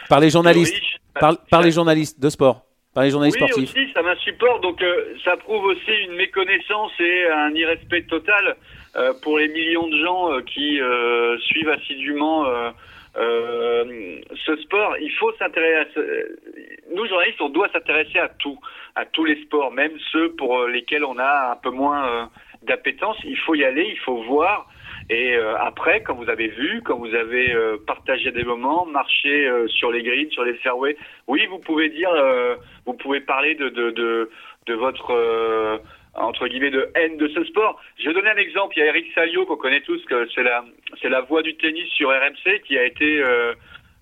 Par 0.08 0.20
les 0.20 0.30
journalistes, 0.30 0.74
par, 1.18 1.62
les 1.62 1.70
journalistes 1.70 2.20
de 2.20 2.28
sport, 2.28 2.62
par 2.94 3.04
les 3.04 3.10
journalistes 3.10 3.38
oui, 3.40 3.48
sportifs. 3.48 3.74
aussi, 3.74 3.92
ça 3.92 4.02
m'insupporte. 4.02 4.62
Donc, 4.62 4.84
ça 5.24 5.36
prouve 5.38 5.64
aussi 5.64 5.92
une 6.06 6.16
méconnaissance 6.16 6.92
et 7.00 7.26
un 7.28 7.54
irrespect 7.54 8.02
total 8.02 8.56
pour 9.22 9.38
les 9.38 9.48
millions 9.48 9.88
de 9.88 9.98
gens 9.98 10.40
qui 10.42 10.80
suivent 11.40 11.70
assidûment 11.70 12.44
euh, 13.16 14.20
ce 14.46 14.56
sport. 14.56 14.96
Il 15.00 15.10
faut 15.12 15.32
s'intéresser. 15.34 15.98
à 15.98 16.94
Nous, 16.94 17.06
journalistes, 17.06 17.40
on 17.40 17.48
doit 17.48 17.68
s'intéresser 17.70 18.18
à 18.18 18.28
tout, 18.28 18.58
à 18.94 19.04
tous 19.04 19.24
les 19.24 19.40
sports, 19.42 19.72
même 19.72 19.92
ceux 20.12 20.32
pour 20.32 20.60
euh, 20.60 20.68
lesquels 20.68 21.04
on 21.04 21.18
a 21.18 21.52
un 21.52 21.56
peu 21.56 21.70
moins 21.70 22.06
euh, 22.06 22.24
d'appétence. 22.62 23.16
Il 23.24 23.38
faut 23.38 23.54
y 23.54 23.64
aller, 23.64 23.88
il 23.90 23.98
faut 23.98 24.22
voir. 24.22 24.68
Et 25.08 25.34
après, 25.58 26.02
quand 26.02 26.14
vous 26.14 26.30
avez 26.30 26.46
vu, 26.46 26.82
quand 26.84 26.96
vous 26.96 27.12
avez 27.16 27.52
partagé 27.84 28.30
des 28.30 28.44
moments, 28.44 28.86
marché 28.86 29.50
sur 29.66 29.90
les 29.90 30.04
greens, 30.04 30.30
sur 30.30 30.44
les 30.44 30.54
fairways, 30.54 30.96
oui, 31.26 31.44
vous 31.46 31.58
pouvez 31.58 31.88
dire, 31.88 32.10
vous 32.86 32.94
pouvez 32.94 33.20
parler 33.20 33.56
de 33.56 33.70
de 33.70 33.90
de, 33.90 34.30
de 34.66 34.74
votre 34.74 35.80
entre 36.14 36.48
guillemets 36.48 36.70
de 36.70 36.90
haine 36.94 37.16
de 37.16 37.28
ce 37.28 37.44
sport. 37.44 37.80
Je 37.98 38.08
vais 38.08 38.14
donner 38.14 38.30
un 38.30 38.36
exemple. 38.36 38.74
Il 38.76 38.80
y 38.80 38.82
a 38.82 38.86
Eric 38.86 39.06
Salio 39.14 39.46
qu'on 39.46 39.56
connaît 39.56 39.80
tous, 39.82 40.02
que 40.06 40.28
c'est 40.34 40.42
la 40.42 40.64
c'est 41.00 41.08
la 41.08 41.20
voix 41.20 41.42
du 41.42 41.56
tennis 41.56 41.88
sur 41.90 42.08
RMC 42.10 42.60
qui 42.66 42.76
a 42.78 42.84
été 42.84 43.22
euh, 43.22 43.54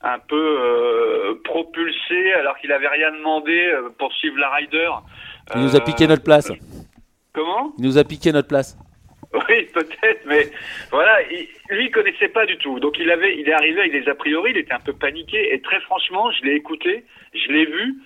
un 0.03 0.19
peu 0.19 0.59
euh, 0.61 1.35
propulsé 1.45 2.33
alors 2.35 2.57
qu'il 2.59 2.73
avait 2.73 2.89
rien 2.89 3.13
demandé 3.13 3.59
euh, 3.67 3.89
pour 3.99 4.13
suivre 4.15 4.39
la 4.39 4.51
Ryder. 4.51 4.91
Il 5.55 5.63
nous 5.63 5.77
a 5.77 5.81
Euh, 5.81 5.85
piqué 5.85 6.07
notre 6.07 6.23
place. 6.23 6.53
Comment? 7.33 7.73
Il 7.79 7.85
nous 7.85 7.99
a 7.99 8.05
piqué 8.05 8.33
notre 8.33 8.49
place. 8.49 8.77
oui, 9.35 9.67
peut-être, 9.75 10.25
mais 10.27 10.51
voilà, 10.91 11.21
il, 11.31 11.47
lui, 11.69 11.87
il 11.87 11.91
connaissait 11.91 12.29
pas 12.29 12.47
du 12.47 12.57
tout. 12.57 12.81
Donc, 12.81 12.97
il 12.99 13.11
avait, 13.11 13.39
il 13.39 13.47
est 13.47 13.53
arrivé 13.53 13.81
avec 13.81 13.93
des 13.93 14.09
a 14.09 14.15
priori, 14.15 14.53
il 14.53 14.57
était 14.57 14.73
un 14.73 14.81
peu 14.81 14.95
paniqué. 14.95 15.53
Et 15.53 15.61
très 15.61 15.81
franchement, 15.81 16.31
je 16.33 16.45
l'ai 16.45 16.55
écouté, 16.55 17.05
je 17.35 17.53
l'ai 17.53 17.67
vu. 17.67 17.97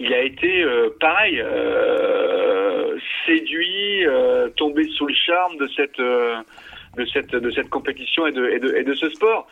Il 0.00 0.14
a 0.14 0.22
été 0.22 0.62
euh, 0.62 0.88
pareil, 0.98 1.40
euh, 1.40 2.96
séduit, 3.26 4.06
euh, 4.06 4.48
tombé 4.56 4.88
sous 4.96 5.06
le 5.06 5.14
charme 5.14 5.58
de 5.58 5.68
cette 5.68 6.00
de 6.00 7.04
cette 7.12 7.30
de 7.30 7.50
cette 7.50 7.68
compétition 7.68 8.26
et 8.26 8.32
de 8.32 8.48
et 8.48 8.58
de, 8.58 8.74
et 8.74 8.82
de 8.82 8.94
ce 8.94 9.10
sport. 9.10 9.46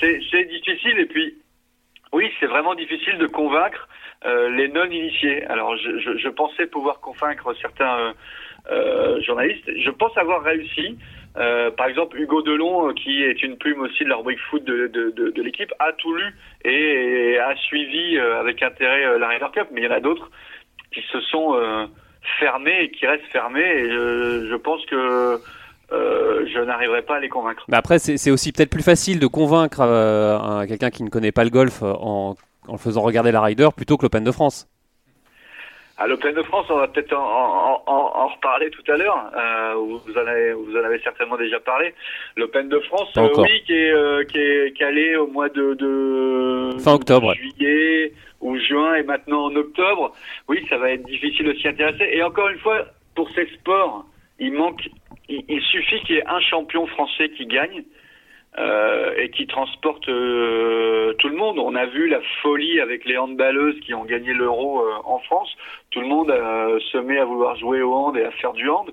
c'est 0.00 0.20
c'est 0.30 0.44
difficile 0.44 0.98
et 0.98 1.06
puis 1.06 1.36
oui, 2.12 2.30
c'est 2.38 2.46
vraiment 2.46 2.76
difficile 2.76 3.18
de 3.18 3.26
convaincre 3.26 3.88
les 4.24 4.68
non 4.68 4.84
initiés. 4.84 5.44
Alors 5.46 5.76
je, 5.76 5.98
je, 5.98 6.16
je, 6.16 6.28
pensais 6.28 6.66
pouvoir 6.66 7.00
convaincre 7.00 7.52
certains 7.60 8.14
journalistes. 9.20 9.68
Je 9.76 9.90
pense 9.90 10.16
avoir 10.16 10.42
réussi. 10.42 10.96
Euh, 11.36 11.70
par 11.70 11.86
exemple, 11.86 12.18
Hugo 12.18 12.42
Delon, 12.42 12.88
euh, 12.88 12.92
qui 12.92 13.22
est 13.22 13.42
une 13.42 13.56
plume 13.56 13.80
aussi 13.80 14.04
de 14.04 14.08
la 14.08 14.16
rubrique 14.16 14.38
foot 14.50 14.64
de, 14.64 14.86
de, 14.86 15.10
de, 15.10 15.30
de 15.30 15.42
l'équipe, 15.42 15.72
a 15.80 15.92
tout 15.92 16.14
lu 16.14 16.24
et, 16.64 17.38
a 17.38 17.56
suivi 17.56 18.16
euh, 18.16 18.40
avec 18.40 18.62
intérêt 18.62 19.18
la 19.18 19.28
Ryder 19.28 19.46
Cup. 19.52 19.68
Mais 19.72 19.80
il 19.80 19.84
y 19.84 19.88
en 19.88 19.96
a 19.96 20.00
d'autres 20.00 20.30
qui 20.92 21.02
se 21.12 21.20
sont 21.22 21.58
fermés 22.38 22.82
et 22.82 22.90
qui 22.90 23.06
restent 23.06 23.24
fermés. 23.32 23.60
Et 23.60 23.90
je, 23.90 24.46
je 24.48 24.54
pense 24.54 24.84
que 24.86 25.40
euh, 25.92 26.46
je 26.52 26.60
n'arriverai 26.60 27.02
pas 27.02 27.16
à 27.16 27.20
les 27.20 27.28
convaincre. 27.28 27.64
Mais 27.68 27.76
après, 27.76 27.98
c'est 27.98 28.30
aussi 28.30 28.52
peut-être 28.52 28.70
plus 28.70 28.82
facile 28.82 29.18
de 29.18 29.26
convaincre 29.26 29.80
euh, 29.80 30.66
quelqu'un 30.66 30.90
qui 30.90 31.02
ne 31.02 31.10
connaît 31.10 31.32
pas 31.32 31.44
le 31.44 31.50
golf 31.50 31.82
en, 31.82 32.36
en 32.68 32.78
faisant 32.78 33.02
regarder 33.02 33.32
la 33.32 33.42
Ryder 33.42 33.68
plutôt 33.76 33.96
que 33.96 34.04
l'Open 34.04 34.24
de 34.24 34.32
France. 34.32 34.66
À 35.96 36.08
l'Open 36.08 36.34
de 36.34 36.42
France, 36.42 36.66
on 36.70 36.76
va 36.76 36.88
peut-être 36.88 37.12
en, 37.16 37.82
en, 37.86 37.92
en, 38.16 38.26
reparler 38.26 38.68
tout 38.70 38.82
à 38.90 38.96
l'heure. 38.96 39.30
Euh, 39.36 39.74
vous, 39.76 40.12
en 40.12 40.26
avez, 40.26 40.52
vous 40.52 40.76
en 40.76 40.82
avez 40.84 40.98
certainement 41.00 41.36
déjà 41.36 41.60
parlé. 41.60 41.94
L'Open 42.36 42.68
de 42.68 42.80
France, 42.80 43.10
euh, 43.16 43.28
oui, 43.36 43.62
qui 43.64 43.74
est, 43.74 43.92
euh, 43.92 44.24
qui 44.24 44.38
est 44.38 44.76
calé 44.76 45.14
au 45.14 45.28
mois 45.28 45.48
de, 45.50 45.74
de 45.74 46.70
fin 46.80 46.94
octobre, 46.94 47.32
juillet 47.34 48.12
ou 48.40 48.58
juin 48.58 48.96
et 48.96 49.04
maintenant 49.04 49.44
en 49.44 49.54
octobre. 49.54 50.12
Oui, 50.48 50.66
ça 50.68 50.78
va 50.78 50.90
être 50.90 51.04
difficile 51.04 51.46
de 51.46 51.54
s'y 51.54 51.68
intéresser. 51.68 52.08
Et 52.12 52.24
encore 52.24 52.48
une 52.48 52.58
fois, 52.58 52.86
pour 53.14 53.30
ces 53.30 53.46
sports, 53.54 54.04
il 54.40 54.52
manque, 54.52 54.88
il, 55.28 55.44
il 55.48 55.62
suffit 55.62 56.00
qu'il 56.00 56.16
y 56.16 56.18
ait 56.18 56.26
un 56.26 56.40
champion 56.40 56.88
français 56.88 57.28
qui 57.30 57.46
gagne. 57.46 57.84
Euh, 58.56 59.12
et 59.16 59.30
qui 59.30 59.48
transporte 59.48 60.08
euh, 60.08 61.12
tout 61.14 61.28
le 61.28 61.34
monde. 61.34 61.58
On 61.58 61.74
a 61.74 61.86
vu 61.86 62.06
la 62.06 62.20
folie 62.40 62.78
avec 62.78 63.04
les 63.04 63.18
handballeuses 63.18 63.80
qui 63.80 63.94
ont 63.94 64.04
gagné 64.04 64.32
l'euro 64.32 64.78
euh, 64.78 64.92
en 65.02 65.18
France. 65.18 65.52
Tout 65.90 66.00
le 66.00 66.06
monde 66.06 66.28
se 66.28 66.98
met 66.98 67.18
à 67.18 67.24
vouloir 67.24 67.56
jouer 67.56 67.82
au 67.82 67.92
hand 67.92 68.16
et 68.16 68.22
à 68.22 68.30
faire 68.30 68.52
du 68.52 68.70
hand. 68.70 68.92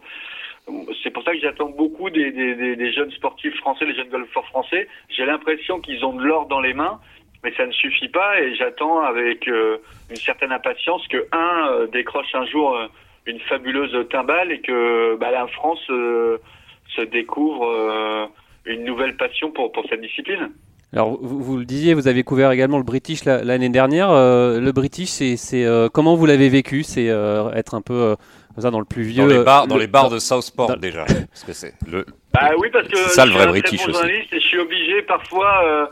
C'est 1.03 1.11
pour 1.11 1.21
ça 1.21 1.33
que 1.33 1.39
j'attends 1.39 1.69
beaucoup 1.69 2.09
des, 2.09 2.31
des, 2.31 2.75
des, 2.75 2.91
jeunes 2.91 3.11
sportifs 3.11 3.55
français, 3.57 3.85
les 3.85 3.93
jeunes 3.93 4.09
golfeurs 4.09 4.47
français. 4.47 4.87
J'ai 5.09 5.25
l'impression 5.25 5.79
qu'ils 5.79 6.03
ont 6.05 6.13
de 6.13 6.23
l'or 6.23 6.47
dans 6.47 6.59
les 6.59 6.73
mains, 6.73 6.99
mais 7.43 7.53
ça 7.53 7.67
ne 7.67 7.71
suffit 7.71 8.09
pas 8.09 8.41
et 8.41 8.55
j'attends 8.55 9.01
avec 9.01 9.45
une 9.45 10.15
certaine 10.15 10.51
impatience 10.51 11.07
que 11.07 11.27
un 11.31 11.85
décroche 11.91 12.33
un 12.33 12.45
jour 12.45 12.79
une 13.27 13.39
fabuleuse 13.41 14.07
timbale 14.09 14.51
et 14.51 14.61
que 14.61 15.17
bah, 15.17 15.29
la 15.29 15.45
France 15.47 15.85
se 15.87 17.01
découvre 17.01 18.29
une 18.65 18.83
nouvelle 18.83 19.15
passion 19.17 19.51
pour, 19.51 19.71
pour 19.71 19.85
cette 19.89 20.01
discipline. 20.01 20.49
Alors, 20.93 21.17
vous, 21.21 21.41
vous, 21.41 21.57
le 21.57 21.63
disiez, 21.63 21.93
vous 21.93 22.09
avez 22.09 22.23
couvert 22.23 22.51
également 22.51 22.77
le 22.77 22.83
British 22.83 23.23
l'année 23.23 23.69
dernière. 23.69 24.09
Euh, 24.11 24.59
le 24.59 24.71
British, 24.73 25.07
c'est 25.09 25.65
euh, 25.65 25.87
comment 25.87 26.15
vous 26.15 26.25
l'avez 26.25 26.49
vécu? 26.49 26.83
C'est 26.83 27.09
euh, 27.09 27.49
être 27.53 27.75
un 27.75 27.81
peu 27.81 27.93
euh, 27.93 28.15
ça 28.57 28.71
dans 28.71 28.79
le 28.79 28.85
plus 28.85 29.03
vieux. 29.03 29.23
Dans 29.23 29.27
les 29.27 29.43
bars, 29.43 29.67
dans 29.67 29.77
les 29.77 29.87
bars 29.87 30.09
de 30.09 30.19
Southport 30.19 30.75
déjà. 30.77 31.05
Parce 31.29 31.45
que 31.45 31.53
c'est 31.53 31.73
le. 31.89 32.05
Bah 32.33 32.51
oui, 32.57 32.69
parce 32.71 32.87
que 32.87 32.95
ça 32.95 33.25
le 33.25 33.31
vrai 33.31 33.47
British 33.47 33.85
aussi. 33.87 34.05
Et 34.05 34.25
je 34.31 34.39
suis 34.39 34.59
obligé 34.59 35.01
parfois 35.01 35.89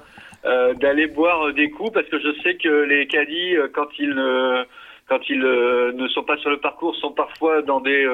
d'aller 0.80 1.08
boire 1.08 1.54
des 1.54 1.70
coups 1.70 1.92
parce 1.94 2.08
que 2.08 2.18
je 2.18 2.42
sais 2.42 2.56
que 2.56 2.84
les 2.84 3.08
caddies, 3.08 3.56
quand 3.74 3.88
ils 4.00 4.16
quand 5.10 5.20
ils 5.30 5.40
ne 5.40 6.08
sont 6.10 6.24
pas 6.24 6.38
sur 6.38 6.50
le 6.50 6.60
parcours, 6.60 6.96
sont 6.96 7.12
parfois 7.12 7.62
dans 7.62 7.82
des 7.82 8.06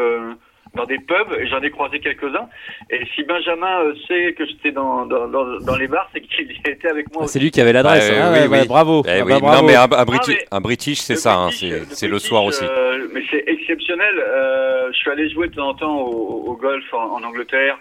dans 0.75 0.85
des 0.85 0.99
pubs 0.99 1.33
et 1.39 1.47
j'en 1.47 1.61
ai 1.61 1.71
croisé 1.71 1.99
quelques-uns. 1.99 2.47
Et 2.89 3.05
si 3.15 3.23
Benjamin 3.23 3.81
euh, 3.81 3.93
sait 4.07 4.33
que 4.33 4.45
j'étais 4.45 4.71
dans, 4.71 5.05
dans, 5.05 5.27
dans, 5.27 5.59
dans, 5.59 5.75
les 5.75 5.88
bars, 5.88 6.09
c'est 6.13 6.21
qu'il 6.21 6.51
était 6.65 6.89
avec 6.89 7.13
moi. 7.13 7.23
Ah, 7.25 7.27
c'est 7.27 7.39
lui 7.39 7.51
qui 7.51 7.61
avait 7.61 7.73
l'adresse. 7.73 8.11
Ah, 8.13 8.33
hein. 8.33 8.47
oui, 8.49 8.67
bravo. 8.67 9.03
Eh 9.07 9.21
ah, 9.21 9.25
bah, 9.25 9.39
Non, 9.39 9.63
mais 9.63 9.75
un, 9.75 9.88
un, 9.91 10.05
British, 10.05 10.38
un 10.51 10.61
British 10.61 10.99
c'est 10.99 11.15
ça, 11.15 11.35
hein, 11.35 11.49
c'est 11.51 12.07
le, 12.07 12.19
soir 12.19 12.43
aussi. 12.43 12.63
Euh, 12.63 13.07
mais 13.13 13.23
c'est 13.31 13.43
exceptionnel. 13.47 14.15
Euh, 14.19 14.91
je 14.91 14.97
suis 14.97 15.09
allé 15.09 15.29
jouer 15.29 15.47
de 15.47 15.55
temps 15.55 15.69
en 15.69 15.73
temps 15.73 15.97
au, 15.97 16.51
au 16.51 16.55
golf 16.55 16.93
en, 16.93 17.15
en, 17.15 17.23
Angleterre 17.23 17.77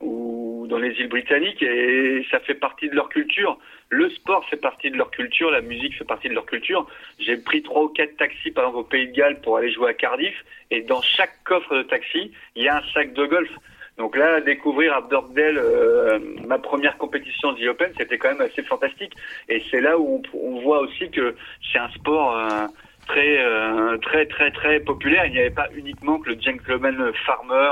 ou 0.00 0.66
dans 0.68 0.78
les 0.78 0.92
îles 1.00 1.08
britanniques 1.08 1.62
et 1.62 2.24
ça 2.30 2.40
fait 2.40 2.54
partie 2.54 2.88
de 2.88 2.94
leur 2.94 3.08
culture. 3.08 3.58
Le 3.88 4.10
sport 4.10 4.44
fait 4.48 4.56
partie 4.56 4.90
de 4.90 4.96
leur 4.96 5.10
culture, 5.10 5.50
la 5.50 5.60
musique 5.60 5.96
fait 5.96 6.04
partie 6.04 6.28
de 6.28 6.34
leur 6.34 6.46
culture. 6.46 6.86
J'ai 7.20 7.36
pris 7.36 7.62
trois 7.62 7.84
ou 7.84 7.88
quatre 7.88 8.16
taxis 8.16 8.50
par 8.50 8.64
exemple 8.64 8.78
au 8.78 8.84
Pays 8.84 9.08
de 9.08 9.12
Galles 9.12 9.40
pour 9.40 9.56
aller 9.56 9.70
jouer 9.70 9.90
à 9.90 9.94
Cardiff 9.94 10.34
et 10.70 10.82
dans 10.82 11.00
chaque 11.02 11.42
coffre 11.44 11.76
de 11.76 11.82
taxi, 11.82 12.32
il 12.56 12.64
y 12.64 12.68
a 12.68 12.78
un 12.78 12.82
sac 12.92 13.12
de 13.12 13.26
golf. 13.26 13.50
Donc 13.96 14.16
là, 14.16 14.40
découvrir 14.40 14.94
à 14.94 15.00
Birkdale 15.00 15.56
euh, 15.56 16.18
ma 16.46 16.58
première 16.58 16.98
compétition 16.98 17.54
The 17.54 17.68
Open, 17.68 17.92
c'était 17.96 18.18
quand 18.18 18.28
même 18.28 18.42
assez 18.42 18.62
fantastique. 18.62 19.14
Et 19.48 19.62
c'est 19.70 19.80
là 19.80 19.98
où 19.98 20.20
on, 20.34 20.60
voit 20.60 20.80
aussi 20.80 21.10
que 21.10 21.34
c'est 21.72 21.78
un 21.78 21.88
sport 21.90 22.36
euh, 22.36 22.66
très, 23.06 23.38
euh, 23.38 23.96
très, 23.98 24.26
très, 24.26 24.50
très 24.50 24.80
populaire. 24.80 25.24
Il 25.26 25.32
n'y 25.32 25.38
avait 25.38 25.50
pas 25.50 25.68
uniquement 25.74 26.18
que 26.18 26.30
le 26.30 26.40
gentleman 26.40 27.10
farmer 27.24 27.70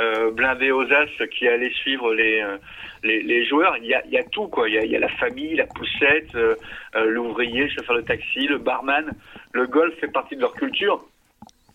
euh, 0.00 0.30
blindé 0.30 0.70
aux 0.70 0.82
as 0.82 1.26
qui 1.26 1.48
allait 1.48 1.72
suivre 1.72 2.14
les, 2.14 2.40
euh, 2.40 2.56
les, 3.02 3.22
les, 3.22 3.44
joueurs. 3.46 3.76
Il 3.78 3.86
y, 3.86 3.94
a, 3.94 4.02
il 4.06 4.12
y 4.12 4.18
a 4.18 4.24
tout, 4.24 4.48
quoi. 4.48 4.68
Il 4.68 4.74
y 4.74 4.78
a, 4.78 4.84
il 4.84 4.90
y 4.90 4.96
a 4.96 5.00
la 5.00 5.08
famille, 5.08 5.56
la 5.56 5.66
poussette, 5.66 6.34
euh, 6.34 6.54
euh, 6.96 7.04
l'ouvrier, 7.06 7.64
le 7.64 7.70
chauffeur 7.70 7.96
de 7.96 8.02
taxi, 8.02 8.46
le 8.46 8.58
barman. 8.58 9.10
Le 9.52 9.66
golf 9.66 9.94
fait 10.00 10.08
partie 10.08 10.36
de 10.36 10.40
leur 10.40 10.54
culture. 10.54 11.04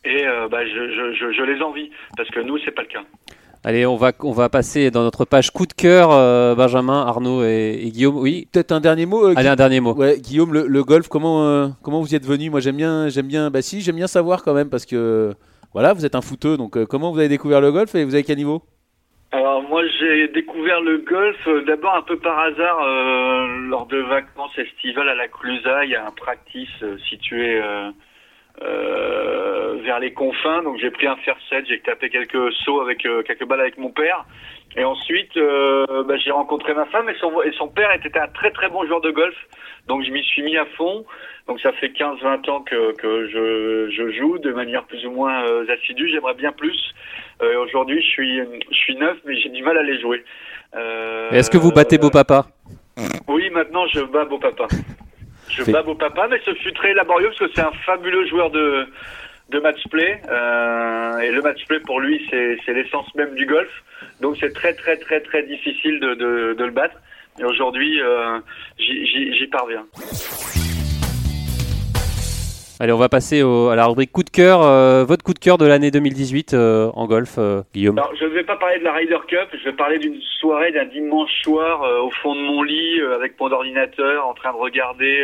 Et 0.05 0.25
bah, 0.51 0.65
je, 0.65 1.13
je, 1.15 1.31
je, 1.31 1.43
les 1.43 1.61
envie, 1.61 1.89
parce 2.17 2.29
que 2.29 2.41
nous, 2.41 2.57
c'est 2.57 2.71
pas 2.71 2.81
le 2.81 2.89
cas. 2.89 3.03
Allez, 3.65 3.85
on 3.85 3.95
va, 3.95 4.11
on 4.19 4.33
va 4.33 4.49
passer 4.49 4.91
dans 4.91 5.03
notre 5.03 5.23
page 5.23 5.51
coup 5.51 5.65
de 5.65 5.71
cœur, 5.71 6.11
euh, 6.11 6.53
Benjamin, 6.53 7.05
Arnaud 7.05 7.45
et, 7.45 7.79
et, 7.81 7.91
Guillaume. 7.91 8.17
Oui. 8.17 8.45
Peut-être 8.51 8.73
un 8.73 8.81
dernier 8.81 9.05
mot. 9.05 9.25
Euh, 9.25 9.33
Allez, 9.37 9.47
un 9.47 9.55
dernier 9.55 9.79
mot. 9.79 9.93
Ouais, 9.93 10.19
Guillaume, 10.19 10.53
le, 10.53 10.67
le 10.67 10.83
golf, 10.83 11.07
comment, 11.07 11.45
euh, 11.45 11.69
comment 11.81 12.01
vous 12.01 12.11
y 12.11 12.15
êtes 12.15 12.25
venu? 12.25 12.49
Moi, 12.49 12.59
j'aime 12.59 12.75
bien, 12.75 13.07
j'aime 13.07 13.27
bien. 13.27 13.49
Bah 13.49 13.61
si, 13.61 13.79
j'aime 13.79 13.95
bien 13.95 14.07
savoir 14.07 14.43
quand 14.43 14.53
même 14.53 14.69
parce 14.69 14.85
que 14.85 15.33
voilà, 15.73 15.93
vous 15.93 16.05
êtes 16.05 16.15
un 16.15 16.21
footeux, 16.21 16.55
donc 16.55 16.77
euh, 16.77 16.85
comment 16.85 17.11
vous 17.11 17.17
avez 17.17 17.29
découvert 17.29 17.59
le 17.59 17.71
golf 17.71 17.95
et 17.95 18.05
vous 18.05 18.13
avez 18.13 18.23
quel 18.23 18.37
niveau? 18.37 18.61
Alors 19.31 19.63
moi 19.63 19.81
j'ai 19.99 20.27
découvert 20.27 20.79
le 20.81 20.99
golf 20.99 21.47
euh, 21.47 21.63
d'abord 21.65 21.95
un 21.95 22.03
peu 22.03 22.17
par 22.17 22.37
hasard 22.37 22.79
euh, 22.83 23.47
lors 23.69 23.87
de 23.87 23.97
vacances 23.97 24.55
estivales 24.59 25.09
à 25.09 25.15
la 25.15 25.27
Clusa. 25.27 25.85
Il 25.85 25.95
un 25.95 26.11
practice 26.11 26.69
situé 27.09 27.59
vers 28.61 29.99
les 29.99 30.13
confins, 30.13 30.61
donc 30.63 30.77
j'ai 30.79 30.91
pris 30.91 31.07
un 31.07 31.15
fer 31.17 31.35
7, 31.49 31.65
j'ai 31.67 31.79
tapé 31.81 32.09
quelques 32.09 32.53
sauts 32.63 32.79
avec 32.81 32.99
quelques 32.99 33.45
balles 33.45 33.61
avec 33.61 33.77
mon 33.77 33.89
père. 33.89 34.25
Et 34.75 34.83
ensuite 34.83 35.35
bah, 35.35 36.17
j'ai 36.17 36.31
rencontré 36.31 36.73
ma 36.73 36.85
femme 36.85 37.09
et 37.09 37.15
son, 37.19 37.41
et 37.43 37.51
son 37.53 37.67
père 37.67 37.91
était 37.91 38.17
un 38.17 38.27
très 38.27 38.51
très 38.51 38.69
bon 38.69 38.85
joueur 38.85 39.01
de 39.01 39.11
golf. 39.11 39.35
Donc 39.87 40.03
je 40.05 40.11
m'y 40.11 40.23
suis 40.23 40.43
mis 40.43 40.57
à 40.57 40.65
fond. 40.77 41.05
Donc 41.47 41.59
ça 41.59 41.73
fait 41.73 41.89
15-20 41.89 42.49
ans 42.49 42.61
que, 42.61 42.93
que 42.95 43.27
je, 43.27 43.89
je, 43.91 44.11
joue 44.17 44.37
de 44.37 44.51
manière 44.53 44.85
plus 44.85 45.05
ou 45.05 45.11
moins 45.11 45.43
euh, 45.45 45.65
assidue. 45.69 46.09
J'aimerais 46.09 46.35
bien 46.35 46.53
plus. 46.53 46.93
Euh, 47.41 47.61
Aujourd'hui, 47.63 48.01
je 48.01 48.07
suis, 48.07 48.39
je 48.39 48.75
suis 48.75 48.95
neuf, 48.95 49.17
mais 49.25 49.35
j'ai 49.37 49.49
du 49.49 49.61
mal 49.61 49.77
à 49.77 49.83
les 49.83 49.99
jouer. 49.99 50.23
Euh, 50.75 51.31
Est-ce 51.31 51.51
que 51.51 51.57
vous 51.57 51.71
battez 51.71 51.97
beau 51.97 52.09
papa 52.09 52.45
Oui, 53.27 53.49
maintenant 53.49 53.85
je 53.87 54.01
bats 54.01 54.25
beau 54.25 54.39
papa. 54.39 54.67
Je 55.49 55.69
bats 55.69 55.83
beau 55.83 55.95
papa, 55.95 56.27
mais 56.29 56.39
ce 56.45 56.53
fut 56.53 56.73
très 56.73 56.93
laborieux 56.93 57.27
parce 57.27 57.39
que 57.39 57.55
c'est 57.55 57.61
un 57.61 57.73
fabuleux 57.85 58.25
joueur 58.27 58.49
de, 58.49 58.87
de 59.49 59.59
match 59.59 59.81
play. 59.89 60.21
Euh, 60.29 61.19
et 61.19 61.31
le 61.31 61.41
match 61.41 61.65
play 61.67 61.79
pour 61.79 61.99
lui, 61.99 62.25
c'est 62.29 62.73
l'essence 62.73 63.13
même 63.15 63.35
du 63.35 63.45
golf. 63.45 63.69
Donc 64.21 64.37
c'est 64.39 64.53
très 64.53 64.73
très 64.73 64.97
très 64.97 65.21
très 65.21 65.43
difficile 65.43 65.99
de, 65.99 66.13
de, 66.15 66.55
de 66.57 66.63
le 66.63 66.71
battre. 66.71 66.95
Et 67.39 67.43
aujourd'hui, 67.43 68.01
euh, 68.01 68.39
j'y 68.77 69.47
parviens. 69.47 69.85
Allez, 72.79 72.91
on 72.91 72.97
va 72.97 73.07
passer 73.07 73.43
au, 73.43 73.69
à 73.69 73.75
la 73.75 73.85
rubrique 73.85 74.11
coup 74.11 74.23
de 74.23 74.29
cœur. 74.29 74.61
Euh, 74.61 75.05
votre 75.05 75.23
coup 75.23 75.33
de 75.33 75.39
cœur 75.39 75.57
de 75.57 75.65
l'année 75.65 75.89
2018 75.89 76.53
euh, 76.53 76.91
en 76.95 77.07
golf, 77.07 77.35
euh, 77.37 77.61
Guillaume 77.73 77.97
Alors, 77.97 78.11
Je 78.19 78.25
ne 78.25 78.31
vais 78.31 78.43
pas 78.43 78.57
parler 78.57 78.79
de 78.79 78.83
la 78.83 78.91
Ryder 78.91 79.19
Cup, 79.27 79.47
je 79.53 79.63
vais 79.63 79.73
parler 79.73 79.99
d'une 79.99 80.19
soirée, 80.39 80.71
d'un 80.71 80.85
dimanche 80.85 81.31
soir 81.43 81.81
au 82.03 82.09
fond 82.09 82.35
de 82.35 82.41
mon 82.41 82.61
lit 82.61 82.99
avec 83.15 83.39
mon 83.39 83.51
ordinateur 83.51 84.27
en 84.27 84.33
train 84.33 84.51
de 84.51 84.57
regarder 84.57 85.23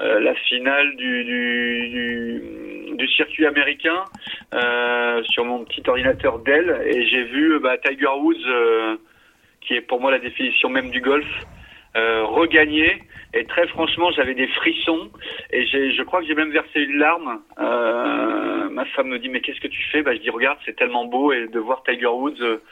la 0.00 0.34
finale 0.34 0.96
du, 0.96 1.24
du, 1.24 1.88
du, 1.88 2.96
du 2.96 3.08
circuit 3.08 3.46
américain 3.46 4.04
sur 5.30 5.44
mon 5.44 5.64
petit 5.64 5.82
ordinateur 5.88 6.38
Dell 6.40 6.82
et 6.86 7.06
j'ai 7.08 7.24
vu 7.24 7.58
bah, 7.60 7.76
Tiger 7.78 8.06
Woods 8.20 8.98
qui 9.68 9.74
est 9.74 9.80
pour 9.82 10.00
moi 10.00 10.10
la 10.10 10.18
définition 10.18 10.70
même 10.70 10.90
du 10.90 11.00
golf, 11.00 11.26
euh, 11.96 12.24
regagner. 12.24 13.02
Et 13.34 13.44
très 13.44 13.66
franchement, 13.68 14.10
j'avais 14.12 14.34
des 14.34 14.48
frissons 14.48 15.10
et 15.52 15.66
je 15.66 16.02
crois 16.02 16.20
que 16.22 16.26
j'ai 16.26 16.34
même 16.34 16.50
versé 16.50 16.80
une 16.80 16.96
larme. 16.96 17.40
Euh, 17.60 18.70
ma 18.70 18.86
femme 18.86 19.08
me 19.08 19.18
dit 19.18 19.28
mais 19.28 19.40
qu'est-ce 19.40 19.60
que 19.60 19.68
tu 19.68 19.82
fais? 19.92 20.02
Bah, 20.02 20.14
Je 20.14 20.20
dis 20.20 20.30
regarde, 20.30 20.58
c'est 20.64 20.76
tellement 20.76 21.04
beau 21.04 21.32
et 21.32 21.46
de 21.48 21.58
voir 21.58 21.82
Tiger 21.82 22.06
Woods. 22.06 22.40
Euh, 22.40 22.62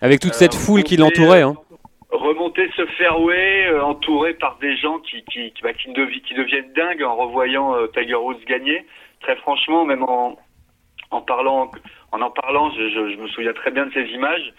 Avec 0.00 0.20
toute 0.20 0.34
cette 0.34 0.54
foule 0.54 0.84
qui 0.84 0.96
l'entourait. 0.96 1.42
Hein. 1.42 1.56
Remonter 2.12 2.68
ce 2.76 2.86
fairway 2.86 3.66
euh, 3.66 3.82
entouré 3.82 4.34
par 4.34 4.58
des 4.58 4.76
gens 4.76 4.98
qui 4.98 5.22
bah, 5.62 5.70
deviennent 5.94 6.72
dingues 6.72 7.02
en 7.02 7.16
revoyant 7.16 7.74
euh, 7.74 7.86
Tiger 7.88 8.16
Woods 8.16 8.44
gagner. 8.46 8.84
Très 9.20 9.36
franchement, 9.36 9.84
même 9.84 10.02
en 10.02 10.38
en 11.10 11.20
parlant 11.20 11.70
en 12.12 12.30
parlant, 12.30 12.70
je, 12.72 13.16
me 13.16 13.28
souviens 13.28 13.52
très 13.52 13.70
bien 13.70 13.86
de 13.86 13.92
ces 13.92 14.06
images 14.12 14.52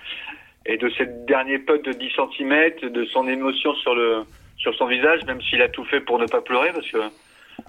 et 0.66 0.78
de 0.78 0.90
ces 0.90 1.06
derniers 1.28 1.60
putt 1.60 1.84
de 1.84 1.92
10 1.92 2.12
cm, 2.38 2.92
de 2.92 3.06
son 3.06 3.28
émotion 3.28 3.74
sur 3.76 3.96
le 3.96 4.24
sur 4.58 4.76
son 4.76 4.86
visage, 4.86 5.26
même 5.26 5.42
s'il 5.42 5.62
a 5.62 5.70
tout 5.70 5.84
fait 5.86 6.02
pour 6.02 6.20
ne 6.20 6.28
pas 6.28 6.42
pleurer, 6.42 6.72
parce 6.74 6.90
que 6.90 7.00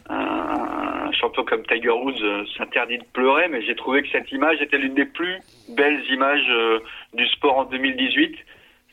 un, 0.09 0.93
un 1.13 1.13
champion 1.13 1.45
comme 1.45 1.63
Tiger 1.67 1.91
Woods 1.91 2.23
euh, 2.23 2.45
s'interdit 2.57 2.99
de 2.99 3.05
pleurer, 3.13 3.49
mais 3.49 3.63
j'ai 3.63 3.75
trouvé 3.75 4.03
que 4.03 4.09
cette 4.11 4.31
image 4.33 4.61
était 4.61 4.79
l'une 4.79 4.95
des 4.95 5.05
plus 5.05 5.39
belles 5.69 6.03
images 6.11 6.47
euh, 6.49 6.81
du 7.15 7.27
sport 7.29 7.59
en 7.59 7.65
2018. 7.65 8.37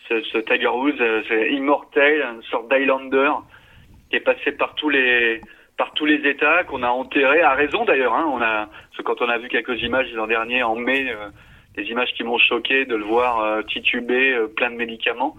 Ce, 0.10 0.38
Tiger 0.40 0.68
Woods, 0.68 1.00
euh, 1.00 1.22
c'est 1.28 1.52
immortel, 1.52 2.22
une 2.22 2.44
sorte 2.44 2.70
d'Highlander 2.70 3.32
qui 4.10 4.16
est 4.16 4.22
passé 4.22 4.52
par 4.52 4.74
tous 4.76 4.90
les 4.90 5.42
par 5.78 5.94
tous 5.94 6.06
les 6.06 6.30
États, 6.30 6.66
qu'on 6.66 6.84
a 6.84 6.90
enterré, 6.90 7.42
à 7.42 7.54
raison 7.54 7.86
d'ailleurs. 7.86 8.14
Hein, 8.14 8.30
on 8.34 8.42
a, 8.42 8.66
parce 8.66 8.98
que 8.98 9.02
quand 9.04 9.22
on 9.22 9.30
a 9.30 9.38
vu 9.38 9.48
quelques 9.48 9.82
images 9.82 10.12
l'an 10.14 10.28
dernier, 10.28 10.62
en 10.62 10.76
mai, 10.76 11.10
euh, 11.10 11.30
des 11.76 11.84
images 11.84 12.14
qui 12.16 12.24
m'ont 12.24 12.38
choqué 12.38 12.86
de 12.86 12.96
le 12.96 13.06
voir 13.06 13.40
euh, 13.40 13.62
tituber, 13.62 14.34
euh, 14.34 14.48
plein 14.48 14.72
de 14.72 14.76
médicaments. 14.76 15.38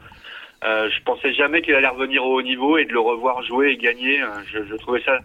Je 0.63 1.03
pensais 1.05 1.33
jamais 1.35 1.63
qu'il 1.63 1.75
allait 1.75 1.89
revenir 1.89 2.25
au 2.25 2.37
haut 2.37 2.43
niveau 2.43 2.79
et 2.79 2.85
de 2.85 2.93
le 2.93 3.01
revoir 3.01 3.43
jouer 3.43 3.71
et 3.71 3.77
gagner. 3.77 4.21
je 4.53 4.77
trouvais 4.77 5.01
ça 5.03 5.19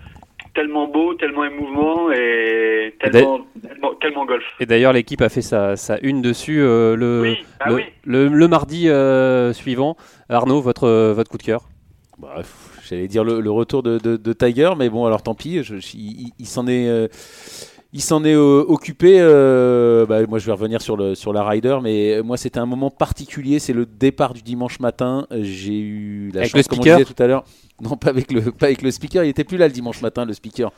tellement 0.56 0.88
beau, 0.88 1.13
tellement 1.13 1.46
émouvant 1.46 2.10
et 2.12 2.96
tellement, 3.00 3.41
tellement, 3.62 3.94
tellement 4.02 4.26
golf. 4.26 4.44
Et 4.60 4.65
d'ailleurs, 4.65 4.94
l'équipe 4.94 5.22
a 5.22 5.30
fait 5.30 5.41
sa, 5.44 5.76
sa 5.76 6.00
une 6.02 6.22
dessus 6.22 6.62
euh, 6.62 6.96
le, 6.96 7.22
Oui, 7.22 7.38
ah 7.60 7.70
le, 7.70 7.76
oui. 7.76 7.82
le, 8.06 8.28
le 8.30 8.48
mardi 8.48 8.89
euh, 8.89 9.54
suivant. 9.54 9.96
Arnaud, 10.30 10.62
votre, 10.62 11.12
votre 11.12 11.30
coup 11.30 11.38
de 11.38 11.44
cœur? 11.44 11.70
Bah, 12.18 12.34
pff, 12.38 12.72
J'allais 12.88 13.08
dire 13.08 13.24
le, 13.24 13.41
le 13.41 13.52
retour 13.52 13.82
de, 13.84 13.98
de- 13.98 14.15
de 14.15 14.34
Tiger, 14.34 14.70
mais 14.78 14.89
bon, 14.89 15.06
alors 15.06 15.22
tant 15.24 15.34
pis. 15.36 15.63
je- 15.63 15.78
je- 15.80 15.98
il 15.98 16.32
il 16.39 16.46
s'en 16.46 16.68
est, 16.68 16.88
euh, 16.88 17.08
il 17.95 18.01
s'en 18.01 18.23
est 18.25 18.36
euh, 18.36 18.63
occupé. 18.67 19.17
euh, 19.21 20.05
bah, 20.05 20.19
moi, 20.27 20.38
je 20.38 20.45
vais 20.45 20.51
revenir 20.51 20.81
sur 20.81 20.97
le 20.97 21.15
sur 21.15 21.31
la 21.34 21.43
Ryder, 21.43 21.77
mais 21.81 22.21
moi, 22.23 22.36
c'était 22.36 22.60
un 22.60 22.65
moment 22.65 22.89
particulier. 22.91 23.58
C'est 23.60 23.71
le 23.73 23.86
départ 23.86 24.34
du 24.34 24.41
dimanche 24.41 24.79
matin. 24.81 25.25
J'ai 25.31 25.79
eu 25.79 26.29
la 26.34 26.41
Avec 26.41 26.51
chance, 26.51 26.60
le 26.63 26.67
comme 26.69 26.79
on 26.79 26.84
disait 26.84 27.05
tout 27.05 27.23
à 27.23 27.27
l'heure. 27.27 27.45
Non, 27.81 27.95
pas 27.97 28.10
avec 28.10 28.31
le 28.31 28.51
pas 28.51 28.67
avec 28.67 28.81
le 28.81 28.91
speaker. 28.91 29.23
Il 29.23 29.29
était 29.29 29.43
plus 29.45 29.58
là 29.58 29.67
le 29.67 29.73
dimanche 29.73 30.01
matin, 30.01 30.25
le 30.25 30.34
speaker. 30.34 30.71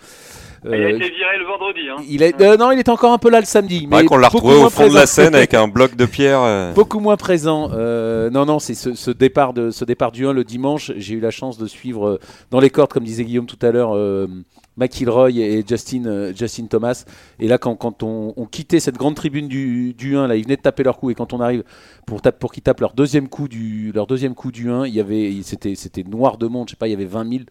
il 0.64 0.70
a 0.74 0.76
Euh, 0.78 0.90
été 0.90 1.10
viré 1.10 1.38
le 1.40 1.46
vendredi. 1.46 1.80
Hein. 1.90 2.04
il 2.10 2.24
est- 2.24 2.42
euh, 2.42 2.58
non, 2.58 2.72
il 2.72 2.80
était 2.80 2.90
encore 2.90 3.14
un 3.14 3.18
peu 3.20 3.30
là 3.30 3.40
le 3.40 3.46
samedi. 3.46 3.88
Mais 3.90 4.06
qu'on 4.06 4.18
l'a 4.18 4.30
beaucoup 4.30 4.38
retrouvé 4.48 4.56
au 4.56 4.62
moins 4.62 4.70
fond 4.72 4.82
de 4.88 4.94
la 4.94 5.02
présent. 5.02 5.06
scène 5.24 5.36
avec 5.36 5.54
un 5.56 5.68
bloc 5.68 5.96
de 5.96 6.06
pierre. 6.06 6.42
euh. 6.42 6.74
beaucoup 6.74 7.00
moins 7.00 7.18
présent. 7.18 7.70
Euh, 7.74 8.30
non, 8.32 8.46
non, 8.46 8.58
c'est 8.60 8.74
ce, 8.74 8.94
ce 8.96 9.12
départ 9.12 9.54
de 9.54 9.70
ce 9.72 9.86
départ 9.86 10.12
du 10.12 10.26
1 10.28 10.34
le 10.34 10.44
dimanche. 10.44 10.92
J'ai 10.98 11.16
eu 11.16 11.20
la 11.20 11.32
chance 11.32 11.58
de 11.60 11.68
suivre 11.68 12.08
euh, 12.08 12.20
dans 12.52 12.60
les 12.60 12.70
cordes, 12.72 12.92
comme 12.92 13.04
disait 13.04 13.24
Guillaume 13.26 13.46
tout 13.48 13.60
à 13.64 13.72
l'heure, 13.72 13.96
euh, 13.96 14.28
McIlroy 14.78 15.32
et 15.32 15.64
Justin, 15.68 16.06
euh, 16.06 16.34
Justin 16.34 16.68
Thomas. 16.68 17.06
Et 17.40 17.48
là, 17.48 17.58
quand, 17.58 17.76
quand 17.76 18.04
on, 18.04 18.34
on 18.38 18.46
quittait 18.46 18.80
cette 18.80 18.98
grande 18.98 19.16
tribune 19.16 19.48
du, 19.48 19.94
du 19.94 20.16
1, 20.16 20.28
là, 20.28 20.36
ils 20.36 20.44
venaient 20.44 20.58
de 20.58 20.62
taper 20.62 20.84
leur 20.84 20.98
coup. 20.98 21.10
Et 21.10 21.16
quand 21.16 21.34
on 21.34 21.40
arrive 21.40 21.64
pour, 22.06 22.22
tape, 22.22 22.40
pour 22.40 22.52
qu'ils 22.52 22.64
tapent 22.64 22.82
leur 22.82 22.94
deuxième 22.94 23.28
coup 23.28 23.48
du, 23.48 23.92
leur 23.94 24.08
deuxième 24.08 24.36
coup 24.36 24.52
du 24.52 24.70
1, 24.70 24.86
il 24.88 24.94
y 24.94 25.00
avait, 25.00 25.34
c'était, 25.44 25.76
c'était 25.76 26.04
noir 26.04 26.38
de 26.38 26.48
monde. 26.48 26.68
Je 26.70 26.72
sais 26.72 26.78
pas, 26.78 26.88
il 26.88 26.92
y 26.92 26.96
avait 26.96 27.06
20 27.06 27.30
000 27.30 27.44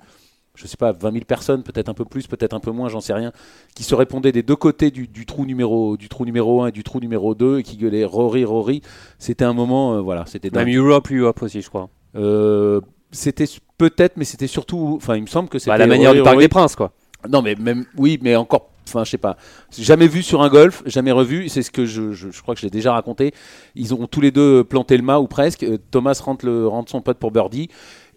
je 0.56 0.66
sais 0.66 0.76
pas, 0.76 0.92
20 0.92 1.12
000 1.12 1.24
personnes, 1.24 1.62
peut-être 1.62 1.88
un 1.88 1.94
peu 1.94 2.04
plus, 2.04 2.26
peut-être 2.26 2.54
un 2.54 2.60
peu 2.60 2.70
moins, 2.70 2.88
j'en 2.88 3.00
sais 3.00 3.12
rien, 3.12 3.30
qui 3.74 3.82
se 3.84 3.94
répondaient 3.94 4.32
des 4.32 4.42
deux 4.42 4.56
côtés 4.56 4.90
du, 4.90 5.06
du 5.06 5.26
trou 5.26 5.44
numéro 5.44 5.96
du 5.96 6.08
trou 6.08 6.24
numéro 6.24 6.62
1 6.62 6.68
et 6.68 6.72
du 6.72 6.82
trou 6.82 6.98
numéro 6.98 7.34
2 7.34 7.58
et 7.58 7.62
qui 7.62 7.76
gueulaient 7.76 8.04
Rory, 8.04 8.44
Rory. 8.44 8.80
C'était 9.18 9.44
un 9.44 9.52
moment, 9.52 9.94
euh, 9.94 10.00
voilà, 10.00 10.24
c'était 10.26 10.50
dingue. 10.50 10.66
Même 10.66 10.76
Europe, 10.76 11.10
Europe 11.12 11.42
aussi, 11.42 11.60
je 11.60 11.68
crois. 11.68 11.90
Euh, 12.16 12.80
c'était 13.10 13.44
peut-être, 13.78 14.16
mais 14.16 14.24
c'était 14.24 14.46
surtout, 14.46 14.94
enfin, 14.96 15.16
il 15.16 15.22
me 15.22 15.26
semble 15.26 15.48
que 15.48 15.58
c'était 15.58 15.72
Bah, 15.72 15.78
la 15.78 15.86
manière 15.86 16.10
Rory, 16.10 16.20
du 16.20 16.24
Parc 16.24 16.34
Rory. 16.34 16.44
des 16.44 16.48
Princes, 16.48 16.76
quoi. 16.76 16.92
Non, 17.28 17.42
mais 17.42 17.54
même, 17.54 17.84
oui, 17.96 18.18
mais 18.22 18.36
encore, 18.36 18.70
enfin, 18.88 19.04
je 19.04 19.10
sais 19.10 19.18
pas, 19.18 19.36
jamais 19.76 20.08
vu 20.08 20.22
sur 20.22 20.42
un 20.42 20.48
golf, 20.48 20.82
jamais 20.86 21.12
revu. 21.12 21.48
C'est 21.48 21.62
ce 21.62 21.70
que 21.70 21.86
je, 21.86 22.12
je, 22.12 22.42
crois 22.42 22.54
que 22.54 22.60
je 22.60 22.66
l'ai 22.66 22.70
déjà 22.70 22.92
raconté. 22.92 23.32
Ils 23.74 23.94
ont 23.94 24.06
tous 24.06 24.20
les 24.20 24.30
deux 24.30 24.64
planté 24.64 24.96
le 24.96 25.02
mât 25.02 25.20
ou 25.20 25.26
presque. 25.26 25.62
Euh, 25.62 25.78
Thomas 25.90 26.20
rentre, 26.24 26.46
le, 26.46 26.66
rentre 26.66 26.90
son 26.90 27.00
pote 27.00 27.18
pour 27.18 27.30
birdie. 27.30 27.68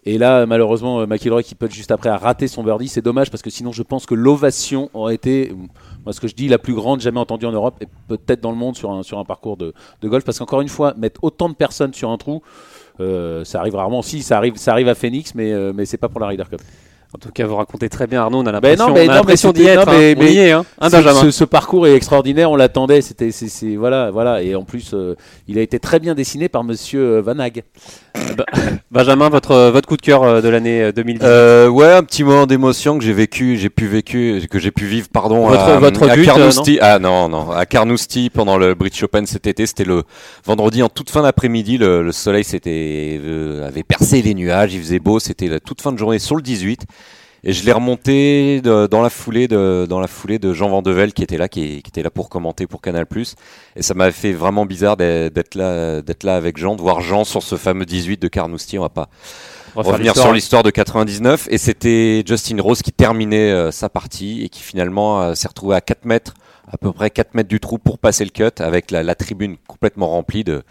Et 0.06 0.16
là, 0.16 0.46
malheureusement, 0.46 1.00
euh, 1.00 1.06
McIlroy 1.06 1.42
qui 1.42 1.54
putt 1.54 1.70
juste 1.70 1.90
après 1.90 2.08
a 2.08 2.16
raté 2.16 2.48
son 2.48 2.64
birdie. 2.64 2.88
C'est 2.88 3.02
dommage 3.02 3.30
parce 3.30 3.42
que 3.42 3.50
sinon, 3.50 3.72
je 3.72 3.82
pense 3.82 4.06
que 4.06 4.14
l'ovation 4.14 4.88
aurait 4.94 5.14
été, 5.14 5.50
euh, 5.50 5.54
moi, 6.04 6.12
ce 6.12 6.20
que 6.20 6.28
je 6.28 6.34
dis, 6.34 6.48
la 6.48 6.58
plus 6.58 6.74
grande 6.74 7.00
jamais 7.00 7.20
entendue 7.20 7.46
en 7.46 7.52
Europe 7.52 7.76
et 7.82 7.86
peut-être 8.08 8.40
dans 8.40 8.50
le 8.50 8.56
monde 8.56 8.76
sur 8.76 8.90
un, 8.90 9.02
sur 9.02 9.18
un 9.18 9.24
parcours 9.24 9.56
de, 9.56 9.74
de 10.00 10.08
golf. 10.08 10.24
Parce 10.24 10.38
qu'encore 10.38 10.62
une 10.62 10.68
fois, 10.68 10.94
mettre 10.96 11.22
autant 11.22 11.48
de 11.48 11.54
personnes 11.54 11.92
sur 11.92 12.10
un 12.10 12.16
trou, 12.16 12.42
ça 13.44 13.60
arrive 13.60 13.74
rarement. 13.74 14.02
Si, 14.02 14.22
ça 14.22 14.36
arrive, 14.36 14.56
ça 14.56 14.72
arrive 14.72 14.88
à 14.88 14.94
Phoenix, 14.94 15.34
mais, 15.34 15.52
euh, 15.52 15.72
mais 15.74 15.86
c'est 15.86 15.96
pas 15.96 16.08
pour 16.08 16.20
la 16.20 16.28
Ryder 16.28 16.44
Cup. 16.50 16.60
En 17.12 17.18
tout 17.18 17.30
cas, 17.32 17.44
vous 17.44 17.56
racontez 17.56 17.88
très 17.88 18.06
bien, 18.06 18.22
Arnaud. 18.22 18.38
On 18.38 18.46
a 18.46 18.60
Ben 18.60 18.76
l'impression 18.78 19.48
mais 19.52 19.54
d'y 19.60 19.66
être. 19.66 19.84
non, 19.84 19.92
mais- 19.98 20.12
hein. 20.12 20.16
On 20.20 20.24
y 20.26 20.38
est, 20.38 20.52
hein, 20.52 20.64
hein, 20.80 20.90
Ce- 20.90 20.96
Benjamin 20.96 21.20
Ce, 21.22 21.30
ce 21.32 21.44
parcours 21.44 21.88
est 21.88 21.94
extraordinaire, 21.94 22.52
on 22.52 22.56
l'attendait. 22.56 23.00
C'était, 23.00 23.32
c'est, 23.32 23.48
c'est- 23.48 23.74
voilà, 23.74 24.12
voilà. 24.12 24.42
Et 24.42 24.54
en 24.54 24.62
plus, 24.62 24.92
euh, 24.94 25.16
il 25.48 25.58
a 25.58 25.60
été 25.60 25.80
très 25.80 25.98
bien 25.98 26.14
dessiné 26.14 26.48
par 26.48 26.62
Monsieur 26.62 27.00
euh, 27.00 27.20
Van 27.20 27.36
Hag. 27.40 27.64
Benjamin, 28.92 29.28
votre, 29.28 29.70
votre 29.70 29.88
coup 29.88 29.96
de 29.96 30.02
cœur 30.02 30.22
euh, 30.22 30.40
de 30.40 30.48
l'année 30.48 30.82
euh, 30.84 30.92
2010 30.92 31.24
Euh, 31.26 31.68
ouais, 31.68 31.92
un 31.92 32.04
petit 32.04 32.22
moment 32.22 32.46
d'émotion 32.46 32.96
que 32.98 33.04
j'ai 33.04 33.12
vécu, 33.12 33.56
j'ai 33.56 33.70
pu 33.70 33.86
vécu, 33.88 34.42
que 34.48 34.58
j'ai 34.60 34.70
pu 34.70 34.86
vivre, 34.86 35.08
pardon, 35.12 35.48
Votre- 35.48 35.60
à, 35.62 35.78
votre 35.80 36.08
à 36.08 36.14
but, 36.14 36.24
Carnoustie. 36.24 36.78
ah 36.80 37.00
non, 37.00 37.28
non, 37.28 37.50
à 37.50 37.66
Carnoustie 37.66 38.30
pendant 38.30 38.56
le 38.56 38.74
British 38.74 39.02
Open 39.02 39.26
cet 39.26 39.48
été. 39.48 39.66
C'était 39.66 39.84
le 39.84 40.04
vendredi 40.44 40.82
en 40.82 40.88
toute 40.88 41.10
fin 41.10 41.22
d'après-midi. 41.22 41.76
Le, 41.78 42.02
le 42.04 42.12
soleil 42.12 42.44
s'était 42.44 43.20
euh, 43.20 43.66
avait 43.66 43.82
percé 43.82 44.22
les 44.22 44.34
nuages, 44.34 44.74
il 44.74 44.80
faisait 44.80 45.00
beau. 45.00 45.18
C'était 45.18 45.48
la 45.48 45.58
toute 45.60 45.80
fin 45.80 45.90
de 45.92 45.98
journée 45.98 46.18
sur 46.20 46.36
le 46.36 46.42
18. 46.42 46.82
Et 47.42 47.52
je 47.52 47.64
l'ai 47.64 47.72
remonté 47.72 48.60
de- 48.60 48.86
dans 48.86 49.00
la 49.00 49.10
foulée 49.10 49.48
de 49.48 49.86
dans 49.88 50.00
la 50.00 50.06
foulée 50.08 50.38
de 50.38 50.52
Jean 50.52 50.68
Vandevel 50.68 51.12
qui 51.14 51.22
était 51.22 51.38
là, 51.38 51.48
qui, 51.48 51.82
qui 51.82 51.88
était 51.88 52.02
là 52.02 52.10
pour 52.10 52.28
commenter 52.28 52.66
pour 52.66 52.80
Canal+. 52.82 53.06
Et 53.76 53.82
ça 53.82 53.94
m'avait 53.94 54.12
fait 54.12 54.32
vraiment 54.32 54.66
bizarre 54.66 54.96
d'être 54.96 55.54
là, 55.54 56.02
d'être 56.02 56.24
là 56.24 56.36
avec 56.36 56.58
Jean, 56.58 56.76
de 56.76 56.82
voir 56.82 57.00
Jean 57.00 57.24
sur 57.24 57.42
ce 57.42 57.56
fameux 57.56 57.86
18 57.86 58.20
de 58.20 58.28
Carnoustie. 58.28 58.78
On 58.78 58.82
va 58.82 58.88
pas 58.90 59.08
revenir 59.92 60.12
sur 60.14 60.32
l'histoire 60.34 60.62
de 60.62 60.70
99 60.70 61.46
et 61.50 61.56
c'était 61.58 62.22
Justin 62.26 62.60
Rose 62.60 62.82
qui 62.82 62.92
terminait 62.92 63.50
euh, 63.52 63.70
sa 63.70 63.88
partie 63.88 64.42
et 64.44 64.48
qui 64.48 64.62
finalement 64.62 65.22
euh, 65.22 65.34
s'est 65.34 65.48
retrouvé 65.48 65.76
à 65.76 65.80
4 65.80 66.04
mètres 66.04 66.34
à 66.72 66.76
peu 66.76 66.92
près 66.92 67.10
4 67.10 67.34
mètres 67.34 67.48
du 67.48 67.58
trou 67.58 67.78
pour 67.78 67.98
passer 67.98 68.24
le 68.24 68.30
cut 68.30 68.60
avec 68.62 68.90
la, 68.90 69.02
la 69.02 69.14
tribune 69.14 69.56
complètement 69.66 70.08
remplie 70.08 70.44
de 70.44 70.62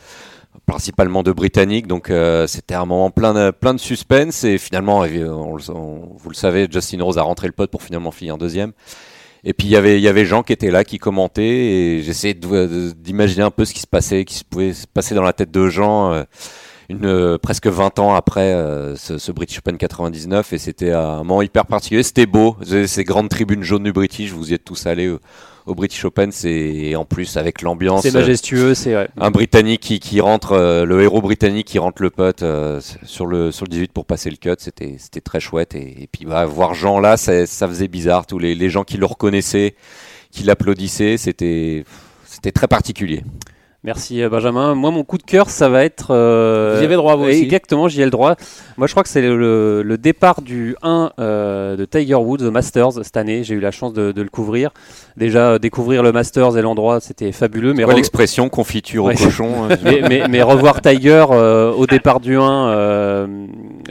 principalement 0.70 1.24
de 1.24 1.32
Britanniques 1.32 1.88
donc 1.88 2.10
euh, 2.10 2.48
c'était 2.48 2.76
un 2.76 2.86
moment 2.86 3.10
plein 3.12 3.34
de, 3.34 3.52
plein 3.52 3.74
de 3.74 3.80
suspense 3.80 4.44
et 4.44 4.58
finalement 4.58 5.04
euh, 5.04 5.28
on 5.30 5.58
on- 5.74 6.10
vous 6.16 6.30
le 6.30 6.36
savez 6.36 6.68
Justin 6.72 7.04
Rose 7.04 7.18
a 7.18 7.24
rentré 7.24 7.48
le 7.48 7.54
pote 7.54 7.72
pour 7.72 7.82
finalement 7.84 8.12
finir 8.12 8.38
deuxième. 8.38 8.72
Et 9.44 9.54
puis 9.54 9.68
il 9.68 9.72
y 9.72 9.76
avait 9.78 9.98
il 9.98 10.04
y 10.04 10.08
avait 10.08 10.26
Jean 10.26 10.44
qui 10.44 10.54
était 10.54 10.70
là 10.72 10.84
qui 10.84 10.98
commentait 11.00 11.44
et 11.44 12.02
j'essayais 12.04 12.34
d'imaginer 12.34 13.44
un 13.44 13.52
peu 13.52 13.66
ce 13.66 13.74
qui 13.74 13.80
se 13.80 13.88
passait 13.88 14.26
qui 14.26 14.36
se 14.36 14.44
pouvait 14.44 14.74
se 14.74 14.86
passer 14.86 15.16
dans 15.16 15.24
la 15.24 15.34
tête 15.34 15.50
de 15.52 15.68
Jean 15.70 16.12
euh, 16.14 16.24
une, 16.90 17.06
euh, 17.06 17.38
presque 17.38 17.68
20 17.68 18.00
ans 18.00 18.14
après 18.16 18.52
euh, 18.54 18.96
ce, 18.96 19.18
ce 19.18 19.32
British 19.32 19.60
Open 19.60 19.78
99 19.78 20.54
et 20.54 20.58
c'était 20.58 20.92
un 20.92 21.18
moment 21.20 21.42
hyper 21.42 21.66
particulier. 21.68 22.04
C'était 22.04 22.26
beau, 22.26 22.58
ces 22.66 22.88
ces 22.88 23.04
grandes 23.04 23.30
tribunes 23.30 23.64
jaunes 23.64 23.84
du 23.84 23.94
British, 23.94 24.32
vous 24.32 24.52
y 24.52 24.54
êtes 24.56 24.66
tous 24.66 24.86
allés 24.88 25.16
au, 25.70 25.76
British 25.76 26.04
Open, 26.06 26.32
c'est 26.32 26.96
en 26.96 27.06
plus 27.06 27.38
avec 27.38 27.62
l'ambiance. 27.62 28.02
C'est 28.04 28.14
majestueux, 28.14 28.74
c'est 28.74 28.96
ouais. 28.96 29.08
Un 29.18 29.32
Britannique 29.32 29.82
qui, 29.82 30.00
qui 30.00 30.20
rentre, 30.22 30.54
euh, 30.54 30.86
le 30.86 31.02
héros 31.02 31.22
britannique 31.22 31.68
qui 31.68 31.80
rentre 31.80 32.02
le 32.02 32.10
putt 32.10 32.44
euh, 32.44 32.82
sur 33.04 33.26
le 33.26 33.52
sur 33.52 33.66
le 33.66 33.70
18 33.70 33.92
pour 33.92 34.06
passer 34.06 34.30
le 34.30 34.38
cut, 34.38 34.56
c'était 34.60 35.22
très 35.22 35.40
chouette 35.40 35.76
et, 35.76 36.04
et 36.04 36.08
puis 36.08 36.26
bah, 36.26 36.46
voir 36.46 36.74
Jean 36.74 37.00
là, 37.00 37.18
ça, 37.18 37.46
ça 37.46 37.68
faisait 37.68 37.88
bizarre. 37.88 38.26
Tous 38.26 38.40
les, 38.40 38.56
les 38.56 38.70
gens 38.70 38.84
qui 38.84 38.98
le 38.98 39.06
reconnaissaient, 39.06 39.76
qui 40.32 40.44
l'applaudissaient, 40.44 41.18
c'était 41.18 41.84
c'était 42.26 42.52
très 42.52 42.68
particulier. 42.68 43.24
Merci 43.86 44.22
euh, 44.22 44.28
Benjamin. 44.28 44.76
Moi, 44.76 44.92
mon 44.92 45.06
coup 45.06 45.18
de 45.18 45.24
cœur, 45.24 45.50
ça 45.50 45.70
va 45.70 45.86
être. 45.86 46.08
euh, 46.12 46.74
Vous 46.76 46.82
y 46.82 46.86
avez 46.86 46.96
le 46.96 46.98
droit, 47.02 47.16
vous 47.16 47.24
aussi. 47.24 47.44
Exactement, 47.44 47.88
j'y 47.88 48.02
ai 48.02 48.06
le 48.06 48.12
droit. 48.12 48.36
Moi, 48.78 48.88
je 48.88 48.92
crois 48.94 49.04
que 49.04 49.10
c'est 49.10 49.22
le, 49.22 49.82
le 49.84 49.98
départ 49.98 50.42
du 50.42 50.76
1 50.82 51.12
euh, 51.20 51.78
de 51.78 51.86
Tiger 51.86 52.16
Woods 52.16 52.42
au 52.44 52.52
Masters 52.52 52.92
cette 53.04 53.16
année. 53.16 53.46
J'ai 53.46 53.56
eu 53.56 53.62
la 53.62 53.72
chance 53.72 53.94
de, 53.94 54.12
de 54.12 54.22
le 54.22 54.28
couvrir. 54.28 54.72
Déjà, 55.16 55.52
euh, 55.52 55.60
découvrir 55.60 56.04
le 56.04 56.12
Masters 56.12 56.58
et 56.58 56.62
l'endroit, 56.62 57.00
c'était 57.00 57.32
fabuleux. 57.32 57.74
Mais 57.74 57.84
Quoi 57.86 57.94
re- 57.94 57.96
l'expression 57.96 58.50
confiture 58.50 59.06
Ouais. 59.06 59.16
au 59.20 59.24
cochon 59.24 59.70
euh, 59.72 59.76
mais, 59.84 60.02
mais- 60.10 60.28
mais 60.28 60.42
revoir 60.42 60.82
Tiger 60.82 61.26
euh, 61.32 61.72
au 61.72 61.88
départ 61.88 62.20
du 62.20 62.36
1 62.36 62.42
euh, 62.68 63.28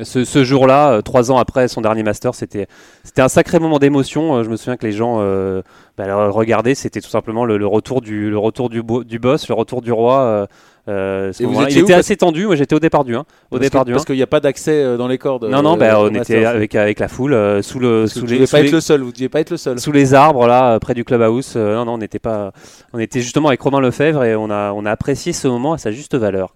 ce, 0.03 0.24
ce 0.27 0.44
jour-là, 0.44 1.01
trois 1.03 1.33
ans 1.33 1.38
après 1.38 1.66
son 1.66 1.81
dernier 1.81 2.03
Master, 2.03 2.35
c'était 2.35 2.66
c'était 3.09 3.23
un 3.23 3.29
sacré 3.29 3.59
moment 3.59 3.79
d'émotion. 3.79 4.37
Euh, 4.37 4.44
je 4.44 4.51
me 4.51 4.57
souviens 4.57 4.77
que 4.77 4.87
les 4.87 4.92
gens 4.92 5.16
euh, 5.21 5.62
bah, 5.97 6.29
regardaient, 6.29 6.75
c'était 6.75 7.01
tout 7.01 7.09
simplement 7.09 7.44
le, 7.44 7.57
le 7.57 7.66
retour 7.66 8.01
du 8.03 8.29
le 8.31 8.38
retour 8.38 8.68
du, 8.68 8.83
bo- 8.83 9.03
du 9.05 9.18
boss, 9.18 9.49
le 9.49 9.55
retour 9.55 9.81
du 9.83 9.90
roi. 9.92 10.21
euh, 10.21 10.47
euh, 10.88 11.33
ce 11.35 11.42
Et 11.42 11.47
vous 11.47 11.53
moment-là. 11.53 11.68
étiez 11.68 11.81
Il 11.81 11.83
où 11.83 11.87
était 11.87 11.94
assez 11.94 12.16
tendu. 12.16 12.47
Moi, 12.47 12.57
j'étais 12.57 12.75
au 12.75 12.81
départ 12.81 13.05
du 13.05 13.14
1. 13.14 13.21
Au 13.21 13.25
Parce 13.51 13.61
départ 13.61 13.83
que- 13.83 13.87
du 13.87 13.92
1. 13.92 13.94
Parce 13.97 14.05
qu'il 14.07 14.14
n'y 14.16 14.23
a 14.23 14.27
pas 14.27 14.40
d'accès 14.40 14.73
euh, 14.83 14.97
dans 14.97 15.09
les 15.09 15.18
cordes. 15.18 15.44
Non, 15.44 15.61
non, 15.62 15.77
bah, 15.77 16.01
on 16.01 16.14
était 16.14 16.44
avec, 16.44 16.75
avec 16.75 16.99
la 16.99 17.09
foule 17.09 17.33
sous 17.62 17.79
le 17.79 18.07
sous 18.07 18.21
vous 18.21 18.27
ne 18.27 18.47
sous 18.47 18.53
pas 18.53 18.61
être 18.61 18.73
le 18.73 18.81
seul. 18.81 19.03
Vous 19.03 19.12
deviez 19.12 19.29
pas 19.29 19.40
être 19.40 19.51
le 19.51 19.57
seul. 19.59 19.79
sous 19.81 19.92
les 19.92 20.14
arbres 20.14 20.47
là 20.47 20.79
près 20.81 20.94
du 20.94 21.05
clubhouse. 21.05 21.57
Non, 21.57 21.85
non, 21.85 21.94
on 21.94 21.99
n'était 21.99 22.18
pas, 22.18 22.53
on 22.92 22.99
était 22.99 23.21
justement 23.21 23.49
avec 23.49 23.61
Romain 23.61 23.81
Lefebvre 23.81 24.25
et 24.25 24.35
on 24.37 24.51
a, 24.51 24.73
on 24.73 24.85
a 24.87 24.90
apprécié 24.90 25.33
ce 25.33 25.49
moment 25.49 25.73
à 25.75 25.79
sa 25.79 25.90
juste 25.90 26.14
valeur. 26.14 26.55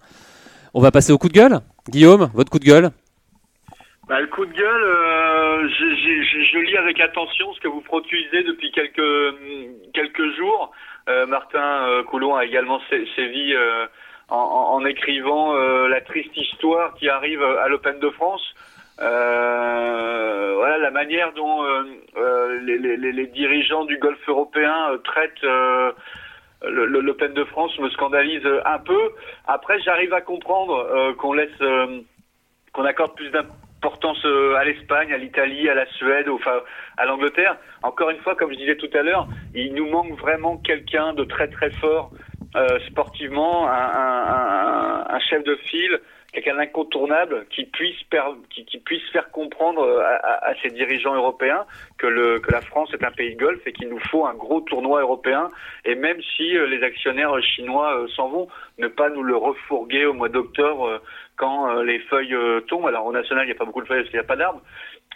On 0.73 0.81
va 0.81 0.89
passer 0.91 1.11
au 1.13 1.17
coup 1.19 1.27
de 1.29 1.33
gueule? 1.33 1.59
Guillaume, 1.89 2.29
votre 2.33 2.49
coup 2.49 2.57
de 2.59 2.65
gueule? 2.65 2.89
Bah, 4.13 4.21
le 4.21 4.27
coup 4.27 4.45
de 4.45 4.53
gueule, 4.53 4.83
euh, 4.83 5.67
je, 5.67 6.59
lis 6.59 6.77
avec 6.77 6.99
attention 6.99 7.51
ce 7.51 7.59
que 7.59 7.67
vous 7.67 7.81
produisez 7.81 8.43
depuis 8.43 8.71
quelques 8.71 10.35
jours. 10.37 10.71
Euh, 11.09 11.25
Martin 11.25 11.87
euh, 11.87 12.03
Coulon 12.03 12.35
a 12.35 12.45
également 12.45 12.79
sé- 12.91 13.07
sévi 13.15 13.55
en, 14.29 14.85
écrivant 14.85 15.55
la 15.55 15.99
triste 16.01 16.37
histoire 16.37 16.93
qui 16.93 17.09
arrive 17.09 17.41
à 17.41 17.67
l'Open 17.69 17.97
de 17.99 18.11
France. 18.11 18.53
Voilà 18.99 20.77
la 20.77 20.91
manière 20.91 21.33
dont 21.33 21.63
les, 22.67 23.27
dirigeants 23.33 23.85
du 23.85 23.97
golf 23.97 24.19
européen 24.27 24.91
traitent 25.05 25.43
l'Open 26.61 27.33
de 27.33 27.45
France 27.45 27.79
me 27.79 27.89
scandalise 27.89 28.47
un 28.63 28.77
peu. 28.77 29.09
Après, 29.47 29.81
j'arrive 29.81 30.13
à 30.13 30.21
comprendre 30.21 31.15
qu'on 31.17 31.33
laisse, 31.33 31.57
qu'on 32.73 32.85
accorde 32.85 33.15
plus 33.15 33.31
d'importance 33.31 33.57
euh, 34.25 34.55
à 34.55 34.63
l'Espagne, 34.63 35.13
à 35.13 35.17
l'Italie, 35.17 35.69
à 35.69 35.73
la 35.75 35.85
Suède, 35.97 36.29
enfin 36.29 36.61
à 36.97 37.05
l'Angleterre. 37.05 37.57
Encore 37.81 38.09
une 38.09 38.19
fois, 38.19 38.35
comme 38.35 38.51
je 38.51 38.57
disais 38.57 38.75
tout 38.77 38.89
à 38.93 39.01
l'heure, 39.01 39.27
il 39.53 39.73
nous 39.73 39.87
manque 39.89 40.17
vraiment 40.19 40.57
quelqu'un 40.57 41.13
de 41.13 41.23
très 41.23 41.47
très 41.47 41.69
fort 41.71 42.11
euh, 42.55 42.79
sportivement, 42.87 43.67
un, 43.67 43.71
un- 43.73 45.05
un- 45.09 45.19
chef 45.19 45.43
de 45.43 45.55
file, 45.55 45.99
quelqu'un 46.33 46.55
d'incontournable 46.55 47.45
qui 47.49 47.65
puisse 47.65 47.95
qui, 48.51 48.65
qui 48.65 48.77
puisse 48.79 49.03
faire 49.11 49.31
comprendre 49.31 49.81
euh, 49.81 50.01
à, 50.01 50.15
à- 50.15 50.49
à 50.51 50.55
ces 50.61 50.69
dirigeants 50.69 51.15
européens 51.15 51.65
que 51.97 52.05
le 52.07 52.39
que 52.39 52.51
la 52.51 52.61
France 52.61 52.93
est 52.93 53.03
un 53.03 53.11
pays 53.11 53.33
de 53.35 53.39
golf 53.39 53.59
et 53.65 53.73
qu'il 53.73 53.89
nous 53.89 53.99
faut 53.99 54.25
un 54.27 54.33
gros 54.35 54.61
tournoi 54.61 55.01
européen 55.01 55.49
et 55.85 55.95
même 55.95 56.21
si 56.35 56.55
euh, 56.55 56.67
les 56.67 56.83
actionnaires 56.83 57.41
chinois 57.41 57.97
euh, 57.97 58.07
s'en 58.09 58.29
vont, 58.29 58.47
ne 58.77 58.87
pas 58.87 59.09
nous 59.09 59.23
le 59.23 59.35
refourguer 59.35 60.05
au 60.05 60.13
mois 60.13 60.29
d'octobre 60.29 61.01
quand 61.35 61.69
euh, 61.69 61.83
les 61.83 61.99
feuilles 61.99 62.33
euh, 62.33 62.61
tombent. 62.61 62.87
Alors 62.87 63.05
au 63.05 63.13
national, 63.13 63.45
il 63.45 63.47
n'y 63.47 63.55
a 63.55 63.59
pas 63.59 63.65
beaucoup 63.65 63.81
de 63.81 63.87
feuilles 63.87 64.01
parce 64.01 64.09
qu'il 64.09 64.19
n'y 64.19 64.25
a 64.25 64.27
pas 64.27 64.35
d'arbres. 64.35 64.61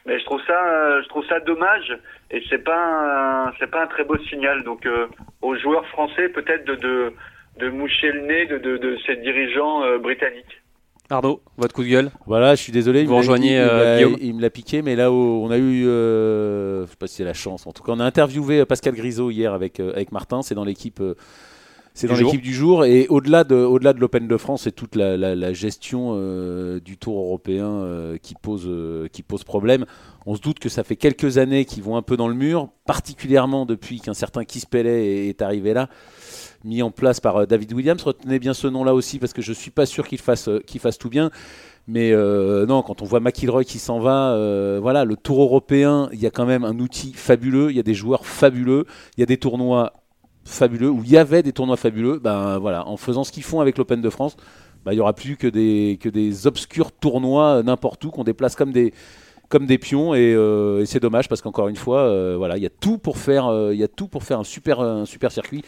Mais 0.05 0.19
je 0.19 0.25
trouve 0.25 0.41
ça, 0.47 0.59
euh, 0.65 1.01
je 1.03 1.07
trouve 1.09 1.25
ça 1.27 1.39
dommage 1.41 1.97
et 2.31 2.41
c'est 2.49 2.63
pas, 2.63 3.51
c'est 3.59 3.69
pas 3.69 3.83
un 3.83 3.87
très 3.87 4.03
beau 4.03 4.17
signal. 4.29 4.63
Donc 4.63 4.85
euh, 4.85 5.07
aux 5.41 5.55
joueurs 5.55 5.85
français 5.87 6.29
peut-être 6.29 6.65
de, 6.65 6.75
de 6.75 7.13
de 7.59 7.69
moucher 7.69 8.11
le 8.11 8.21
nez 8.21 8.45
de, 8.45 8.57
de, 8.59 8.77
de 8.77 8.97
ces 9.05 9.15
dirigeants 9.15 9.83
euh, 9.83 9.97
britanniques. 9.97 10.61
Arnaud, 11.09 11.41
votre 11.57 11.73
coup 11.73 11.83
de 11.83 11.89
gueule? 11.89 12.11
Voilà, 12.25 12.53
je 12.55 12.61
suis 12.61 12.71
désolé. 12.71 13.01
il 13.01 13.07
Vous 13.07 13.15
rejoignez, 13.15 13.55
il 13.55 13.61
me 13.61 13.69
euh, 13.69 14.15
Il 14.19 14.35
me 14.35 14.41
l'a 14.41 14.49
piqué, 14.49 14.81
mais 14.81 14.95
là, 14.95 15.09
où 15.11 15.15
on 15.15 15.49
a 15.49 15.57
eu, 15.57 15.87
euh, 15.87 16.85
je 16.85 16.91
sais 16.91 16.97
pas 16.97 17.07
si 17.07 17.15
c'est 17.15 17.23
la 17.23 17.33
chance. 17.33 17.65
En 17.65 17.71
tout 17.71 17.81
cas, 17.81 17.93
on 17.95 17.99
a 17.99 18.05
interviewé 18.05 18.65
Pascal 18.65 18.93
Grisot 18.93 19.31
hier 19.31 19.53
avec 19.53 19.79
euh, 19.79 19.93
avec 19.93 20.11
Martin. 20.11 20.41
C'est 20.41 20.53
dans 20.53 20.65
l'équipe. 20.65 21.01
C'est 21.97 22.07
dans 22.07 22.13
l'équipe 22.25 22.41
du 22.41 22.53
jour 22.53 22.85
et 22.85 23.07
au-delà 23.07 23.43
de 23.43 23.55
au-delà 23.55 23.93
de 23.93 23.99
l'Open 23.99 24.27
de 24.27 24.37
France 24.37 24.67
et 24.67 24.71
toute 24.71 24.95
la, 24.95 25.17
la- 25.17 25.35
la 25.35 25.53
gestion 25.53 26.11
euh, 26.15 26.79
du 26.79 26.97
Tour 26.97 27.17
européen 27.19 27.67
euh, 27.67 28.17
qui 28.17 28.35
pose 28.41 28.65
euh, 28.67 29.07
qui 29.07 29.23
pose 29.23 29.43
problème. 29.43 29.85
On 30.25 30.35
se 30.35 30.41
doute 30.41 30.59
que 30.59 30.69
ça 30.69 30.83
fait 30.83 30.95
quelques 30.95 31.37
années 31.37 31.65
qu'ils 31.65 31.83
vont 31.83 31.97
un 31.97 32.01
peu 32.01 32.17
dans 32.17 32.27
le 32.27 32.33
mur, 32.35 32.69
particulièrement 32.85 33.65
depuis 33.65 33.99
qu'un 33.99 34.13
certain 34.13 34.43
Keith 34.43 34.67
Pellet 34.69 35.27
est, 35.29 35.41
arrivé 35.41 35.73
là, 35.73 35.89
mis 36.63 36.81
en 36.81 36.91
place 36.91 37.19
par 37.19 37.47
David 37.47 37.73
Williams. 37.73 38.03
Retenez 38.03 38.37
bien 38.39 38.53
ce 38.53 38.67
nom-là 38.67 38.93
aussi 38.93 39.19
parce 39.19 39.33
que 39.33 39.41
je 39.41 39.53
suis 39.53 39.71
pas 39.71 39.85
sûr 39.85 40.07
qu'il 40.07 40.19
fasse 40.19 40.49
qu'il 40.65 40.79
fasse 40.81 40.97
tout 40.97 41.09
bien. 41.09 41.31
Mais 41.87 42.11
euh, 42.11 42.65
non, 42.65 42.81
quand 42.81 43.01
on 43.01 43.05
voit 43.05 43.21
McIlroy 43.21 43.63
qui 43.63 43.79
s'en 43.79 43.99
va, 43.99 44.33
euh, 44.33 44.77
voilà, 44.81 45.05
le 45.05 45.15
Tour 45.15 45.41
européen, 45.41 46.09
il 46.11 46.19
y 46.19 46.25
a 46.25 46.29
quand 46.31 46.45
même 46.45 46.65
un 46.65 46.77
outil 46.79 47.13
fabuleux, 47.13 47.71
il 47.71 47.77
y 47.77 47.79
a 47.79 47.83
des 47.83 47.93
joueurs 47.93 48.25
fabuleux, 48.25 48.85
il 49.15 49.21
y 49.21 49.23
a 49.23 49.25
des 49.25 49.37
tournois 49.37 49.93
fabuleux, 50.47 50.89
où 50.89 51.03
il 51.03 51.11
y 51.11 51.17
avait 51.17 51.43
des 51.43 51.53
tournois 51.53 51.77
fabuleux. 51.77 52.19
Ben 52.19 52.57
voilà, 52.57 52.87
en 52.87 52.97
faisant 52.97 53.23
ce 53.23 53.31
qu'ils 53.31 53.43
font 53.43 53.59
avec 53.59 53.77
l'Open 53.77 54.01
de 54.01 54.09
France, 54.09 54.37
ben, 54.85 54.93
il 54.93 54.95
y 54.95 54.99
aura 55.01 55.13
plus 55.13 55.35
que 55.35 55.47
des 55.47 55.97
que 56.01 56.07
des 56.07 56.47
obscurs 56.47 56.91
tournois 56.93 57.57
euh, 57.57 57.63
n'importe 57.63 58.05
où 58.05 58.09
qu'on 58.09 58.23
déplace 58.23 58.55
comme 58.55 58.71
des 58.71 58.93
comme 59.49 59.65
des 59.65 59.77
pions 59.77 60.13
et, 60.13 60.33
euh, 60.33 60.85
c'est 60.85 60.99
dommage 61.01 61.29
parce 61.29 61.41
qu'encore 61.41 61.67
une 61.69 61.75
fois, 61.77 62.01
euh, 62.01 62.35
voilà, 62.37 62.57
il 62.57 62.63
y 62.63 62.65
a 62.65 62.69
tout 62.69 62.97
pour 62.97 63.17
faire, 63.17 63.51
il 63.71 63.77
y 63.77 63.83
a 63.83 63.87
tout 63.87 64.07
pour 64.07 64.23
faire 64.23 64.39
un 64.39 64.43
super 64.43 64.79
un 64.79 65.05
super 65.05 65.31
circuit. 65.31 65.63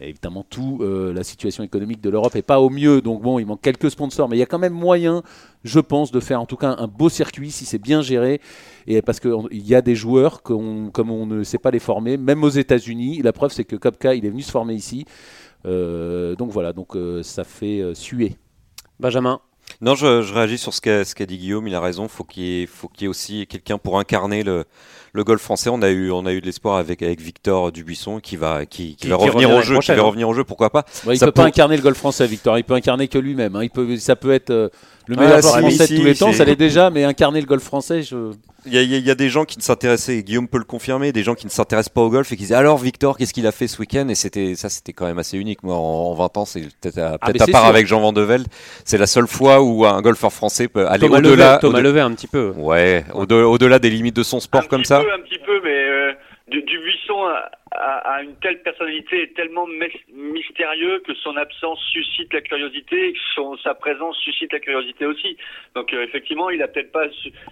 Évidemment, 0.00 0.44
tout, 0.48 0.80
la 0.82 1.22
situation 1.22 1.62
économique 1.62 2.00
de 2.00 2.08
l'Europe 2.08 2.34
est 2.34 2.40
pas 2.42 2.60
au 2.60 2.70
mieux, 2.70 3.02
donc 3.02 3.20
bon, 3.20 3.38
il 3.38 3.44
manque 3.44 3.60
quelques 3.60 3.90
sponsors, 3.90 4.26
mais 4.26 4.36
il 4.36 4.40
y 4.40 4.42
a 4.42 4.46
quand 4.46 4.58
même 4.58 4.72
moyen, 4.72 5.22
je 5.64 5.80
pense, 5.80 6.10
de 6.10 6.20
faire 6.20 6.40
en 6.40 6.46
tout 6.46 6.56
cas 6.56 6.74
un 6.78 6.86
beau 6.86 7.08
circuit 7.08 7.50
si 7.50 7.64
c'est 7.64 7.78
bien 7.78 8.02
géré, 8.02 8.40
et 8.86 9.02
parce 9.02 9.20
qu'il 9.20 9.66
y 9.66 9.74
a 9.74 9.82
des 9.82 9.94
joueurs 9.94 10.42
comme 10.42 10.90
on 10.96 11.26
ne 11.26 11.42
sait 11.44 11.58
pas 11.58 11.70
les 11.70 11.78
former, 11.78 12.16
même 12.16 12.44
aux 12.44 12.50
États-Unis. 12.50 13.22
La 13.22 13.32
preuve, 13.32 13.52
c'est 13.52 13.64
que 13.64 13.76
Kopka, 13.76 14.14
il 14.14 14.24
est 14.26 14.30
venu 14.30 14.42
se 14.42 14.50
former 14.50 14.74
ici, 14.74 15.04
Euh, 15.64 16.34
donc 16.34 16.50
voilà, 16.50 16.72
donc 16.72 16.96
euh, 16.96 17.22
ça 17.22 17.44
fait 17.44 17.80
euh, 17.80 17.94
suer. 17.94 18.36
Benjamin 18.98 19.40
Non, 19.80 19.94
je, 19.94 20.22
je 20.22 20.34
réagis 20.34 20.58
sur 20.58 20.74
ce 20.74 20.80
qu'a 20.80 21.04
ce 21.04 21.14
qu'a 21.14 21.26
dit 21.26 21.38
Guillaume. 21.38 21.68
Il 21.68 21.74
a 21.74 21.80
raison. 21.80 22.08
Faut 22.08 22.24
qu'il 22.24 22.42
y 22.42 22.62
ait, 22.62 22.66
faut 22.66 22.88
qu'il 22.88 23.02
y 23.02 23.04
ait 23.04 23.08
aussi 23.08 23.46
quelqu'un 23.46 23.78
pour 23.78 23.98
incarner 23.98 24.42
le, 24.42 24.64
le 25.12 25.24
golf 25.24 25.42
français. 25.42 25.68
On 25.70 25.82
a 25.82 25.90
eu, 25.90 26.10
on 26.10 26.24
a 26.26 26.32
eu 26.32 26.40
de 26.40 26.46
l'espoir 26.46 26.76
avec, 26.76 27.02
avec 27.02 27.20
Victor 27.20 27.70
Dubuisson 27.72 28.20
qui 28.20 28.36
va, 28.36 28.64
qui, 28.66 28.90
qui 28.96 28.96
Qui- 28.96 29.08
va 29.08 29.16
qui 29.18 29.24
revenir 29.28 29.50
au 29.50 29.60
jeu, 29.62 29.78
qui 29.78 29.92
va 29.92 29.98
hein. 29.98 30.02
revenir 30.02 30.28
au 30.28 30.34
jeu. 30.34 30.44
Pourquoi 30.44 30.70
pas 30.70 30.84
Ouais, 31.06 31.14
il 31.14 31.18
Ça 31.18 31.26
peut 31.26 31.32
pas 31.32 31.44
incarner 31.44 31.76
le 31.76 31.82
golf 31.82 31.98
français, 31.98 32.26
Victor. 32.26 32.56
Il 32.58 32.64
peut 32.64 32.74
incarner 32.74 33.08
que 33.08 33.18
lui-même. 33.18 33.56
hein. 33.56 33.62
Il 33.64 33.70
peut, 33.70 33.96
ça 33.98 34.16
peut 34.16 34.32
être 34.32 34.50
euh, 34.50 34.68
le 35.06 35.16
Ah, 35.18 35.22
meilleur 35.22 35.36
si, 35.42 35.48
joueur 35.48 35.58
français 35.60 35.86
si, 35.86 35.92
de 35.94 35.98
tous 35.98 36.04
les 36.04 36.14
temps, 36.14 36.32
ça 36.32 36.44
l'est 36.44 36.56
déjà, 36.56 36.88
mais 36.90 37.04
incarner 37.04 37.40
le 37.40 37.46
golf 37.46 37.62
français, 37.64 38.02
je. 38.02 38.32
Il 38.64 38.72
y, 38.72 38.78
a- 38.78 38.82
il 38.82 39.08
y 39.08 39.16
des 39.16 39.28
gens 39.28 39.44
qui 39.44 39.58
ne 39.58 39.62
s'intéressaient, 39.64 40.18
et 40.18 40.22
Guillaume 40.22 40.46
peut 40.46 40.58
le 40.58 40.62
confirmer, 40.64 41.10
des 41.10 41.24
gens 41.24 41.34
qui 41.34 41.46
ne 41.46 41.50
s'intéressent 41.50 41.92
pas 41.92 42.02
au 42.02 42.08
golf 42.10 42.30
et 42.30 42.36
qui 42.36 42.42
disaient 42.44 42.54
alors 42.54 42.78
Victor, 42.78 43.18
qu'est-ce 43.18 43.32
qu'il 43.34 43.44
a 43.48 43.50
fait 43.50 43.66
ce 43.66 43.80
week-end? 43.80 44.06
Et 44.08 44.14
c'était 44.14 44.54
ça, 44.54 44.68
c'était 44.68 44.92
quand 44.92 45.04
même 45.04 45.18
assez 45.18 45.36
unique. 45.36 45.64
Moi, 45.64 45.74
en, 45.74 45.80
en 45.80 46.14
20 46.14 46.36
ans, 46.36 46.44
c'est 46.44 46.60
peut-être 46.80 46.98
à, 46.98 47.18
Ah, 47.20 47.26
à 47.30 47.32
part 47.32 47.62
sûr. 47.62 47.68
avec 47.68 47.88
Jean 47.88 48.00
Van 48.00 48.12
de 48.12 48.20
Velde, 48.22 48.46
c'est 48.84 48.98
la 48.98 49.08
seule 49.08 49.26
fois 49.26 49.60
où 49.62 49.84
un 49.84 50.00
golfeur 50.00 50.32
français 50.32 50.68
peut 50.68 50.86
aller 50.86 51.08
au-delà. 51.08 51.58
Thomas 51.58 51.78
au-delà- 51.78 51.88
Levet 51.90 52.00
un 52.02 52.12
petit 52.12 52.28
peu. 52.28 52.52
Ouais, 52.56 53.04
au-de- 53.14 53.34
au-delà 53.34 53.80
des 53.80 53.90
limites 53.90 54.14
de 54.14 54.22
son 54.22 54.38
sport 54.38 54.62
un 54.62 54.66
comme 54.68 54.84
ça. 54.84 55.01
Peu, 55.04 55.12
un 55.12 55.20
petit 55.20 55.38
peu, 55.38 55.60
mais 55.62 55.70
euh, 55.84 56.12
du, 56.48 56.62
Dubuisson 56.62 57.24
a, 57.24 57.50
a- 57.72 58.14
a 58.16 58.22
une 58.22 58.36
telle 58.36 58.62
personnalité 58.62 59.22
et 59.22 59.32
tellement 59.32 59.66
mystérieux 60.12 61.02
que 61.06 61.14
son 61.14 61.36
absence 61.36 61.78
suscite 61.92 62.32
la 62.32 62.40
curiosité, 62.40 63.08
et 63.08 63.12
que 63.12 63.18
son, 63.34 63.56
sa 63.58 63.74
présence 63.74 64.16
suscite 64.18 64.52
la 64.52 64.60
curiosité 64.60 65.06
aussi. 65.06 65.36
Donc 65.74 65.92
euh, 65.92 66.02
effectivement, 66.04 66.50
il 66.50 66.62
a 66.62 66.68
peut-être 66.68 66.92
pas 66.92 67.04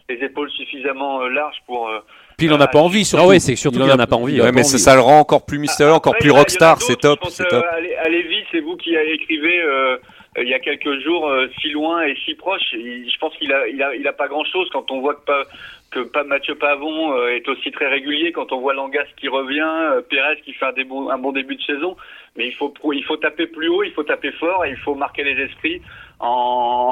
les 0.09 0.17
épaules 0.25 0.51
suffisamment 0.51 1.23
euh, 1.23 1.29
larges 1.29 1.59
pour. 1.67 1.89
euh, 1.89 2.01
Puis 2.37 2.47
il 2.47 2.53
en 2.53 2.61
a 2.61 2.69
pas 2.69 2.79
envie, 2.81 3.05
surtout. 3.05 3.25
Ah 3.25 3.29
ouais, 3.29 3.39
c'est 3.41 3.57
surtout 3.57 3.79
Il 3.79 3.83
qu'il 3.85 3.93
en 3.93 3.99
a 3.99 4.07
pas 4.07 4.17
envie, 4.17 4.41
Ouais, 4.41 4.53
mais 4.53 4.63
ça 4.65 4.95
le 4.95 5.01
rend 5.01 5.19
encore 5.21 5.47
plus 5.47 5.59
mystérieux, 5.59 5.93
encore 5.93 6.15
Après, 6.15 6.25
plus 6.29 6.31
rockstar. 6.31 6.81
C'est 6.83 6.97
top, 6.97 7.21
pense, 7.21 7.41
euh, 7.41 7.45
top. 7.49 7.65
allez, 7.73 7.95
allez 7.97 8.23
vite, 8.23 8.47
c'est 8.53 8.61
vous 8.61 8.77
qui 8.77 8.97
avez 8.97 9.13
écrivé 9.15 9.61
euh, 9.63 9.97
euh, 10.39 10.43
il 10.43 10.49
y 10.49 10.55
a 10.55 10.61
quelques 10.61 11.01
jours 11.01 11.29
euh, 11.29 11.49
si 11.61 11.71
loin 11.71 12.03
et 12.03 12.17
si 12.25 12.35
proche. 12.35 12.63
Il- 12.73 13.11
je 13.11 13.19
pense 13.19 13.35
qu'il 13.37 13.53
a, 13.53 13.67
il 13.69 13.83
a, 13.83 13.95
il 13.95 14.07
a 14.07 14.13
pas 14.13 14.29
grand 14.29 14.45
chose 14.45 14.69
quand 14.73 14.91
on 14.91 15.01
voit 15.01 15.15
que 15.15 15.25
pas 15.25 15.45
que 15.91 16.23
Mathieu 16.25 16.55
Pavon 16.55 17.13
euh, 17.17 17.35
est 17.35 17.49
aussi 17.49 17.71
très 17.73 17.89
régulier, 17.89 18.33
quand 18.33 18.53
on 18.53 18.61
voit 18.61 18.75
Langas 18.75 19.07
qui 19.17 19.29
revient, 19.29 19.61
euh, 19.93 20.01
Pérez 20.03 20.41
qui 20.45 20.53
fait 20.53 20.67
un, 20.67 21.09
un 21.11 21.19
bon 21.19 21.33
début 21.33 21.57
de 21.57 21.63
saison. 21.63 21.97
Mais 22.37 22.47
il 22.47 22.55
faut 22.55 22.73
il 22.93 23.05
faut 23.05 23.17
taper 23.17 23.47
plus 23.49 23.69
haut, 23.69 23.83
il 23.83 23.93
faut 23.93 24.05
taper 24.05 24.31
fort 24.33 24.65
et 24.65 24.71
il 24.71 24.77
faut 24.77 24.95
marquer 24.95 25.25
les 25.25 25.41
esprits 25.43 25.83
en, 26.21 26.27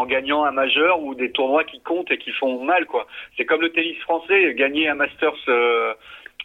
en 0.01 0.07
gagnant 0.07 0.45
un 0.45 0.51
majeur 0.51 1.01
ou 1.01 1.15
des 1.15 1.31
tournois 1.31 1.63
qui 1.65 1.81
comptent 1.81 2.11
et 2.11 2.19
qui 2.19 2.33
font 2.33 2.65
mal 2.65 2.87
quoi. 2.87 3.07
C'est 3.37 3.45
comme 3.45 3.61
le 3.61 3.71
tennis 3.71 3.99
français, 4.01 4.55
gagner 4.55 4.89
un 4.89 4.95
Masters. 4.95 5.35
euh, 5.49 5.95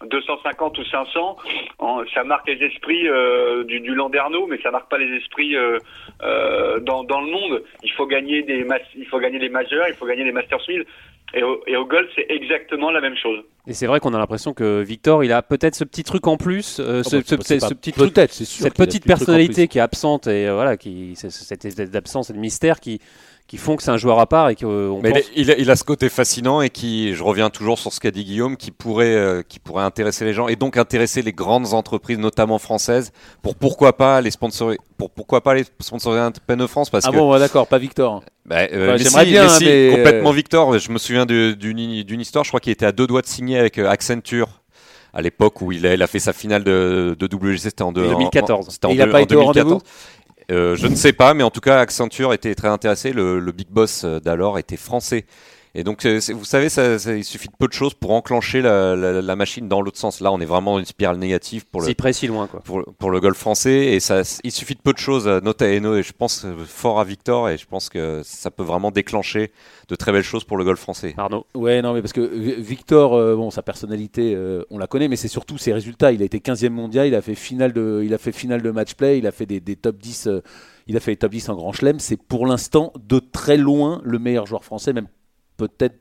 250 0.05 0.77
ou 0.79 0.83
500, 0.85 1.37
en- 1.77 2.03
ça 2.13 2.23
marque 2.23 2.47
les 2.49 2.61
esprits 2.65 3.07
euh, 3.07 3.63
du, 3.63 3.79
du 3.79 3.93
Landerneau, 3.93 4.47
mais 4.47 4.59
ça 4.61 4.71
marque 4.71 4.89
pas 4.89 4.97
les 4.97 5.15
esprits 5.17 5.55
euh, 5.55 5.77
euh, 6.23 6.79
dans, 6.79 7.03
dans 7.03 7.21
le 7.21 7.27
monde. 7.31 7.63
Il 7.83 7.91
faut 7.93 8.07
gagner 8.07 8.41
des 8.41 8.65
il 8.97 9.05
faut 9.05 9.19
gagner 9.19 9.39
des 9.39 9.49
majeurs, 9.49 9.85
il 9.87 9.93
faut 9.93 10.05
gagner 10.07 10.23
des 10.23 10.31
Masters 10.31 10.59
1000. 10.67 10.83
Et 11.36 11.41
au, 11.41 11.62
et 11.65 11.75
au 11.77 11.86
golf, 11.86 12.07
c'est 12.15 12.27
exactement 12.29 12.91
la 12.91 13.01
même 13.01 13.15
chose. 13.17 13.39
Et 13.65 13.73
c'est 13.73 13.88
vrai 13.88 13.99
qu'on 13.99 14.13
a 14.13 14.19
l'impression 14.19 14.53
que 14.53 14.81
Victor, 14.81 15.23
il 15.23 15.31
a 15.31 15.41
peut-être 15.41 15.73
ce 15.73 15.83
petit 15.83 16.03
truc 16.03 16.27
en 16.27 16.38
plus, 16.38 16.79
euh, 16.79 17.01
ce, 17.01 17.15
Ah 17.15 17.19
bah, 17.19 17.43
ce- 17.43 17.59
ce 17.69 17.73
petit 17.73 17.91
truc, 17.91 18.13
cette 18.29 18.75
petite 18.75 19.05
personnalité 19.05 19.67
qui 19.67 19.77
est 19.79 19.81
absente 19.81 20.27
et 20.27 20.47
euh, 20.47 20.53
voilà, 20.53 20.77
qui 20.77 21.15
cette 21.15 21.65
espèce 21.65 21.89
d'absence 21.89 22.29
et 22.29 22.33
de 22.33 22.38
mystère 22.39 22.79
qui 22.79 22.99
qui 23.47 23.58
font 23.58 23.75
que 23.75 23.84
c'est 23.84 23.91
un 23.91 23.97
joueur 23.97 24.19
à 24.19 24.25
part 24.25 24.49
et 24.49 24.56
qu'on 24.56 24.99
Mais 25.03 25.10
il, 25.10 25.13
pense. 25.13 25.21
a- 25.21 25.32
il 25.36 25.51
a, 25.51 25.58
il 25.58 25.69
a 25.71 25.75
ce 25.75 25.84
côté 25.84 26.10
fascinant 26.10 26.62
et 26.62 26.69
qui, 26.69 27.13
je 27.13 27.23
reviens 27.23 27.49
toujours 27.51 27.77
sur 27.77 27.91
ce 27.93 27.99
qu'a 27.99 28.10
dit 28.10 28.23
Guillaume, 28.23 28.58
qui 28.58 28.71
pourrait, 28.71 29.13
euh, 29.13 29.41
qui 29.47 29.60
pourrait 29.60 29.84
intéresser 29.84 30.25
les 30.25 30.34
gens 30.34 30.47
et 30.47 30.56
donc 30.56 30.75
intéresser 30.77 31.21
les 31.21 31.34
grandes 31.34 31.73
entreprises, 31.73 32.17
notamment 32.17 32.58
françaises, 32.58 33.12
pour 33.43 33.56
pourquoi 33.56 33.95
pas 33.95 34.21
les 34.21 34.32
sponsoriser, 34.32 34.79
pour 34.97 35.12
pourquoi 35.12 35.41
pas 35.41 35.53
les 35.53 35.65
sponsoriser 35.82 36.21
un 36.21 36.32
de 36.56 36.67
France 36.67 36.89
parce 36.89 37.06
Ah 37.06 37.12
que 37.12 37.15
bon, 37.17 37.32
ouais, 37.32 37.39
d'accord, 37.39 37.67
pas 37.67 37.77
Victor. 37.77 38.23
bah, 38.45 38.62
euh, 38.71 38.93
mais 38.93 38.97
j'aimerais 38.97 39.25
si, 39.25 39.32
bien, 39.32 39.43
mais 39.43 39.49
si, 39.49 39.65
mais, 39.65 39.89
euh, 39.89 39.95
complètement 39.97 40.32
Victor. 40.32 40.79
Je 40.79 40.91
me 40.91 40.97
souviens 40.97 41.25
d'une 41.25 41.53
d'une 42.03 42.21
histoire, 42.21 42.43
je 42.45 42.49
crois 42.49 42.60
qu'il 42.60 42.71
était 42.71 42.86
à 42.86 42.91
deux 42.91 43.06
doigts 43.08 43.21
de 43.21 43.27
signer 43.27 43.60
avec 43.60 43.77
euh, 43.77 43.89
Accenture 43.89 44.62
à 45.15 45.21
l'époque 45.21 45.62
où 45.62 45.71
il 45.71 45.86
a, 45.86 45.93
il 45.93 46.01
a 46.01 46.08
fait 46.08 46.17
sa 46.17 46.34
finale 46.34 46.63
de, 46.63 47.15
de 47.19 47.36
WGC, 47.36 47.69
c'était 47.69 47.84
en, 47.84 47.91
deux- 47.91 48.08
en- 48.08 48.13
2014. 48.13 48.67
en- 48.84 48.88
en 48.88 48.91
Et 48.91 48.95
il 48.95 49.01
a 49.01 49.06
deux- 49.06 49.12
pas 49.12 49.19
en 49.19 49.21
été 49.21 49.36
au 49.36 49.41
2014. 49.41 49.74
rendez-vous 49.74 49.88
Euh, 50.51 50.75
je 50.75 50.87
ne 50.87 50.95
sais 50.95 51.13
pas, 51.13 51.33
mais 51.33 51.43
en 51.43 51.49
tout 51.49 51.61
cas, 51.61 51.79
Accenture 51.79 52.33
était 52.33 52.55
très 52.55 52.67
intéressé. 52.67 53.13
Le, 53.13 53.39
big 53.51 53.69
boss 53.69 54.03
euh, 54.03 54.19
d'alors 54.19 54.59
était 54.59 54.77
français. 54.77 55.25
Et 55.76 55.84
donc, 55.84 56.05
vous 56.05 56.45
savez, 56.45 56.69
ça, 56.69 56.99
ça- 56.99 57.15
il 57.15 57.24
suffit 57.24 57.47
de 57.47 57.53
peu 57.57 57.67
de 57.67 57.74
choses 57.74 57.95
pour 57.95 58.11
enclencher 58.11 58.61
la, 58.61 58.95
la- 58.95 59.24
la 59.24 59.36
machine 59.36 59.67
dans 59.67 59.82
l'autre 59.82 59.97
sens. 59.97 60.19
Là, 60.21 60.32
on 60.32 60.39
est 60.39 60.45
vraiment 60.45 60.74
dans 60.74 60.80
une 60.80 60.86
spirale 60.86 61.17
négative 61.17 61.65
pour 61.65 61.82
le, 61.82 61.88
Si 61.88 61.95
près, 61.95 62.13
si 62.13 62.28
loin, 62.28 62.45
quoi. 62.45 62.59
pour, 62.59 62.84
pour 62.99 63.09
le 63.09 63.19
golf 63.19 63.36
français. 63.38 63.88
Et 63.88 63.99
ça, 63.99 64.21
il 64.43 64.51
suffit 64.51 64.76
de 64.76 64.82
peu 64.82 64.93
de 64.93 64.99
choses. 64.99 65.28
euh, 65.28 65.39
Note 65.41 65.63
à 65.63 65.65
Eno, 65.76 65.95
et 65.95 66.03
je 66.03 66.13
pense 66.13 66.45
euh, 66.45 66.53
fort 66.67 66.99
à 66.99 67.03
Victor, 67.03 67.49
et 67.49 67.57
je 67.57 67.65
pense 67.65 67.89
que 67.89 68.21
ça 68.24 68.51
peut 68.51 68.61
vraiment 68.61 68.91
déclencher 68.91 69.51
de 69.88 69.95
très 69.95 70.11
belles 70.11 70.21
choses 70.21 70.43
pour 70.43 70.57
le 70.57 70.63
golf 70.63 70.80
français. 70.80 71.15
Arnaud. 71.17 71.47
Ouais, 71.55 71.82
non, 71.82 71.93
mais 71.93 72.01
parce 72.01 72.13
que 72.13 72.21
Vi- 72.21 72.61
Victor, 72.61 73.15
euh, 73.15 73.36
bon, 73.36 73.49
sa 73.49 73.63
personnalité, 73.63 74.36
euh, 74.36 74.63
on 74.69 74.78
la 74.78 74.86
connaît, 74.86 75.07
mais 75.07 75.15
c'est 75.15 75.28
surtout 75.28 75.57
ses 75.57 75.74
résultats. 75.74 76.11
Il 76.11 76.21
a 76.21 76.26
été 76.26 76.39
15e 76.39 76.69
mondial, 76.74 77.07
il 77.07 77.15
a 77.15 77.21
fait 77.24 77.34
finale 77.34 77.74
de, 77.74 78.03
il 78.05 78.13
a 78.13 78.19
fait 78.19 78.32
finale 78.32 78.61
de 78.61 78.69
match 78.69 78.93
play, 78.93 79.17
il 79.17 79.26
a 79.26 79.32
fait 79.32 79.47
des, 79.47 79.59
des 79.59 79.76
top 79.76 79.97
10, 79.97 80.28
euh, 80.28 80.41
il 80.86 80.95
a 80.97 80.99
fait 80.99 81.11
les 81.11 81.17
top 81.17 81.32
10 81.32 81.49
en 81.49 81.55
Grand 81.55 81.71
Chelem. 81.74 81.99
C'est 81.99 82.21
pour 82.21 82.45
l'instant 82.45 82.93
de 83.07 83.17
très 83.17 83.57
loin 83.57 84.01
le 84.03 84.19
meilleur 84.19 84.45
joueur 84.45 84.63
français, 84.63 84.93
même 84.93 85.07
peut-être. 85.58 85.95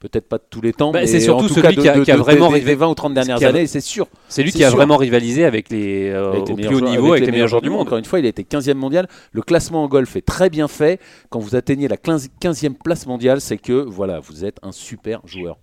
Peut-être 0.00 0.28
pas 0.28 0.38
de 0.38 0.42
tous 0.50 0.60
les 0.60 0.72
temps, 0.72 0.90
Bah, 0.90 0.98
mais 1.02 1.06
c'est 1.06 1.20
surtout 1.20 1.44
en 1.44 1.46
tout 1.46 1.54
celui 1.54 1.62
cas 1.62 1.70
de- 1.76 1.80
qui 1.80 1.88
a- 1.88 1.94
de- 1.96 2.02
qui 2.02 2.10
a 2.10 2.16
de- 2.16 2.20
vraiment 2.20 2.50
des- 2.50 2.58
des 2.58 2.74
20 2.74 2.88
ou 2.88 2.94
30 2.96 3.14
dernières 3.14 3.40
années, 3.44 3.68
c'est 3.68 3.80
sûr. 3.80 4.08
C'est 4.28 4.42
lui 4.42 4.50
qui 4.50 4.64
a 4.64 4.68
sûr. 4.68 4.76
vraiment 4.76 4.96
rivalisé 4.96 5.44
avec 5.44 5.70
les, 5.70 6.10
euh, 6.10 6.32
Avec 6.32 6.48
les 6.48 6.52
au 6.54 6.56
plus 6.56 6.74
haut 6.74 6.80
niveau, 6.80 7.12
avec 7.12 7.24
les 7.24 7.30
meilleurs 7.30 7.46
joueurs 7.46 7.62
du 7.62 7.70
monde. 7.70 7.82
Encore 7.82 7.98
une 7.98 8.04
fois, 8.04 8.18
il 8.18 8.26
a 8.26 8.28
été 8.28 8.42
15e 8.42 8.76
mondial. 8.78 9.06
Le 9.30 9.42
classement 9.42 9.84
en 9.84 9.86
golf 9.86 10.16
est 10.16 10.26
très 10.26 10.50
bien 10.50 10.66
fait. 10.66 10.98
Quand 11.30 11.38
vous 11.38 11.54
atteignez 11.54 11.86
la 11.86 11.96
15 11.96 12.30
15e 12.40 12.74
place 12.74 13.06
mondiale, 13.06 13.40
c'est 13.40 13.58
que 13.58 13.74
voilà, 13.74 14.18
vous 14.18 14.44
êtes 14.44 14.56
un 14.64 14.72
super 14.72 15.20
joueur. 15.24 15.58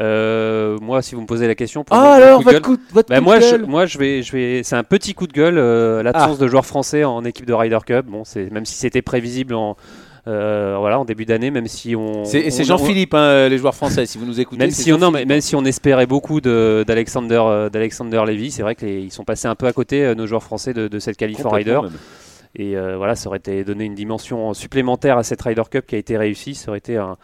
Euh, 0.00 0.76
moi, 0.80 1.00
si 1.02 1.14
vous 1.14 1.20
me 1.20 1.26
posez 1.26 1.46
la 1.46 1.54
question, 1.54 1.84
pour 1.84 1.96
Ah 1.96 2.14
alors, 2.14 2.38
coup 2.38 2.44
de 2.44 2.50
votre 2.50 2.52
gueule- 2.68 2.76
coup, 2.78 2.82
votre 2.92 3.08
Bah, 3.10 3.16
coup 3.16 3.20
de 3.20 3.24
moi, 3.24 3.38
je, 3.40 3.50
gueule. 3.50 3.66
moi, 3.66 3.86
je 3.86 3.98
vais, 3.98 4.22
je 4.22 4.32
vais. 4.32 4.62
C'est 4.64 4.76
un 4.76 4.84
petit 4.84 5.14
coup 5.14 5.28
de 5.28 5.32
gueule 5.32 5.56
euh, 5.58 6.02
l'absence 6.02 6.36
Ah. 6.40 6.42
de 6.42 6.48
joueurs 6.48 6.66
français 6.66 7.04
en 7.04 7.24
équipe 7.24 7.46
de 7.46 7.52
Ryder 7.52 7.78
Cup. 7.86 8.06
Bon, 8.06 8.24
c'est 8.24 8.50
même 8.50 8.64
si 8.64 8.74
c'était 8.74 9.02
prévisible 9.02 9.54
en, 9.54 9.76
euh, 10.28 10.76
voilà, 10.78 11.00
en 11.00 11.04
début 11.04 11.24
d'année, 11.24 11.50
même 11.50 11.66
si 11.66 11.96
on. 11.96 12.24
C'est 12.24 12.50
Jean-Philippe, 12.64 13.14
hein, 13.14 13.48
les 13.48 13.56
joueurs 13.58 13.74
français, 13.74 14.04
si 14.06 14.18
vous 14.18 14.26
nous 14.26 14.38
écoutez. 14.40 14.58
Même 14.60 14.70
si, 14.70 14.92
on, 14.92 14.98
non, 14.98 15.10
mais 15.10 15.24
même 15.24 15.40
si 15.40 15.56
on 15.56 15.64
espérait 15.64 16.06
beaucoup 16.06 16.40
de- 16.40 16.84
d'Alexander 16.86 17.40
euh, 17.44 17.68
d'Alexander 17.70 18.22
Levy, 18.26 18.50
c'est 18.50 18.62
vrai 18.62 18.74
qu'ils 18.74 19.10
sont 19.10 19.24
passés 19.24 19.48
un 19.48 19.54
peu 19.54 19.66
à 19.66 19.72
côté 19.72 20.04
euh, 20.04 20.14
nos 20.14 20.26
joueurs 20.26 20.42
français 20.42 20.74
de, 20.74 20.86
de 20.86 20.98
cette 20.98 21.16
qualif 21.16 21.38
même. 21.44 21.90
Et 22.56 22.76
euh, 22.76 22.96
voilà, 22.96 23.14
ça 23.14 23.28
aurait 23.28 23.38
été 23.38 23.64
donné 23.64 23.84
une 23.84 23.94
dimension 23.94 24.52
supplémentaire 24.54 25.18
à 25.18 25.22
cette 25.22 25.40
Ryder 25.42 25.62
Cup 25.70 25.86
qui 25.86 25.94
a 25.94 25.98
été 25.98 26.16
réussie. 26.16 26.54
Ça 26.54 26.70
aurait 26.70 26.78
été 26.78 26.96
un- 26.96 27.16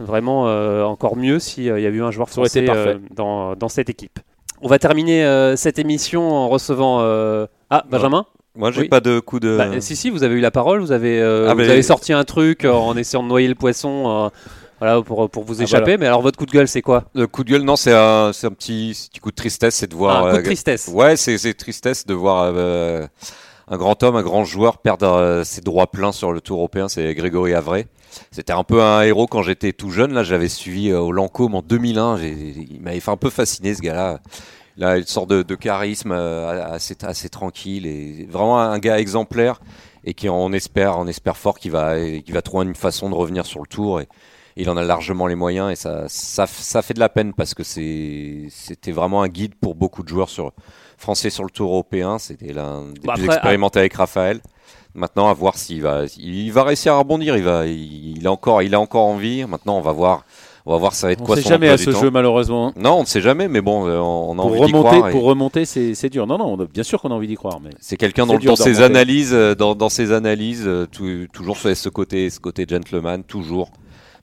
vraiment 0.00 0.44
encore 0.88 1.16
mieux 1.16 1.38
s'il 1.40 1.64
y 1.64 1.70
avait 1.70 1.88
eu 1.88 2.02
un 2.02 2.10
joueur 2.12 2.28
français 2.28 2.66
dans, 3.14 3.56
dans 3.56 3.68
cette 3.68 3.90
équipe. 3.90 4.20
On 4.62 4.68
va 4.68 4.78
terminer 4.78 5.52
cette 5.56 5.78
émission 5.80 6.30
en 6.30 6.48
recevant. 6.48 7.00
Ah, 7.70 7.84
Benjamin 7.90 8.24
Moi, 8.56 8.70
j'ai 8.72 8.82
Oui. 8.82 8.88
pas 8.88 9.00
de 9.00 9.20
coup 9.20 9.38
de. 9.40 9.56
Bah, 9.56 9.80
Si, 9.80 9.94
si, 9.94 10.10
vous 10.10 10.22
avez 10.24 10.34
eu 10.36 10.40
la 10.40 10.50
parole. 10.50 10.80
Vous 10.80 10.92
avez, 10.92 11.20
euh, 11.20 11.46
Ah, 11.48 11.52
vous 11.54 11.60
mais- 11.60 11.70
avez 11.70 11.82
sorti 11.82 12.12
un 12.12 12.24
truc 12.24 12.64
euh, 12.64 12.72
en 12.72 12.96
essayant 12.96 13.22
de 13.22 13.28
noyer 13.28 13.48
le 13.48 13.54
poisson. 13.54 14.04
euh, 14.08 14.28
voilà, 14.80 15.02
pour, 15.02 15.28
pour 15.28 15.44
vous 15.44 15.60
Ah, 15.60 15.64
échapper. 15.64 15.96
Mais 15.96 16.06
alors, 16.06 16.22
votre 16.22 16.38
coup 16.38 16.46
de 16.46 16.50
gueule, 16.52 16.68
c'est 16.68 16.82
quoi? 16.82 17.04
Le 17.14 17.26
coup 17.26 17.44
de 17.44 17.50
gueule, 17.50 17.62
non, 17.62 17.76
c'est 17.76 17.92
un, 17.92 18.28
un 18.30 18.50
petit, 18.50 19.08
petit 19.10 19.20
coup 19.20 19.30
de 19.30 19.36
tristesse, 19.36 19.74
c'est 19.76 19.90
de 19.90 19.94
voir. 19.96 20.26
Un 20.26 20.30
coup 20.32 20.36
de 20.38 20.42
tristesse. 20.42 20.88
Ouais, 20.92 21.16
c'est 21.16 21.54
tristesse 21.54 22.06
de 22.06 22.14
voir 22.14 22.52
un 23.70 23.76
grand 23.76 24.02
homme, 24.02 24.16
un 24.16 24.22
grand 24.22 24.44
joueur 24.44 24.78
perdre 24.78 25.42
ses 25.44 25.60
droits 25.60 25.88
pleins 25.88 26.12
sur 26.12 26.32
le 26.32 26.40
Tour 26.40 26.58
européen. 26.58 26.88
C'est 26.88 27.12
Grégory 27.14 27.54
Avray. 27.54 27.86
C'était 28.30 28.52
un 28.54 28.64
peu 28.64 28.82
un 28.82 29.02
héros 29.02 29.26
quand 29.26 29.42
j'étais 29.42 29.72
tout 29.72 29.90
jeune. 29.90 30.14
Là, 30.14 30.22
j'avais 30.24 30.48
suivi 30.48 30.92
au 30.92 31.12
Lancôme 31.12 31.54
en 31.54 31.62
2001. 31.62 32.16
J'ai- 32.16 32.30
Il 32.70 32.80
m'avait 32.80 33.00
fait 33.00 33.10
un 33.10 33.16
peu 33.16 33.30
fasciné 33.30 33.74
ce 33.74 33.82
gars-là. 33.82 34.20
Là, 34.78 34.96
une 34.96 35.04
sorte 35.04 35.28
de, 35.28 35.42
de 35.42 35.54
charisme 35.54 36.12
euh, 36.12 36.64
assez, 36.64 36.96
assez 37.02 37.28
tranquille 37.28 37.84
et 37.84 38.26
vraiment 38.30 38.60
un 38.60 38.78
gars 38.78 38.98
exemplaire 38.98 39.60
et 40.04 40.14
qui 40.14 40.28
on 40.28 40.52
espère, 40.52 40.98
on 40.98 41.06
espère 41.08 41.36
fort 41.36 41.58
qu'il 41.58 41.72
va, 41.72 41.98
qu'il 41.98 42.32
va 42.32 42.42
trouver 42.42 42.64
une 42.64 42.76
façon 42.76 43.10
de 43.10 43.14
revenir 43.14 43.44
sur 43.44 43.60
le 43.60 43.66
Tour 43.66 44.00
et 44.00 44.08
il 44.56 44.70
en 44.70 44.76
a 44.76 44.84
largement 44.84 45.26
les 45.26 45.34
moyens 45.34 45.72
et 45.72 45.76
ça, 45.76 46.04
ça, 46.08 46.46
ça 46.46 46.82
fait 46.82 46.94
de 46.94 47.00
la 47.00 47.08
peine 47.08 47.34
parce 47.34 47.54
que 47.54 47.62
c'était 47.64 48.92
vraiment 48.92 49.22
un 49.22 49.28
guide 49.28 49.56
pour 49.56 49.74
beaucoup 49.74 50.02
de 50.04 50.08
joueurs 50.08 50.30
sur, 50.30 50.52
français 50.98 51.30
sur 51.30 51.44
le 51.44 51.50
Tour 51.50 51.70
européen. 51.70 52.18
C'était 52.18 52.52
l'un 52.52 52.88
des 52.88 53.00
Bah 53.04 53.14
plus 53.14 53.24
après, 53.24 53.36
expérimentés 53.36 53.78
avec 53.78 53.94
Raphaël. 53.94 54.40
Maintenant, 54.94 55.28
à 55.28 55.32
voir 55.32 55.56
s'il 55.56 55.82
va, 55.82 56.04
il 56.18 56.50
va 56.52 56.64
réussir 56.64 56.94
à 56.94 56.98
rebondir. 56.98 57.36
Il 57.36 57.44
va, 57.44 57.66
il, 57.66 58.18
il 58.18 58.26
a 58.26 58.32
encore, 58.32 58.62
il 58.62 58.74
a 58.74 58.80
encore 58.80 59.06
envie. 59.06 59.44
Maintenant, 59.44 59.78
on 59.78 59.80
va 59.80 59.92
voir, 59.92 60.24
on 60.68 60.72
va 60.72 60.76
voir 60.78 60.94
ça 60.94 61.06
va 61.08 61.14
être 61.14 61.22
On 61.22 61.24
quoi 61.24 61.36
sait 61.36 61.42
son 61.42 61.48
jamais 61.48 61.66
emploi 61.70 61.74
à 61.74 61.84
ce 61.84 61.90
temps. 61.90 62.00
jeu, 62.02 62.10
malheureusement. 62.10 62.68
hein. 62.68 62.72
Non, 62.76 62.98
on 62.98 63.00
ne 63.00 63.06
sait 63.06 63.20
jamais, 63.22 63.48
mais 63.48 63.60
bon, 63.62 63.86
euh, 63.88 63.98
on, 63.98 64.30
on 64.30 64.32
a 64.32 64.36
Pour 64.36 64.46
envie 64.46 64.58
d'y 64.60 64.64
remonter, 64.72 64.96
croire. 64.96 65.08
et 65.08 65.12
pour 65.12 65.22
remonter, 65.24 65.64
c'est 65.64 66.10
dur. 66.10 66.26
Non, 66.26 66.36
non, 66.38 66.44
on 66.58 66.60
a- 66.62 66.66
bien 66.66 66.82
sûr 66.82 67.00
qu'on 67.00 67.10
a 67.10 67.14
envie 67.14 67.26
d'y 67.26 67.36
croire, 67.36 67.58
mais 67.62 67.70
C'est 67.80 67.96
quelqu'un 67.96 68.26
c'est 68.26 68.34
dans, 68.38 68.50
dans 68.50 68.56
ses 68.56 68.80
analyses, 68.82 69.32
euh, 69.32 69.54
dans, 69.54 69.74
dans 69.74 69.88
ses 69.88 70.12
analyses, 70.12 70.64
euh, 70.66 70.86
tout- 70.86 71.26
toujours 71.32 71.56
ce 71.56 71.74
ce 71.74 71.88
côté, 71.88 72.28
ce 72.30 72.38
côté 72.38 72.66
gentleman, 72.68 73.22
toujours. 73.24 73.70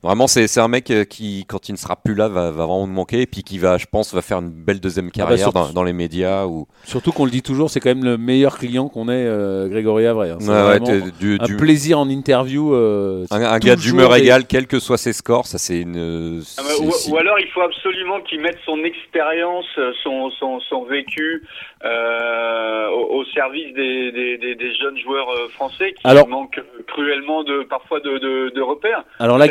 Vraiment, 0.02 0.26
c'est 0.26 0.46
c'est 0.46 0.60
un 0.60 0.68
mec 0.68 0.90
euh, 0.90 1.04
qui, 1.04 1.44
quand 1.48 1.68
il 1.68 1.72
ne 1.72 1.76
sera 1.78 1.96
plus 1.96 2.14
là, 2.14 2.28
va, 2.28 2.50
va 2.50 2.64
vraiment 2.64 2.86
nous 2.86 2.92
manquer, 2.92 3.22
et 3.22 3.26
puis 3.26 3.42
qui 3.42 3.58
va, 3.58 3.76
je 3.78 3.86
pense, 3.90 4.14
va 4.14 4.22
faire 4.22 4.38
une 4.38 4.50
belle 4.50 4.80
deuxième 4.80 5.06
bah, 5.06 5.12
carrière 5.14 5.38
surtout- 5.38 5.58
dans, 5.58 5.72
dans 5.72 5.82
les 5.82 5.92
médias. 5.92 6.44
Ou... 6.46 6.66
surtout 6.84 7.12
qu'on 7.12 7.24
le 7.24 7.30
dit 7.30 7.42
toujours, 7.42 7.70
c'est 7.70 7.80
quand 7.80 7.88
même 7.90 8.04
le 8.04 8.16
meilleur 8.18 8.58
client 8.58 8.88
qu'on 8.88 9.08
ait, 9.08 9.12
euh, 9.26 9.68
Grégory 9.68 10.06
Avray. 10.06 10.30
hein. 10.30 10.36
C'est 10.40 10.50
ouais, 10.50 10.80
du- 11.18 11.38
un 11.40 11.44
du- 11.44 11.56
plaisir 11.56 11.98
en 11.98 12.08
interview. 12.08 12.74
euh, 12.74 13.24
un, 13.30 13.42
un 13.42 13.58
gars 13.58 13.76
d'humeur 13.76 14.12
des- 14.14 14.20
égale, 14.20 14.46
quels 14.46 14.66
que 14.66 14.78
soient 14.78 14.98
ses 14.98 15.12
scores, 15.12 15.46
ça 15.46 15.58
c'est 15.58 15.80
une. 15.80 16.42
Ah, 16.58 16.62
c'est- 16.62 17.10
ou, 17.10 17.16
alors 17.16 17.38
il 17.40 17.48
faut 17.48 17.62
absolument 17.62 18.20
qu'il 18.20 18.40
mette 18.40 18.58
son 18.64 18.78
expérience, 18.84 19.66
euh, 19.78 19.92
son, 20.04 20.30
son, 20.38 20.60
son 20.60 20.84
vécu 20.84 21.42
euh, 21.84 22.88
au, 22.90 23.20
au 23.20 23.24
service 23.26 23.72
des, 23.74 24.12
des, 24.12 24.38
des, 24.38 24.54
des 24.54 24.74
jeunes 24.76 24.98
joueurs 24.98 25.28
français 25.50 25.92
qui 25.92 26.00
Alors- 26.04 26.28
manquent 26.28 26.60
cruellement 26.88 27.42
de 27.44 27.64
parfois 27.68 28.00
de, 28.00 28.18
de, 28.18 28.52
de 28.54 28.60
repères. 28.62 29.04
Alors 29.18 29.38
là, 29.38 29.46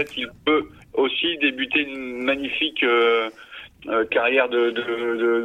peut 0.45 0.63
aussi 0.93 1.37
débuter 1.39 1.81
une 1.81 2.23
magnifique 2.23 2.83
euh, 2.83 3.29
euh, 3.89 4.05
carrière 4.05 4.47
de, 4.49 4.69
de, 4.71 4.81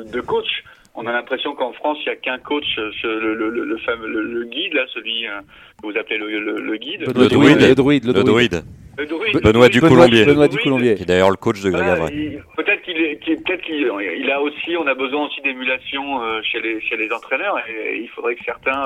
de, 0.07 0.11
de 0.13 0.21
coach. 0.21 0.63
On 0.95 1.07
a 1.07 1.13
l'impression 1.13 1.55
qu'en 1.55 1.73
France, 1.73 1.99
il 2.03 2.07
n'y 2.07 2.13
a 2.13 2.17
qu'un 2.17 2.39
coach, 2.39 2.65
euh, 2.79 2.91
ce- 3.01 3.07
le, 3.07 3.35
le, 3.35 3.49
le, 3.49 3.65
le 3.65 3.77
fameux 3.79 4.09
le, 4.09 4.23
le 4.23 4.45
guide, 4.45 4.75
là, 4.75 4.85
celui 4.93 5.27
euh, 5.27 5.39
que 5.81 5.87
vous 5.87 5.97
appelez 5.97 6.19
le, 6.19 6.29
le, 6.41 6.61
le 6.61 6.77
guide. 6.77 7.03
le 7.07 7.13
druide. 7.29 7.61
le 7.61 7.75
druide, 7.75 8.05
le 8.07 8.13
druide. 8.13 8.25
druide, 8.27 8.63
Le 8.99 9.07
druide. 9.07 9.41
Benoît 9.43 9.69
du 9.69 9.81
Benoît- 9.81 9.89
Colombier, 9.89 10.25
Benoît 10.27 10.49
du. 10.49 10.59
Colombier. 10.59 10.95
qui 10.97 11.03
est 11.03 11.07
d'ailleurs 11.07 11.31
le 11.31 11.37
coach 11.37 11.61
de 11.63 11.71
Greg 11.71 11.89
Avray. 11.89 12.13
il- 12.15 12.43
peut-être 12.57 12.83
qu'il 12.83 12.97
est, 13.01 13.19
qu'il- 13.23 13.37
peut-être 13.43 13.63
qu'il 13.63 13.89
il 14.19 14.31
a 14.31 14.41
aussi, 14.43 14.77
on 14.77 14.87
a 14.87 14.95
besoin 14.95 15.27
aussi 15.27 15.41
d'émulation 15.43 16.21
chez 16.43 16.61
les 16.61 16.81
chez 16.83 16.97
les 16.97 17.11
entraîneurs 17.13 17.57
et, 17.69 18.01
il 18.03 18.09
faudrait 18.09 18.35
que 18.35 18.45
certains 18.45 18.83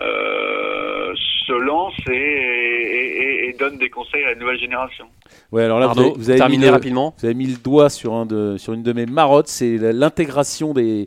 euh, 0.00 1.12
se 1.46 1.52
lancent 1.52 1.94
et, 2.10 2.14
et, 2.14 3.46
et- 3.46 3.48
et 3.48 3.52
donnent 3.52 3.78
des 3.78 3.90
conseils 3.90 4.24
à 4.24 4.30
la 4.30 4.34
nouvelle 4.34 4.58
génération. 4.58 5.04
Ouais, 5.52 5.62
alors 5.64 5.78
là, 5.78 5.86
vous 6.16 6.30
avez, 6.30 6.38
vous 6.38 6.60
le- 6.68 6.72
rapidement. 6.72 7.14
Vous 7.18 7.26
avez 7.26 7.34
mis 7.34 7.46
le 7.46 7.56
doigt 7.56 7.88
sur, 7.90 8.14
un 8.14 8.26
de, 8.26 8.56
sur 8.58 8.72
une 8.72 8.82
de 8.82 8.92
mes 8.92 9.06
marottes, 9.06 9.48
c'est 9.48 9.76
l'intégration 9.92 10.72
des, 10.74 11.06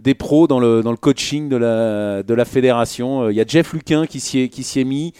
des 0.00 0.14
pros 0.14 0.46
dans 0.46 0.60
le, 0.60 0.82
dans 0.82 0.90
le 0.90 0.96
coaching 0.96 1.48
de 1.48 1.56
la, 1.56 2.22
de 2.22 2.34
la 2.34 2.44
fédération. 2.44 3.22
Euh, 3.24 3.32
Il 3.32 3.36
y 3.36 3.40
a 3.40 3.44
Jeff 3.46 3.72
Luquin 3.72 4.06
qui 4.06 4.20
s'y 4.20 4.40
est, 4.40 4.48
qui 4.48 4.62
s'y 4.62 4.80
est 4.80 4.84
mis. 4.84 5.12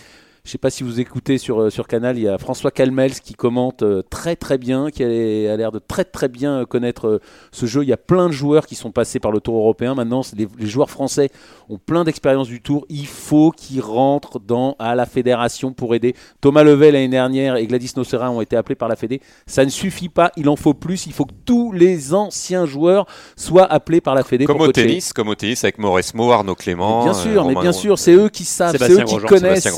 Je 0.44 0.48
ne 0.48 0.52
sais 0.54 0.58
pas 0.58 0.70
si 0.70 0.82
vous 0.82 0.98
écoutez 0.98 1.38
sur, 1.38 1.62
euh, 1.62 1.70
sur 1.70 1.86
Canal, 1.86 2.18
il 2.18 2.24
y 2.24 2.28
a 2.28 2.36
François 2.36 2.72
Calmels 2.72 3.20
qui 3.20 3.34
commente 3.34 3.84
euh, 3.84 4.02
très 4.02 4.34
très 4.34 4.58
bien, 4.58 4.90
qui 4.90 5.04
a, 5.04 5.06
l'air 5.06 5.70
de 5.70 5.78
très 5.78 6.04
très 6.04 6.26
bien 6.26 6.62
euh, 6.62 6.66
connaître 6.66 7.20
ce 7.52 7.66
jeu. 7.66 7.84
Il 7.84 7.88
y 7.88 7.92
a 7.92 7.96
plein 7.96 8.26
de 8.26 8.32
joueurs 8.32 8.66
qui 8.66 8.74
sont 8.74 8.90
passés 8.90 9.20
par 9.20 9.30
le 9.30 9.38
Tour 9.38 9.54
européen. 9.54 9.94
Maintenant, 9.94 10.22
les, 10.36 10.48
les 10.58 10.66
joueurs 10.66 10.90
français 10.90 11.30
ont 11.68 11.78
plein 11.78 12.02
d'expérience 12.02 12.48
du 12.48 12.60
Tour. 12.60 12.86
Il 12.88 13.06
faut 13.06 13.52
qu'ils 13.52 13.80
rentrent 13.80 14.40
dans, 14.40 14.74
à 14.80 14.96
la 14.96 15.06
fédération 15.06 15.72
pour 15.72 15.94
aider. 15.94 16.16
Thomas 16.40 16.64
Levet 16.64 16.90
l'année 16.90 17.06
dernière 17.06 17.54
et 17.54 17.68
Gladys 17.68 17.92
Nocera 17.96 18.28
ont 18.28 18.40
été 18.40 18.56
appelés 18.56 18.74
par 18.74 18.88
la 18.88 18.96
Fédé. 18.96 19.20
Ça 19.46 19.64
ne 19.64 19.70
suffit 19.70 20.08
pas, 20.08 20.32
il 20.36 20.48
en 20.48 20.56
faut 20.56 20.74
plus. 20.74 21.06
Il 21.06 21.12
faut 21.12 21.24
que 21.24 21.34
tous 21.46 21.70
les 21.70 22.14
anciens 22.14 22.66
joueurs 22.66 23.06
soient 23.36 23.72
appelés 23.72 24.00
par 24.00 24.16
la 24.16 24.24
Fédé 24.24 24.46
Comme 24.46 24.56
pour 24.56 24.64
au 24.66 24.72
coacher. 24.72 24.88
tennis, 24.88 25.12
comme 25.12 25.28
au 25.28 25.36
tennis 25.36 25.62
avec 25.62 25.78
Mauresmo, 25.78 26.32
Arnaud 26.32 26.56
Clément. 26.56 27.04
Bien 27.04 27.14
sûr, 27.14 27.44
euh, 27.44 27.48
mais 27.48 27.54
bien 27.54 27.72
sûr, 27.72 27.96
c'est 27.96 28.12
eux 28.12 28.28
qui 28.28 28.44
savent, 28.44 28.76
c'est 28.76 28.90
eux 28.90 29.04
qui 29.04 29.04
Grosjean. 29.04 29.28
connaissent, 29.28 29.68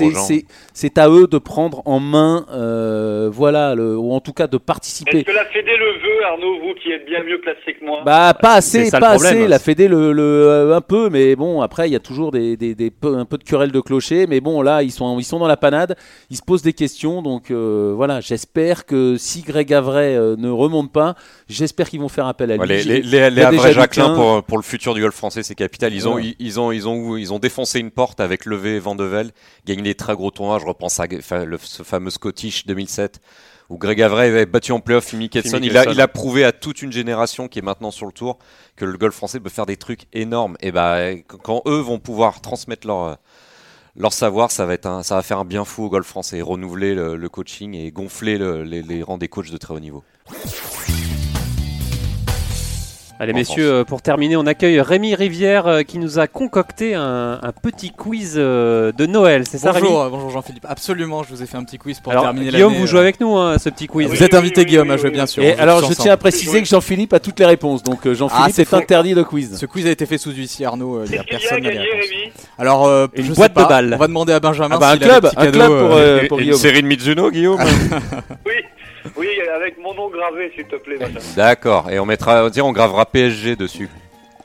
c'est- 0.73 0.99
à 0.99 1.09
eux 1.09 1.27
de 1.27 1.39
prendre 1.39 1.83
en 1.87 1.99
main, 2.01 2.47
euh, 2.53 3.29
voilà, 3.33 3.75
le, 3.75 3.97
ou 3.97 4.13
en 4.13 4.21
tout 4.21 4.33
cas 4.33 4.47
de 4.47 4.57
Est-ce 4.57 4.65
participer. 4.65 5.25
que 5.25 5.33
la 5.33 5.45
Fédé 5.47 5.77
le 5.77 5.93
veut, 5.95 6.25
Arnaud, 6.25 6.59
vous 6.61 6.75
qui 6.75 6.91
êtes 6.93 7.05
bien 7.07 7.23
mieux 7.25 7.41
placé 7.41 7.75
que 7.79 7.85
moi? 7.85 8.03
Bah 8.05 8.35
pas 8.41 8.55
assez, 8.55 8.91
pas 8.91 9.01
problème. 9.15 9.39
assez. 9.39 9.49
La 9.49 9.59
Fédé 9.59 9.89
le, 9.89 10.13
le 10.13 10.23
euh, 10.23 10.77
un 10.77 10.81
peu, 10.81 11.11
mais 11.11 11.35
bon 11.37 11.61
après 11.63 11.89
il 11.89 11.93
y 11.93 11.97
a 11.97 12.01
toujours 12.01 12.31
des, 12.31 12.57
des, 12.57 12.75
des 12.75 12.91
peu, 12.91 13.17
un 13.17 13.25
peu 13.25 13.39
de 13.39 13.45
querelle 13.45 13.73
de 13.73 13.81
clocher, 13.81 14.27
mais 14.27 14.41
bon 14.41 14.63
là 14.63 14.83
ils 14.83 14.91
sont 14.93 15.19
ils 15.19 15.25
sont 15.25 15.39
dans 15.39 15.47
la 15.49 15.57
panade, 15.57 15.97
ils 16.31 16.37
se 16.37 16.43
posent 16.43 16.63
des 16.63 16.73
questions, 16.73 17.23
donc 17.23 17.51
euh, 17.51 17.93
voilà 17.97 18.21
j'espère 18.21 18.87
que 18.87 19.17
si 19.19 19.43
Greg 19.43 19.73
Avray 19.73 20.15
euh, 20.17 20.37
ne 20.37 20.51
remonte 20.51 20.93
pas, 20.93 21.15
j'espère 21.49 21.89
qu'ils 21.89 22.01
vont 22.01 22.09
faire 22.09 22.27
appel 22.27 22.51
à 22.51 22.55
lui. 22.57 22.61
Ouais, 22.61 22.67
les, 22.67 22.83
les, 22.85 23.01
les, 23.01 23.01
il 23.01 23.07
y 23.09 23.11
les 23.11 23.23
a 23.23 23.31
déjà 23.31 23.47
Havrais 23.49 23.73
Jacquelin 23.73 24.15
pour, 24.15 24.43
pour 24.45 24.59
le 24.59 24.63
futur 24.63 24.95
du 24.95 25.01
golf 25.01 25.15
français, 25.15 25.43
c'est 25.43 25.55
capital. 25.55 25.93
Ils 25.95 26.09
ont, 26.09 26.13
Voilà. 26.13 26.27
ils, 26.27 26.37
ils 26.39 26.61
ont, 26.61 26.73
ils 26.73 26.89
ont, 26.89 27.17
ils 27.17 27.33
ont 27.33 27.39
défoncé 27.39 27.81
une 27.81 27.91
porte 27.91 28.21
avec 28.21 28.45
Levé 28.47 28.79
Vandevel, 28.79 29.31
gagné 29.67 29.83
des 29.83 29.95
très 29.95 30.15
gros 30.15 30.31
Je 30.61 30.67
repense 30.67 31.01
à 31.01 31.07
le- 31.07 31.59
ce 31.59 31.83
fameux 31.83 32.11
Scottish 32.11 32.67
2007 32.67 33.21
où 33.71 33.79
Greg 33.79 34.03
Avray 34.03 34.29
avait 34.29 34.47
battu 34.47 34.73
en 34.73 34.81
playoff 34.81 35.13
Mickelson. 35.15 35.57
Phil 35.57 35.65
Il 35.65 35.71
a, 35.77 35.81
Mickelson. 35.81 35.91
il 35.93 36.01
a 36.03 36.09
prouvé 36.09 36.45
à 36.45 36.53
toute 36.53 36.83
une 36.83 36.93
génération 36.93 37.49
qui 37.49 37.59
est 37.59 37.63
maintenant 37.63 37.91
sur 37.91 38.07
le 38.07 38.13
tour 38.13 38.39
que 38.77 38.85
le 38.85 38.97
golf 38.99 39.15
français 39.15 39.41
peut 39.41 39.49
faire 39.51 39.67
des 39.67 39.77
trucs 39.79 40.03
énormes. 40.13 40.57
Et 40.61 40.71
bah, 40.71 41.15
quand 41.43 41.63
eux 41.67 41.79
vont 41.81 41.99
pouvoir 41.99 42.41
transmettre 42.41 42.87
leur 42.87 43.17
leur 43.97 44.13
savoir, 44.13 44.51
ça 44.51 44.67
va, 44.67 44.75
être 44.75 44.87
un, 44.87 45.05
ça 45.05 45.15
va 45.15 45.23
faire 45.23 45.39
un 45.39 45.45
bien 45.45 45.65
fou 45.65 45.85
au 45.85 45.89
golf 45.89 46.07
français, 46.09 46.43
renouveler 46.43 46.95
le, 46.97 47.17
le 47.17 47.29
coaching 47.29 47.75
et 47.75 47.93
gonfler 47.93 48.39
le- 48.39 48.65
les, 48.65 48.83
les 48.83 49.05
rangs 49.05 49.19
des 49.19 49.29
coachs 49.29 49.53
de 49.53 49.57
très 49.57 49.73
haut 49.73 49.79
niveau. 49.79 50.03
Allez 53.21 53.33
En 53.33 53.37
messieurs, 53.37 53.71
euh, 53.71 53.85
pour 53.85 54.03
terminer, 54.03 54.37
on 54.37 54.45
accueille 54.45 54.81
Rémi 54.81 55.15
Rivière 55.15 55.69
euh, 55.69 55.83
qui 55.83 55.99
nous 55.99 56.19
a 56.19 56.27
concocté 56.27 56.95
un, 56.97 57.39
un 57.41 57.53
petit 57.53 57.93
quiz 57.93 58.35
euh, 58.37 58.91
de 58.91 59.07
Noël, 59.07 59.45
c'est 59.49 59.59
ça 59.59 59.71
Rémi 59.71 59.87
Bonjour, 59.87 60.11
bonjour 60.11 60.31
Jean-Philippe. 60.31 60.67
Absolument, 60.69 61.23
je 61.23 61.29
vous 61.33 61.41
ai 61.41 61.47
fait 61.47 61.57
un 61.57 61.63
petit 61.63 61.79
quiz 61.79 62.01
pour 62.01 62.11
Alors 62.11 62.25
terminer 62.25 62.51
Guillaume, 62.51 62.75
vous 62.75 62.89
jouez 62.89 62.99
avec 62.99 63.21
nous 63.21 63.37
hein, 63.37 63.57
ce 63.59 63.69
petit 63.69 63.87
quiz. 63.87 64.09
Vous 64.09 64.21
êtes 64.21 64.35
invité 64.35 64.65
Guillaume 64.65 64.91
à 64.91 64.97
jouer 64.97 65.11
bien 65.11 65.27
sûr. 65.27 65.45
Et 65.45 65.53
alors, 65.53 65.79
je 65.79 65.85
ensemble. 65.85 65.97
tiens 66.01 66.13
à 66.13 66.17
préciser 66.17 66.61
que 66.61 66.67
Jean-Philippe 66.67 67.13
a 67.13 67.21
toutes 67.21 67.39
les 67.39 67.47
réponses. 67.47 67.85
Donc, 67.85 68.05
euh, 68.05 68.11
Ah, 68.11 68.15
Jean-Philippe 68.15 68.53
c'est 68.57 68.63
est 68.63 68.75
interdit 68.75 69.15
de 69.15 69.23
quiz. 69.23 69.57
Ce 69.59 69.67
quiz 69.67 69.87
a 69.87 69.91
été 69.91 70.07
fait 70.07 70.19
sous 70.19 70.33
huissier 70.33 70.67
Arnaud, 70.67 70.97
euh, 70.97 71.05
il 71.07 71.13
n'y 71.13 71.19
a 71.19 71.23
personne 71.23 71.61
gagné. 71.61 71.79
Rémi 71.79 72.33
Alors, 72.59 72.87
euh, 72.87 73.07
Une 73.15 73.27
je 73.27 73.29
sais 73.29 73.37
boîte 73.37 73.53
de 73.53 73.55
pas, 73.55 73.69
balles. 73.69 73.93
On 73.95 73.99
va 73.99 74.07
demander 74.09 74.33
à 74.33 74.41
Benjamin 74.41 74.75
Ah 74.75 74.79
bah, 74.81 74.91
un 74.91 74.97
club, 74.99 75.31
un 75.37 75.51
club 75.53 75.69
pour, 75.89 76.01
et 76.01 76.27
une 76.31 76.37
Guillaume. 76.37 76.59
série 76.59 76.83
de 76.83 76.89
Mizuno, 76.89 77.31
Guillaume 77.31 77.61
Oui, 78.45 78.55
oui, 79.17 79.29
avec 79.55 79.79
mon 79.79 79.95
nom 79.95 80.09
gravé, 80.09 80.53
s'il 80.55 80.65
te 80.67 80.77
plaît, 80.77 80.97
Benjamin. 80.97 81.21
D'accord, 81.37 81.91
et 81.91 81.99
on 81.99 82.07
mettra, 82.07 82.45
on 82.45 82.49
dirait, 82.49 82.67
on 82.67 82.73
gravera 82.73 83.07
PSG 83.07 83.57
dessus. 83.57 83.89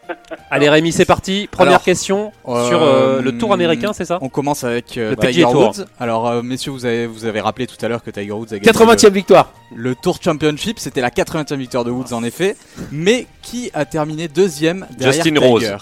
Allez 0.51 0.69
Rémi, 0.69 0.91
c'est 0.91 1.05
parti. 1.05 1.47
Première 1.51 1.73
Alors, 1.73 1.83
question 1.83 2.31
euh, 2.47 2.67
sur 2.67 2.81
euh, 2.81 3.21
le 3.21 3.37
tour 3.37 3.53
américain, 3.53 3.93
c'est 3.93 4.05
ça 4.05 4.17
On 4.21 4.29
commence 4.29 4.63
avec 4.63 4.97
euh, 4.97 5.11
Le 5.11 5.15
Tiger. 5.15 5.45
Woods. 5.45 5.85
Alors, 5.99 6.27
euh, 6.27 6.41
messieurs, 6.41 6.71
vous 6.71 6.85
avez, 6.85 7.05
vous 7.05 7.25
avez 7.25 7.39
rappelé 7.41 7.67
tout 7.67 7.77
à 7.85 7.87
l'heure 7.87 8.03
que 8.03 8.09
Tiger 8.09 8.31
Woods 8.31 8.47
a 8.51 8.57
gagné 8.59 8.71
80e 8.71 9.11
victoire. 9.11 9.51
le, 9.75 9.89
le 9.89 9.95
Tour 9.95 10.17
Championship. 10.21 10.79
C'était 10.79 11.01
la 11.01 11.11
80e 11.11 11.55
victoire 11.55 11.83
de 11.85 11.91
Woods, 11.91 12.13
en 12.13 12.23
effet. 12.23 12.55
Mais 12.91 13.27
qui 13.43 13.69
a 13.73 13.85
terminé 13.85 14.27
deuxième 14.27 14.87
derrière 14.97 15.13
Justin 15.23 15.35
Tiger 15.35 15.47
Rose. 15.47 15.77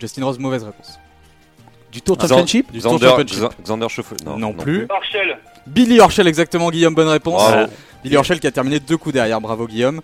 Justin 0.00 0.24
Rose, 0.24 0.38
mauvaise 0.38 0.62
réponse. 0.62 1.00
Du 1.90 2.02
Tour 2.02 2.20
Championship 2.20 2.70
Du 2.70 2.80
Tour 2.80 2.98
Xander, 2.98 3.88
Championship. 3.88 4.24
Non, 4.26 4.38
Non, 4.38 4.52
plus. 4.52 4.86
Billy 5.66 5.98
Horschel, 5.98 6.28
exactement, 6.28 6.70
Guillaume, 6.70 6.94
bonne 6.94 7.08
réponse. 7.08 7.42
Billy 8.04 8.16
Horschel 8.16 8.38
qui 8.40 8.46
a 8.46 8.50
terminé 8.52 8.78
deux 8.80 8.96
coups 8.96 9.14
derrière, 9.14 9.40
bravo 9.40 9.66
Guillaume. 9.66 10.00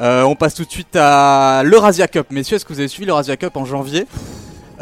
Euh, 0.00 0.22
on 0.24 0.34
passe 0.34 0.54
tout 0.54 0.64
de 0.64 0.70
suite 0.70 0.94
à 0.96 1.62
l'Eurasia 1.64 2.06
Cup. 2.08 2.26
Messieurs, 2.30 2.56
est-ce 2.56 2.64
que 2.64 2.72
vous 2.72 2.80
avez 2.80 2.88
suivi 2.88 3.06
l'Eurasia 3.06 3.36
Cup 3.36 3.56
en 3.56 3.64
janvier 3.64 4.06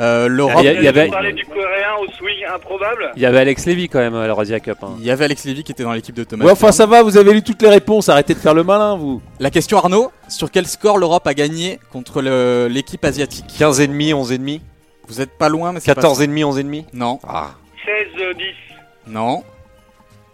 euh, 0.01 0.27
l'Europe- 0.27 0.57
Il 0.59 0.65
y 0.65 0.69
a- 0.69 0.73
il 0.73 0.83
y 0.83 0.89
avait- 0.89 1.07
du 1.33 1.45
coréen 1.45 1.95
au 2.03 2.11
swing 2.19 2.45
improbable 2.53 3.13
Il 3.15 3.23
y 3.23 3.27
avait 3.27 3.39
Alex 3.39 3.65
Levy 3.67 3.89
quand 3.89 4.01
même 4.01 4.17
à 4.17 4.27
l'Eurasia 4.27 4.59
Cup. 4.59 4.79
hein. 4.83 4.97
il 4.99 5.05
y 5.05 5.11
avait 5.13 5.27
Alex 5.27 5.45
Levy 5.45 5.63
qui 5.63 5.71
était 5.71 5.85
dans 5.85 5.93
l'équipe 5.93 6.17
de 6.17 6.25
Thomas. 6.25 6.45
Ouais, 6.47 6.51
enfin, 6.51 6.73
ça 6.73 6.85
va, 6.87 7.05
vous 7.05 7.17
avez 7.17 7.33
lu 7.33 7.43
toutes 7.43 7.63
les 7.63 7.69
réponses. 7.69 8.09
Arrêtez 8.09 8.35
de 8.35 8.41
faire 8.41 8.55
le 8.55 8.65
malin, 8.65 8.97
vous. 8.97 9.23
La 9.39 9.51
question 9.51 9.79
Arnaud, 9.79 10.11
sur 10.29 10.51
quel 10.51 10.67
score 10.67 10.99
l'Europe 10.99 11.25
a 11.29 11.35
gagné 11.35 11.79
contre 11.93 12.23
le- 12.23 12.67
l'équipe 12.69 13.05
asiatique 13.05 13.45
15 13.57 13.81
et 13.81 13.87
demi, 13.87 14.13
11 14.13 14.33
et 14.33 14.39
demi, 14.39 14.61
Vous 15.07 15.21
êtes 15.21 15.37
pas 15.39 15.49
loin, 15.51 15.71
mais 15.73 15.79
c'est 15.81 15.95
14 15.95 16.19
pas... 16.19 16.25
et 16.25 16.27
demi, 16.27 16.43
11 16.45 16.59
et 16.59 16.63
demi. 16.65 16.87
Non, 16.93 17.21
Ah, 17.29 17.51
16, 17.85 18.21
euh, 18.21 18.33
10. 18.35 18.45
non. 19.07 19.45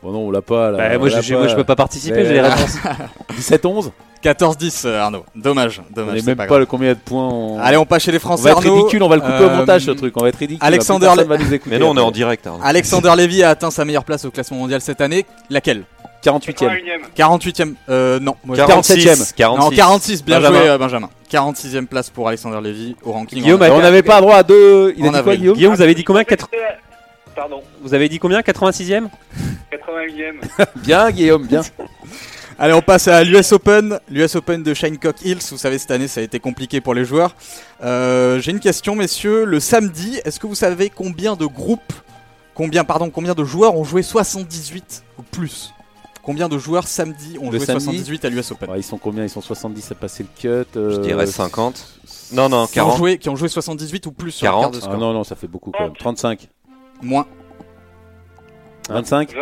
Bon, 0.02 0.12
non, 0.12 0.18
on 0.20 0.30
l'a 0.30 0.40
pas. 0.42 0.70
Là, 0.70 0.78
Bah, 0.78 0.84
on 0.96 0.98
moi, 1.00 1.08
l'a 1.10 1.20
je, 1.20 1.34
moi, 1.34 1.46
je 1.48 1.54
peux 1.54 1.64
pas 1.64 1.76
participer, 1.76 2.24
j'ai 2.24 2.32
les 2.34 2.40
réponses. 2.40 2.76
17-11 3.38 3.90
14-10 4.22 4.82
euh, 4.86 5.00
Arnaud. 5.00 5.24
Dommage, 5.34 5.80
On 5.90 5.94
dommage. 5.94 6.16
est 6.16 6.20
c'est 6.20 6.36
même 6.36 6.46
pas 6.46 6.58
le 6.58 6.66
combien 6.66 6.92
de 6.92 6.98
points. 6.98 7.26
On... 7.28 7.58
Allez, 7.58 7.78
on 7.78 7.86
passe 7.86 8.02
chez 8.02 8.12
les 8.12 8.18
on 8.18 8.20
Français 8.20 8.44
va 8.44 8.50
être 8.50 8.58
Arnaud. 8.58 8.74
ridicule, 8.76 9.02
on 9.02 9.08
va 9.08 9.16
le 9.16 9.22
couper 9.22 9.44
au 9.44 9.48
Euh, 9.48 9.56
montage 9.56 9.84
ce 9.86 9.90
truc. 9.92 10.14
On 10.18 10.22
va 10.22 10.28
être 10.28 10.36
ridicule. 10.36 10.58
Alexander 10.66 11.06
va 11.26 11.38
nous 11.38 11.54
écouter. 11.54 11.70
mais 11.70 11.78
non, 11.78 11.90
on 11.90 11.96
est 11.96 12.00
en 12.00 12.10
direct. 12.10 12.46
Alexander 12.62 13.12
Levy 13.16 13.42
a 13.42 13.50
atteint 13.50 13.70
sa 13.70 13.84
meilleure 13.86 14.04
place 14.04 14.24
au 14.26 14.30
classement 14.30 14.58
mondial 14.58 14.80
cette 14.82 15.00
année. 15.00 15.24
Laquelle? 15.48 15.84
48ème. 16.22 16.68
81e. 16.68 16.80
48ème. 17.16 17.74
Euh, 17.88 18.20
non. 18.20 18.34
Moi, 18.44 18.54
46, 18.58 19.32
46. 19.34 19.34
Non, 19.58 19.70
46, 19.74 20.22
bien 20.22 20.38
Benjamin. 20.38 20.58
joué 20.58 20.68
euh, 20.68 20.76
Benjamin. 20.78 21.08
46ème 21.32 21.86
place 21.86 22.10
pour 22.10 22.28
Alexander 22.28 22.58
Levy 22.62 22.94
au 23.02 23.12
ranking. 23.12 23.42
Guillaume 23.42 23.62
On 23.62 23.72
On 23.76 23.80
n'avait 23.80 24.02
pas 24.02 24.20
droit 24.20 24.34
à 24.36 24.42
deux. 24.42 24.92
Il 24.98 25.04
a 25.06 25.08
En 25.08 25.12
dit 25.12 25.12
quoi, 25.12 25.18
avril. 25.20 25.38
Guillaume? 25.40 25.56
Guillaume, 25.56 25.74
vous 25.74 25.80
avez 25.82 25.94
dit 25.94 26.04
combien? 26.04 26.24
Quatre- 26.24 26.48
Pardon, 27.40 27.62
Vous 27.80 27.94
avez 27.94 28.10
dit 28.10 28.18
combien 28.18 28.40
86e 28.40 29.08
81e. 29.72 30.66
Bien, 30.82 31.10
Guillaume, 31.10 31.46
bien. 31.46 31.62
Allez, 32.58 32.74
on 32.74 32.82
passe 32.82 33.08
à 33.08 33.24
l'US 33.24 33.50
Open. 33.52 33.98
L'US 34.10 34.34
Open 34.34 34.62
de 34.62 34.74
Shinecock 34.74 35.22
Hills. 35.24 35.38
Vous 35.50 35.56
savez, 35.56 35.78
cette 35.78 35.90
année, 35.90 36.06
ça 36.06 36.20
a 36.20 36.22
été 36.22 36.38
compliqué 36.38 36.82
pour 36.82 36.92
les 36.92 37.06
joueurs. 37.06 37.34
Euh, 37.82 38.40
J'ai 38.40 38.50
une 38.50 38.60
question, 38.60 38.94
messieurs. 38.94 39.46
Le 39.46 39.58
samedi, 39.58 40.20
est-ce 40.26 40.38
que 40.38 40.46
vous 40.46 40.54
savez 40.54 40.90
combien 40.90 41.34
de 41.34 41.46
groupes, 41.46 41.94
combien, 42.52 42.84
pardon, 42.84 43.08
combien 43.08 43.32
de 43.32 43.42
joueurs 43.44 43.74
ont 43.74 43.84
joué 43.84 44.02
78 44.02 45.02
ou 45.18 45.22
plus? 45.22 45.72
Combien 46.22 46.50
de 46.50 46.58
joueurs 46.58 46.86
samedi 46.86 47.38
ont 47.40 47.50
Le 47.50 47.56
joué 47.56 47.64
samedi 47.64 47.84
78 47.84 48.24
à 48.26 48.28
l'US 48.28 48.50
Open? 48.50 48.68
Ouais, 48.70 48.80
ils 48.80 48.82
sont 48.82 48.98
combien? 48.98 49.24
Ils 49.24 49.30
sont 49.30 49.40
70 49.40 49.92
à 49.92 49.94
passer 49.94 50.24
le 50.24 50.28
cut. 50.38 50.68
euh, 50.76 50.90
Je 50.90 51.00
dirais 51.00 51.24
50. 51.24 52.00
Non, 52.32 52.50
non, 52.50 52.66
qui 52.66 52.78
ont, 52.80 52.84
40. 52.84 52.98
joué, 52.98 53.16
qui 53.16 53.30
ont 53.30 53.36
joué 53.36 53.48
78 53.48 54.04
ou 54.04 54.12
plus 54.12 54.30
sur 54.30 54.44
la 54.44 54.50
40. 54.52 54.72
carte 54.74 54.84
de 54.84 54.90
Ah 54.92 54.98
non, 54.98 55.14
non, 55.14 55.24
ça 55.24 55.36
fait 55.36 55.48
beaucoup 55.48 55.70
quand 55.70 55.84
même. 55.84 55.96
35. 55.98 56.46
Moins. 57.02 57.26
25 58.88 59.34
20. 59.34 59.40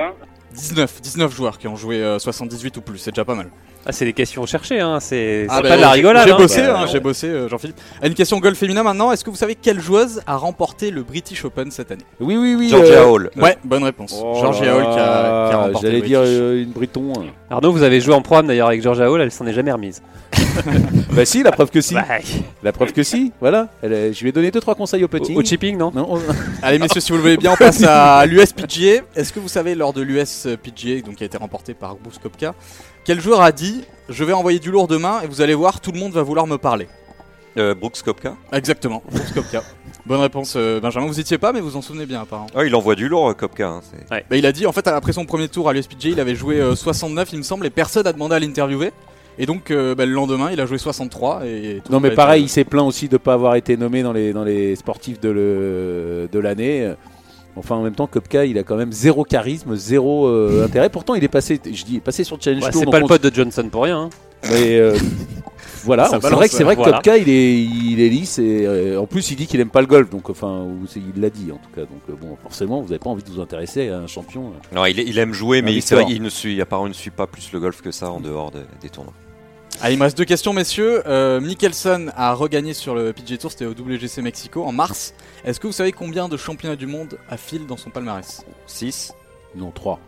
19, 0.54 1.00
19 1.02 1.34
joueurs 1.34 1.58
qui 1.58 1.68
ont 1.68 1.76
joué 1.76 2.02
euh, 2.02 2.18
78 2.18 2.76
ou 2.78 2.80
plus, 2.80 2.98
c'est 2.98 3.10
déjà 3.10 3.24
pas 3.24 3.34
mal. 3.34 3.50
Ah, 3.86 3.92
c'est 3.92 4.04
des 4.04 4.12
questions 4.12 4.42
recherchées, 4.42 4.80
hein. 4.80 4.98
c'est 5.00 5.46
Ah 5.48 5.56
c'est 5.56 5.62
bah, 5.62 5.68
pas 5.68 5.76
de 5.76 5.80
la 5.82 5.88
j'ai- 5.88 5.94
rigolade. 5.94 6.26
J'ai 6.26 6.32
hein. 6.32 6.36
bossé, 6.36 6.62
Bah, 6.62 6.80
hein, 6.80 6.86
j'ai 6.90 7.00
bossé, 7.00 7.26
euh, 7.28 7.48
Jean-Philippe. 7.48 7.76
Une 8.02 8.14
question 8.14 8.38
golf 8.38 8.58
féminin 8.58 8.82
maintenant. 8.82 9.12
Est-ce 9.12 9.24
que 9.24 9.30
vous 9.30 9.36
savez 9.36 9.54
quelle 9.54 9.80
joueuse 9.80 10.20
a 10.26 10.36
remporté 10.36 10.90
le 10.90 11.02
British 11.02 11.44
Open 11.44 11.70
cette 11.70 11.90
année? 11.92 12.04
Oui, 12.20 12.36
oui, 12.36 12.54
oui. 12.58 12.68
Georgia 12.68 13.02
euh, 13.02 13.06
Hall. 13.06 13.30
Ouais, 13.36 13.56
bonne 13.64 13.84
réponse. 13.84 14.18
oh 14.22 14.36
Georgia 14.40 14.74
Hall 14.76 14.82
qui 14.82 14.88
a, 14.88 14.92
qui 15.48 15.54
a 15.54 15.56
remporté 15.58 15.86
J'allais 15.86 16.02
dire 16.02 16.20
euh, 16.22 16.62
une 16.62 16.70
Breton. 16.70 17.12
Arnaud, 17.50 17.72
vous 17.72 17.82
avez 17.82 18.00
joué 18.00 18.14
en 18.14 18.20
programme 18.22 18.48
d'ailleurs 18.48 18.68
avec 18.68 18.82
Georgia 18.82 19.10
Hall, 19.10 19.20
elle 19.22 19.30
s'en 19.32 19.46
est 19.46 19.54
jamais 19.54 19.72
remise. 19.72 20.02
bah 21.12 21.24
si, 21.24 21.42
la 21.42 21.52
preuve 21.52 21.70
que 21.70 21.80
si. 21.80 21.94
Bah, 21.94 22.04
La 22.62 22.72
preuve 22.72 22.92
que 22.92 23.02
si. 23.02 23.32
Voilà. 23.40 23.68
Elle 23.82 24.12
Je 24.14 24.20
lui 24.22 24.28
ai 24.28 24.32
donné 24.32 24.50
2-3 24.50 24.74
conseils 24.76 25.02
au 25.02 25.06
au, 25.06 25.08
petit. 25.08 25.34
au 25.34 25.42
chipping, 25.42 25.76
non 25.76 25.90
Non, 25.94 26.06
on- 26.10 26.20
Allez 26.62 26.78
messieurs, 26.78 27.00
si 27.00 27.10
vous 27.10 27.16
le 27.16 27.22
voulez 27.22 27.36
bien, 27.36 27.52
on 27.52 27.56
passe 27.56 27.82
à 27.82 28.24
l'US 28.26 28.52
PGA. 28.52 29.02
Est-ce 29.16 29.32
que 29.32 29.40
vous 29.40 29.48
savez 29.48 29.74
lors 29.74 29.92
de 29.92 30.02
l'US 30.02 30.46
PGA, 30.62 31.00
donc 31.02 31.16
qui 31.16 31.22
a 31.22 31.26
été 31.26 31.36
remporté 31.38 31.74
par 31.74 31.96
Bruce 31.96 32.18
Kopka, 32.18 32.54
quel 33.04 33.20
joueur 33.20 33.40
a 33.42 33.52
dit 33.52 33.84
je 34.08 34.24
vais 34.24 34.32
envoyer 34.32 34.58
du 34.58 34.70
lourd 34.70 34.88
demain 34.88 35.20
et 35.22 35.26
vous 35.26 35.40
allez 35.42 35.54
voir, 35.54 35.80
tout 35.80 35.92
le 35.92 35.98
monde 35.98 36.12
va 36.12 36.22
vouloir 36.22 36.46
me 36.46 36.56
parler. 36.58 36.88
Euh, 37.56 37.74
Brooks 37.74 38.02
Kopka. 38.04 38.36
Exactement, 38.52 39.02
Bruce 39.10 39.32
Kopka. 39.32 39.62
Bonne 40.06 40.20
réponse, 40.20 40.54
euh, 40.56 40.80
Benjamin. 40.80 41.06
Vous 41.06 41.18
étiez 41.20 41.36
pas, 41.38 41.52
mais 41.52 41.60
vous 41.60 41.76
en 41.76 41.82
souvenez 41.82 42.06
bien 42.06 42.22
apparemment. 42.22 42.48
Ah, 42.54 42.64
il 42.64 42.74
envoie 42.74 42.94
du 42.94 43.08
lourd, 43.08 43.34
Kopka. 43.36 43.66
hein, 43.68 43.80
c'est- 43.82 44.06
Bah, 44.30 44.36
il 44.36 44.46
a 44.46 44.52
dit, 44.52 44.64
en 44.66 44.72
fait, 44.72 44.86
après 44.88 45.12
son 45.12 45.24
premier 45.26 45.48
tour 45.48 45.68
à 45.68 45.72
l'USPGA, 45.72 46.10
il 46.10 46.20
avait 46.20 46.36
joué 46.36 46.60
euh, 46.60 46.74
69, 46.76 47.30
il 47.32 47.38
me 47.38 47.42
semble, 47.42 47.66
et 47.66 47.70
personne 47.70 48.04
n'a 48.04 48.12
demandé 48.12 48.34
à 48.36 48.38
l'interviewer. 48.38 48.92
Et 49.38 49.46
donc, 49.46 49.70
euh, 49.70 49.94
bah, 49.94 50.04
le 50.04 50.12
lendemain, 50.12 50.50
il 50.52 50.60
a 50.60 50.66
joué 50.66 50.78
63. 50.78 51.46
Et 51.46 51.80
tout 51.84 51.92
Non 51.92 52.00
mais 52.00 52.10
pareil, 52.10 52.42
il 52.44 52.48
s'est 52.48 52.64
plaint 52.64 52.84
aussi 52.86 53.08
de 53.08 53.14
ne 53.14 53.18
pas 53.18 53.34
avoir 53.34 53.54
été 53.54 53.76
nommé 53.76 54.02
dans 54.02 54.12
les, 54.12 54.32
dans 54.32 54.44
les 54.44 54.74
sportifs 54.76 55.20
de 55.20 55.28
le- 55.30 56.28
de 56.30 56.38
l'année. 56.38 56.92
Enfin 57.56 57.74
en 57.76 57.82
même 57.82 57.94
temps, 57.94 58.06
Kopka, 58.06 58.44
il 58.44 58.56
a 58.58 58.62
quand 58.62 58.76
même 58.76 58.92
zéro 58.92 59.24
charisme, 59.24 59.74
zéro 59.74 60.26
euh, 60.28 60.64
intérêt. 60.64 60.90
Pourtant, 60.90 61.14
il 61.14 61.24
est 61.24 61.28
passé, 61.28 61.60
je 61.64 61.84
dis, 61.84 61.98
passé 61.98 62.22
sur 62.24 62.40
Challenge 62.40 62.62
Ouais, 62.64 62.70
Tour. 62.70 62.82
C'est 62.84 62.90
pas 62.90 62.98
le 62.98 63.04
on- 63.04 63.08
pote 63.08 63.22
de 63.22 63.34
Johnson 63.34 63.68
pour 63.70 63.82
rien. 63.84 64.02
hein. 64.02 64.10
Mais 64.52 64.78
euh, 64.78 64.96
voilà, 65.82 66.04
c'est 66.08 66.18
vrai 66.30 66.48
que 66.48 66.54
c'est 66.54 66.62
vrai 66.62 66.76
que 66.76 66.80
voilà. 66.82 66.98
Kopka, 66.98 67.16
il 67.18 67.28
est, 67.28 67.60
il 67.60 68.00
est 68.00 68.08
lisse 68.08 68.38
et 68.38 68.64
euh, 68.66 69.00
en 69.00 69.06
plus 69.06 69.32
il 69.32 69.36
dit 69.36 69.48
qu'il 69.48 69.58
aime 69.58 69.70
pas 69.70 69.80
le 69.80 69.88
golf. 69.88 70.08
Donc 70.10 70.30
enfin, 70.30 70.60
ou 70.62 70.86
c'est- 70.86 71.00
il 71.14 71.20
l'a 71.20 71.30
dit 71.30 71.50
en 71.50 71.56
tout 71.56 71.70
cas. 71.74 71.80
Donc 71.80 72.02
euh, 72.08 72.12
bon, 72.20 72.36
forcément, 72.40 72.80
vous 72.80 72.86
n'avez 72.88 73.00
pas 73.00 73.10
envie 73.10 73.24
de 73.24 73.30
vous 73.30 73.40
intéresser 73.40 73.88
à 73.88 73.98
un 73.98 74.06
champion. 74.06 74.52
Non, 74.72 74.84
il, 74.86 74.96
il 75.00 75.18
aime 75.18 75.32
jouer, 75.32 75.60
mais 75.60 75.74
il, 75.74 75.82
vrai 75.82 76.04
ne 76.20 76.28
suit, 76.28 76.60
apparemment, 76.60 76.86
il 76.86 76.90
ne 76.90 76.94
suit 76.94 77.10
pas 77.10 77.26
plus 77.26 77.50
le 77.52 77.58
golf 77.58 77.82
que 77.82 77.90
ça 77.90 78.12
en 78.12 78.20
dehors 78.20 78.52
de- 78.52 78.60
des 78.80 78.88
tournois. 78.90 79.12
Allez, 79.80 79.94
il 79.94 79.98
me 79.98 80.02
reste 80.02 80.18
deux 80.18 80.24
questions, 80.24 80.52
messieurs. 80.52 81.02
Euh, 81.06 81.40
Mickelson 81.40 82.10
a 82.16 82.34
regagné 82.34 82.74
sur 82.74 82.96
le 82.96 83.12
PGA 83.12 83.38
Tour, 83.38 83.52
c'était 83.52 83.64
au 83.64 83.70
WGC 83.74 84.22
Mexico 84.22 84.64
en 84.64 84.72
mars. 84.72 85.14
Est-ce 85.44 85.60
que 85.60 85.68
vous 85.68 85.72
savez 85.72 85.92
combien 85.92 86.28
de 86.28 86.36
championnats 86.36 86.74
du 86.74 86.86
monde 86.86 87.16
a 87.30 87.36
Phil 87.36 87.64
dans 87.64 87.76
son 87.76 87.90
palmarès? 87.90 88.44
6 88.66 89.12
Non, 89.54 89.70
3. 89.70 90.00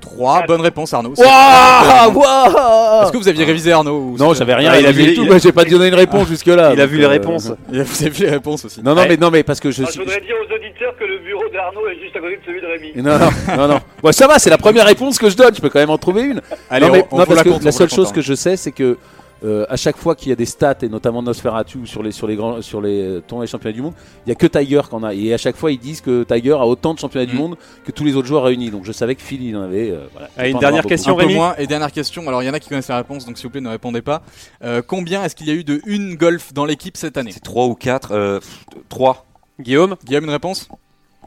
3. 0.00 0.44
Bonne 0.46 0.60
réponse, 0.60 0.92
Arnaud. 0.94 1.14
Waouh 1.16 3.02
Est-ce 3.02 3.12
que 3.12 3.16
vous 3.18 3.28
aviez 3.28 3.44
révisé 3.44 3.72
Arnaud 3.72 4.12
ou 4.12 4.16
Non, 4.18 4.34
j'avais 4.34 4.54
rien. 4.54 4.70
Ah, 4.72 4.78
il 4.80 4.84
a 4.86 4.88
révisé 4.88 5.10
vu- 5.10 5.14
tout. 5.28 5.38
j'ai 5.38 5.52
pas 5.52 5.64
donné 5.64 5.88
une 5.88 5.94
réponse 5.94 6.28
jusque 6.28 6.46
là. 6.46 6.72
Il 6.72 6.80
a 6.80 6.86
vu 6.86 6.98
les 6.98 7.06
réponses. 7.06 7.52
Il 7.72 7.80
a- 7.80 7.84
Vous 7.84 8.02
avez 8.02 8.10
vu 8.14 8.24
les 8.24 8.30
réponses 8.30 8.64
aussi. 8.64 8.82
Non, 8.82 8.94
non, 8.94 9.02
Ouais. 9.02 9.08
mais 9.08 9.16
non, 9.16 9.30
mais 9.30 9.42
parce 9.42 9.60
que 9.60 9.70
je 9.70 9.84
suis. 9.84 9.94
je 9.94 9.98
voudrais 10.00 10.20
dire 10.20 10.34
aux 10.40 10.54
auditeurs 10.54 10.96
que 10.98 11.04
le 11.04 11.18
bureau 11.18 11.44
d'Arnaud 11.52 11.86
est 11.88 12.00
juste 12.02 12.16
à 12.16 12.20
côté 12.20 12.36
de 12.36 12.42
celui 12.46 12.60
de 12.60 12.66
Rémi. 12.66 12.92
Non, 12.96 13.18
non, 13.18 13.56
non, 13.56 13.68
non. 13.74 13.80
Bon, 14.02 14.12
ça 14.12 14.26
va, 14.26 14.38
c'est 14.38 14.50
la 14.50 14.58
première 14.58 14.86
réponse 14.86 15.18
que 15.18 15.28
je 15.30 15.36
donne. 15.36 15.54
Je 15.54 15.60
peux 15.60 15.68
quand 15.68 15.80
même 15.80 15.90
en 15.90 15.98
trouver 15.98 16.22
une. 16.22 16.40
Allez, 16.70 16.86
non, 16.86 16.92
mais, 16.92 17.04
on, 17.10 17.16
on 17.16 17.18
non, 17.18 17.24
parce 17.24 17.36
la 17.38 17.44
que 17.44 17.48
compte, 17.50 17.62
on 17.62 17.64
la 17.64 17.72
seule 17.72 17.90
chose 17.90 18.08
hein. 18.10 18.14
que 18.14 18.20
je 18.20 18.34
sais, 18.34 18.56
c'est 18.56 18.72
que 18.72 18.96
euh, 19.44 19.66
à 19.68 19.76
chaque 19.76 19.96
fois 19.96 20.14
qu'il 20.14 20.30
y 20.30 20.32
a 20.32 20.36
des 20.36 20.46
stats 20.46 20.78
et 20.82 20.88
notamment 20.88 21.22
Nosferatu 21.22 21.86
sur 21.86 22.02
les 22.02 22.10
sur 22.12 22.26
les 22.26 22.36
grands 22.36 22.62
sur 22.62 22.80
les 22.80 23.02
euh, 23.02 23.20
tournois 23.20 23.46
championnats 23.46 23.74
du 23.74 23.82
monde, 23.82 23.94
il 24.26 24.30
y 24.30 24.32
a 24.32 24.34
que 24.34 24.46
Tiger 24.46 24.80
qu'on 24.90 25.02
a 25.02 25.12
et 25.14 25.34
à 25.34 25.38
chaque 25.38 25.56
fois 25.56 25.70
ils 25.72 25.78
disent 25.78 26.00
que 26.00 26.24
Tiger 26.24 26.52
a 26.52 26.66
autant 26.66 26.94
de 26.94 26.98
championnats 26.98 27.26
du 27.26 27.34
Mm. 27.34 27.38
monde 27.38 27.56
que 27.84 27.92
tous 27.92 28.04
les 28.04 28.16
autres 28.16 28.26
joueurs 28.26 28.44
réunis. 28.44 28.70
Donc 28.70 28.84
je 28.84 28.92
savais 28.92 29.14
que 29.14 29.22
Phil 29.22 29.42
il 29.42 29.56
en 29.56 29.62
avait. 29.62 29.90
euh, 29.90 30.06
voilà. 30.12 30.48
Une 30.48 30.58
dernière 30.58 30.84
question. 30.86 31.12
un 31.12 31.16
peu 31.16 31.22
Rémi 31.22 31.34
moins. 31.34 31.54
Et 31.58 31.66
dernière 31.66 31.92
question, 31.92 32.26
alors 32.28 32.42
il 32.42 32.46
y 32.46 32.50
en 32.50 32.54
a 32.54 32.60
qui 32.60 32.68
connaissent 32.68 32.88
la 32.88 32.96
réponse, 32.96 33.26
donc 33.26 33.36
s'il 33.36 33.46
vous 33.46 33.50
plaît 33.52 33.60
ne 33.60 33.68
répondez 33.68 34.02
pas. 34.02 34.22
Euh, 34.64 34.80
combien 34.86 35.22
est-ce 35.24 35.36
qu'il 35.36 35.48
y 35.48 35.50
a 35.50 35.54
eu 35.54 35.64
de 35.64 35.80
une 35.86 36.14
golf 36.16 36.52
dans 36.54 36.64
l'équipe 36.64 36.96
cette 36.96 37.16
année? 37.16 37.32
C'est 37.32 37.40
3 37.42 37.66
ou 37.66 37.74
4 37.74 38.12
euh, 38.12 38.40
3. 38.88 39.26
Guillaume? 39.60 39.96
Guillaume, 40.04 40.24
une 40.24 40.30
réponse? 40.30 40.68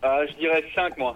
Ah, 0.01 0.20
je 0.28 0.36
dirais 0.38 0.64
5 0.76 0.97
moi. 0.97 1.16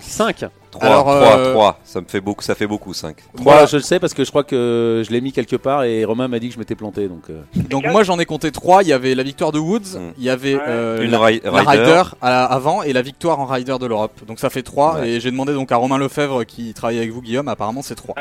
5 0.00 0.44
3, 0.70 0.84
Alors, 0.86 1.02
3, 1.04 1.14
euh, 1.38 1.52
3, 1.52 1.80
ça 1.84 2.00
me 2.00 2.06
fait 2.06 2.20
beaucoup, 2.20 2.42
ça 2.42 2.54
fait 2.54 2.66
beaucoup 2.68 2.94
5. 2.94 3.16
3, 3.36 3.42
Moi, 3.54 3.66
je 3.66 3.76
le 3.76 3.82
sais 3.82 3.98
parce 3.98 4.14
que 4.14 4.22
je 4.24 4.30
crois 4.30 4.44
que 4.44 5.02
je 5.04 5.10
l'ai 5.12 5.20
mis 5.20 5.32
quelque 5.32 5.56
part 5.56 5.82
et 5.82 6.04
Romain 6.04 6.28
m'a 6.28 6.38
dit 6.38 6.48
que 6.48 6.54
je 6.54 6.58
m'étais 6.60 6.76
planté. 6.76 7.08
Donc, 7.08 7.24
euh, 7.28 7.42
donc 7.68 7.84
moi 7.86 8.04
j'en 8.04 8.18
ai 8.20 8.24
compté 8.24 8.52
trois. 8.52 8.82
Il 8.84 8.88
y 8.88 8.92
avait 8.92 9.14
la 9.16 9.24
victoire 9.24 9.50
de 9.52 9.58
Woods, 9.58 9.96
Mm. 9.98 10.12
il 10.18 10.24
y 10.24 10.30
avait 10.30 10.56
euh, 10.68 11.02
Une 11.02 11.10
la, 11.10 11.18
ri- 11.18 11.40
la 11.44 11.62
rider. 11.62 12.02
Avant 12.20 12.82
et 12.84 12.92
la 12.92 13.02
victoire 13.02 13.40
en 13.40 13.46
Rider 13.46 13.76
de 13.80 13.86
l'Europe. 13.86 14.12
Donc 14.28 14.38
ça 14.38 14.48
fait 14.50 14.62
3 14.62 15.00
Ouais. 15.00 15.08
et 15.08 15.20
j'ai 15.20 15.30
demandé 15.32 15.52
donc 15.54 15.72
à 15.72 15.76
Romain 15.76 15.98
Lefebvre 15.98 16.44
qui 16.44 16.72
travaille 16.72 16.98
avec 16.98 17.10
vous 17.10 17.20
Guillaume, 17.22 17.48
apparemment 17.48 17.82
c'est 17.82 17.96
3. 17.96 18.14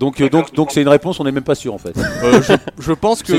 Donc, 0.00 0.18
euh, 0.22 0.30
donc, 0.30 0.54
donc 0.54 0.70
c'est 0.72 0.80
une 0.80 0.88
réponse, 0.88 1.20
on 1.20 1.24
n'est 1.24 1.30
même 1.30 1.44
pas 1.44 1.54
sûr 1.54 1.74
en 1.74 1.78
fait. 1.78 1.92
Euh, 2.24 2.40
je, 2.40 2.54
je 2.78 2.92
pense 2.94 3.22
que 3.22 3.34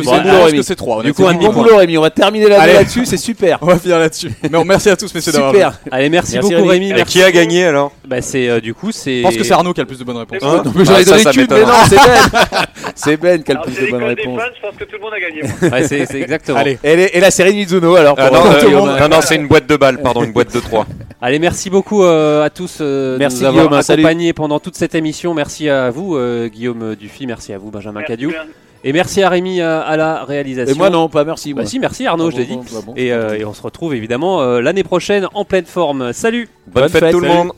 C'est 0.62 0.76
3. 0.76 1.02
du 1.02 1.12
coup, 1.12 1.26
un 1.28 1.34
bon 1.34 1.52
boulot, 1.52 1.78
Rémi. 1.78 1.98
On 1.98 2.02
va 2.02 2.12
terminer 2.12 2.48
là-dessus, 2.48 3.08
c'est 3.08 3.18
super. 3.18 3.58
On 3.62 3.66
va 3.66 3.80
finir 3.80 3.98
là-dessus. 3.98 4.32
Mais 4.44 4.50
bon, 4.50 4.64
merci 4.64 4.92
à 4.92 4.96
tous 4.96 5.12
messieurs 5.14 5.32
d'avoir 5.32 5.54
Super. 5.54 5.80
Allez, 5.90 6.10
merci, 6.10 6.34
Merci, 6.36 6.54
beaucoup 6.54 6.68
Rémi. 6.68 6.90
Rémi. 6.90 7.02
Et 7.02 7.04
qui 7.06 7.24
a 7.24 7.32
gagné 7.32 7.66
alors 7.66 7.92
Bah, 8.08 8.22
c'est 8.22 8.48
euh, 8.48 8.60
du 8.62 8.76
coup, 8.76 8.92
c'est. 8.92 9.18
Je 9.18 9.24
pense 9.24 9.38
que 9.38 9.44
c'est 9.44 9.54
Arnaud 9.54 9.74
qui 9.74 9.80
a 9.80 9.84
le 9.84 9.88
plus 9.88 9.98
de 9.98 10.04
bonnes 10.04 10.18
réponses. 10.18 10.38
Hein, 10.44 10.62
non, 10.64 10.72
mais 10.76 10.84
Ah, 10.88 10.94
j'en 10.94 10.98
ai 11.00 11.06
donné 11.06 11.24
qu'une, 11.24 11.48
mais 11.50 11.62
non, 11.62 11.74
c'est 11.90 11.96
Ben. 11.96 12.66
c'est 12.96 13.18
Ben 13.18 13.44
qui 13.44 13.52
a 13.52 13.56
le 13.56 13.62
plus 13.62 13.84
de 13.84 13.90
bonnes 13.90 14.04
réponses. 14.04 14.42
je 14.56 14.62
pense 14.62 14.76
que 14.78 14.84
tout 14.84 14.98
le 14.98 15.02
monde 15.02 15.14
a 15.14 15.20
gagné. 15.20 15.42
Ouais, 15.74 15.88
c'est 15.88 16.22
exactement. 16.22 16.60
Allez. 16.60 16.78
Et, 16.84 17.20
la 17.20 17.32
série 17.32 17.56
Mizuno 17.56 17.96
alors. 17.96 18.16
Ah 18.20 18.30
non, 18.30 19.10
non, 19.10 19.22
c'est 19.22 19.36
une 19.36 19.48
boîte 19.48 19.66
de 19.68 19.78
balles, 19.78 20.00
pardon, 20.00 20.24
une 20.24 20.32
boîte 20.32 20.54
de 20.54 20.60
3. 20.60 20.86
Allez, 21.24 21.40
merci 21.40 21.70
beaucoup 21.72 22.04
à 22.04 22.50
tous 22.54 22.82
de 22.82 23.16
Merci, 23.20 23.42
nous 23.42 23.46
avoir 23.46 23.66
Guillaume, 23.66 23.80
hein, 23.80 23.82
salut. 23.82 24.02
accompagnés 24.04 24.34
pendant 24.34 24.60
toute 24.60 24.76
cette 24.76 24.96
émission. 24.96 25.34
Merci 25.34 25.70
à 25.70 25.90
vous, 25.90 26.18
Guillaume 26.52 26.96
Dufy. 26.96 27.26
Merci 27.28 27.54
à 27.54 27.58
vous, 27.58 27.72
Benjamin 27.72 28.00
Merci 28.02 28.12
Cadieu. 28.12 28.30
bien. 28.30 28.44
Et 28.84 28.94
merci 28.94 29.22
à 29.22 29.30
Rémi 29.30 29.62
euh, 29.62 29.82
à 29.84 29.96
la 29.96 30.24
réalisation. 30.24 30.74
Et 30.74 30.78
moi 30.78 30.90
non, 30.90 31.08
pas 31.08 31.24
merci. 31.24 31.54
Bah 31.54 31.62
Moi. 31.62 31.70
si, 31.70 31.78
merci 31.80 32.08
Arnaud, 32.08 32.28
Ah 32.28 32.32
je 32.32 32.38
l'ai 32.38 32.46
bon, 32.46 32.62
dit. 32.62 32.72
bon, 32.72 32.80
bah 32.80 32.84
bon. 32.88 32.94
Et, 32.98 33.14
euh, 33.14 33.38
et 33.38 33.46
on 33.46 33.54
se 33.54 33.62
retrouve 33.62 33.94
évidemment 33.94 34.42
euh, 34.42 34.60
l'année 34.60 34.84
prochaine 34.84 35.28
en 35.36 35.46
pleine 35.46 35.66
forme. 35.66 36.14
Salut 36.14 36.50
Bonne, 36.68 36.84
Bonne 36.84 36.92
fête, 36.92 37.04
fête, 37.04 37.12
tout 37.12 37.20
le 37.20 37.28
monde 37.28 37.52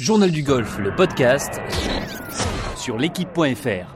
Journal 0.00 0.30
du 0.30 0.42
golf, 0.42 0.78
le 0.78 0.94
podcast 0.94 1.60
sur 2.76 2.98
l'équipe.fr. 2.98 3.95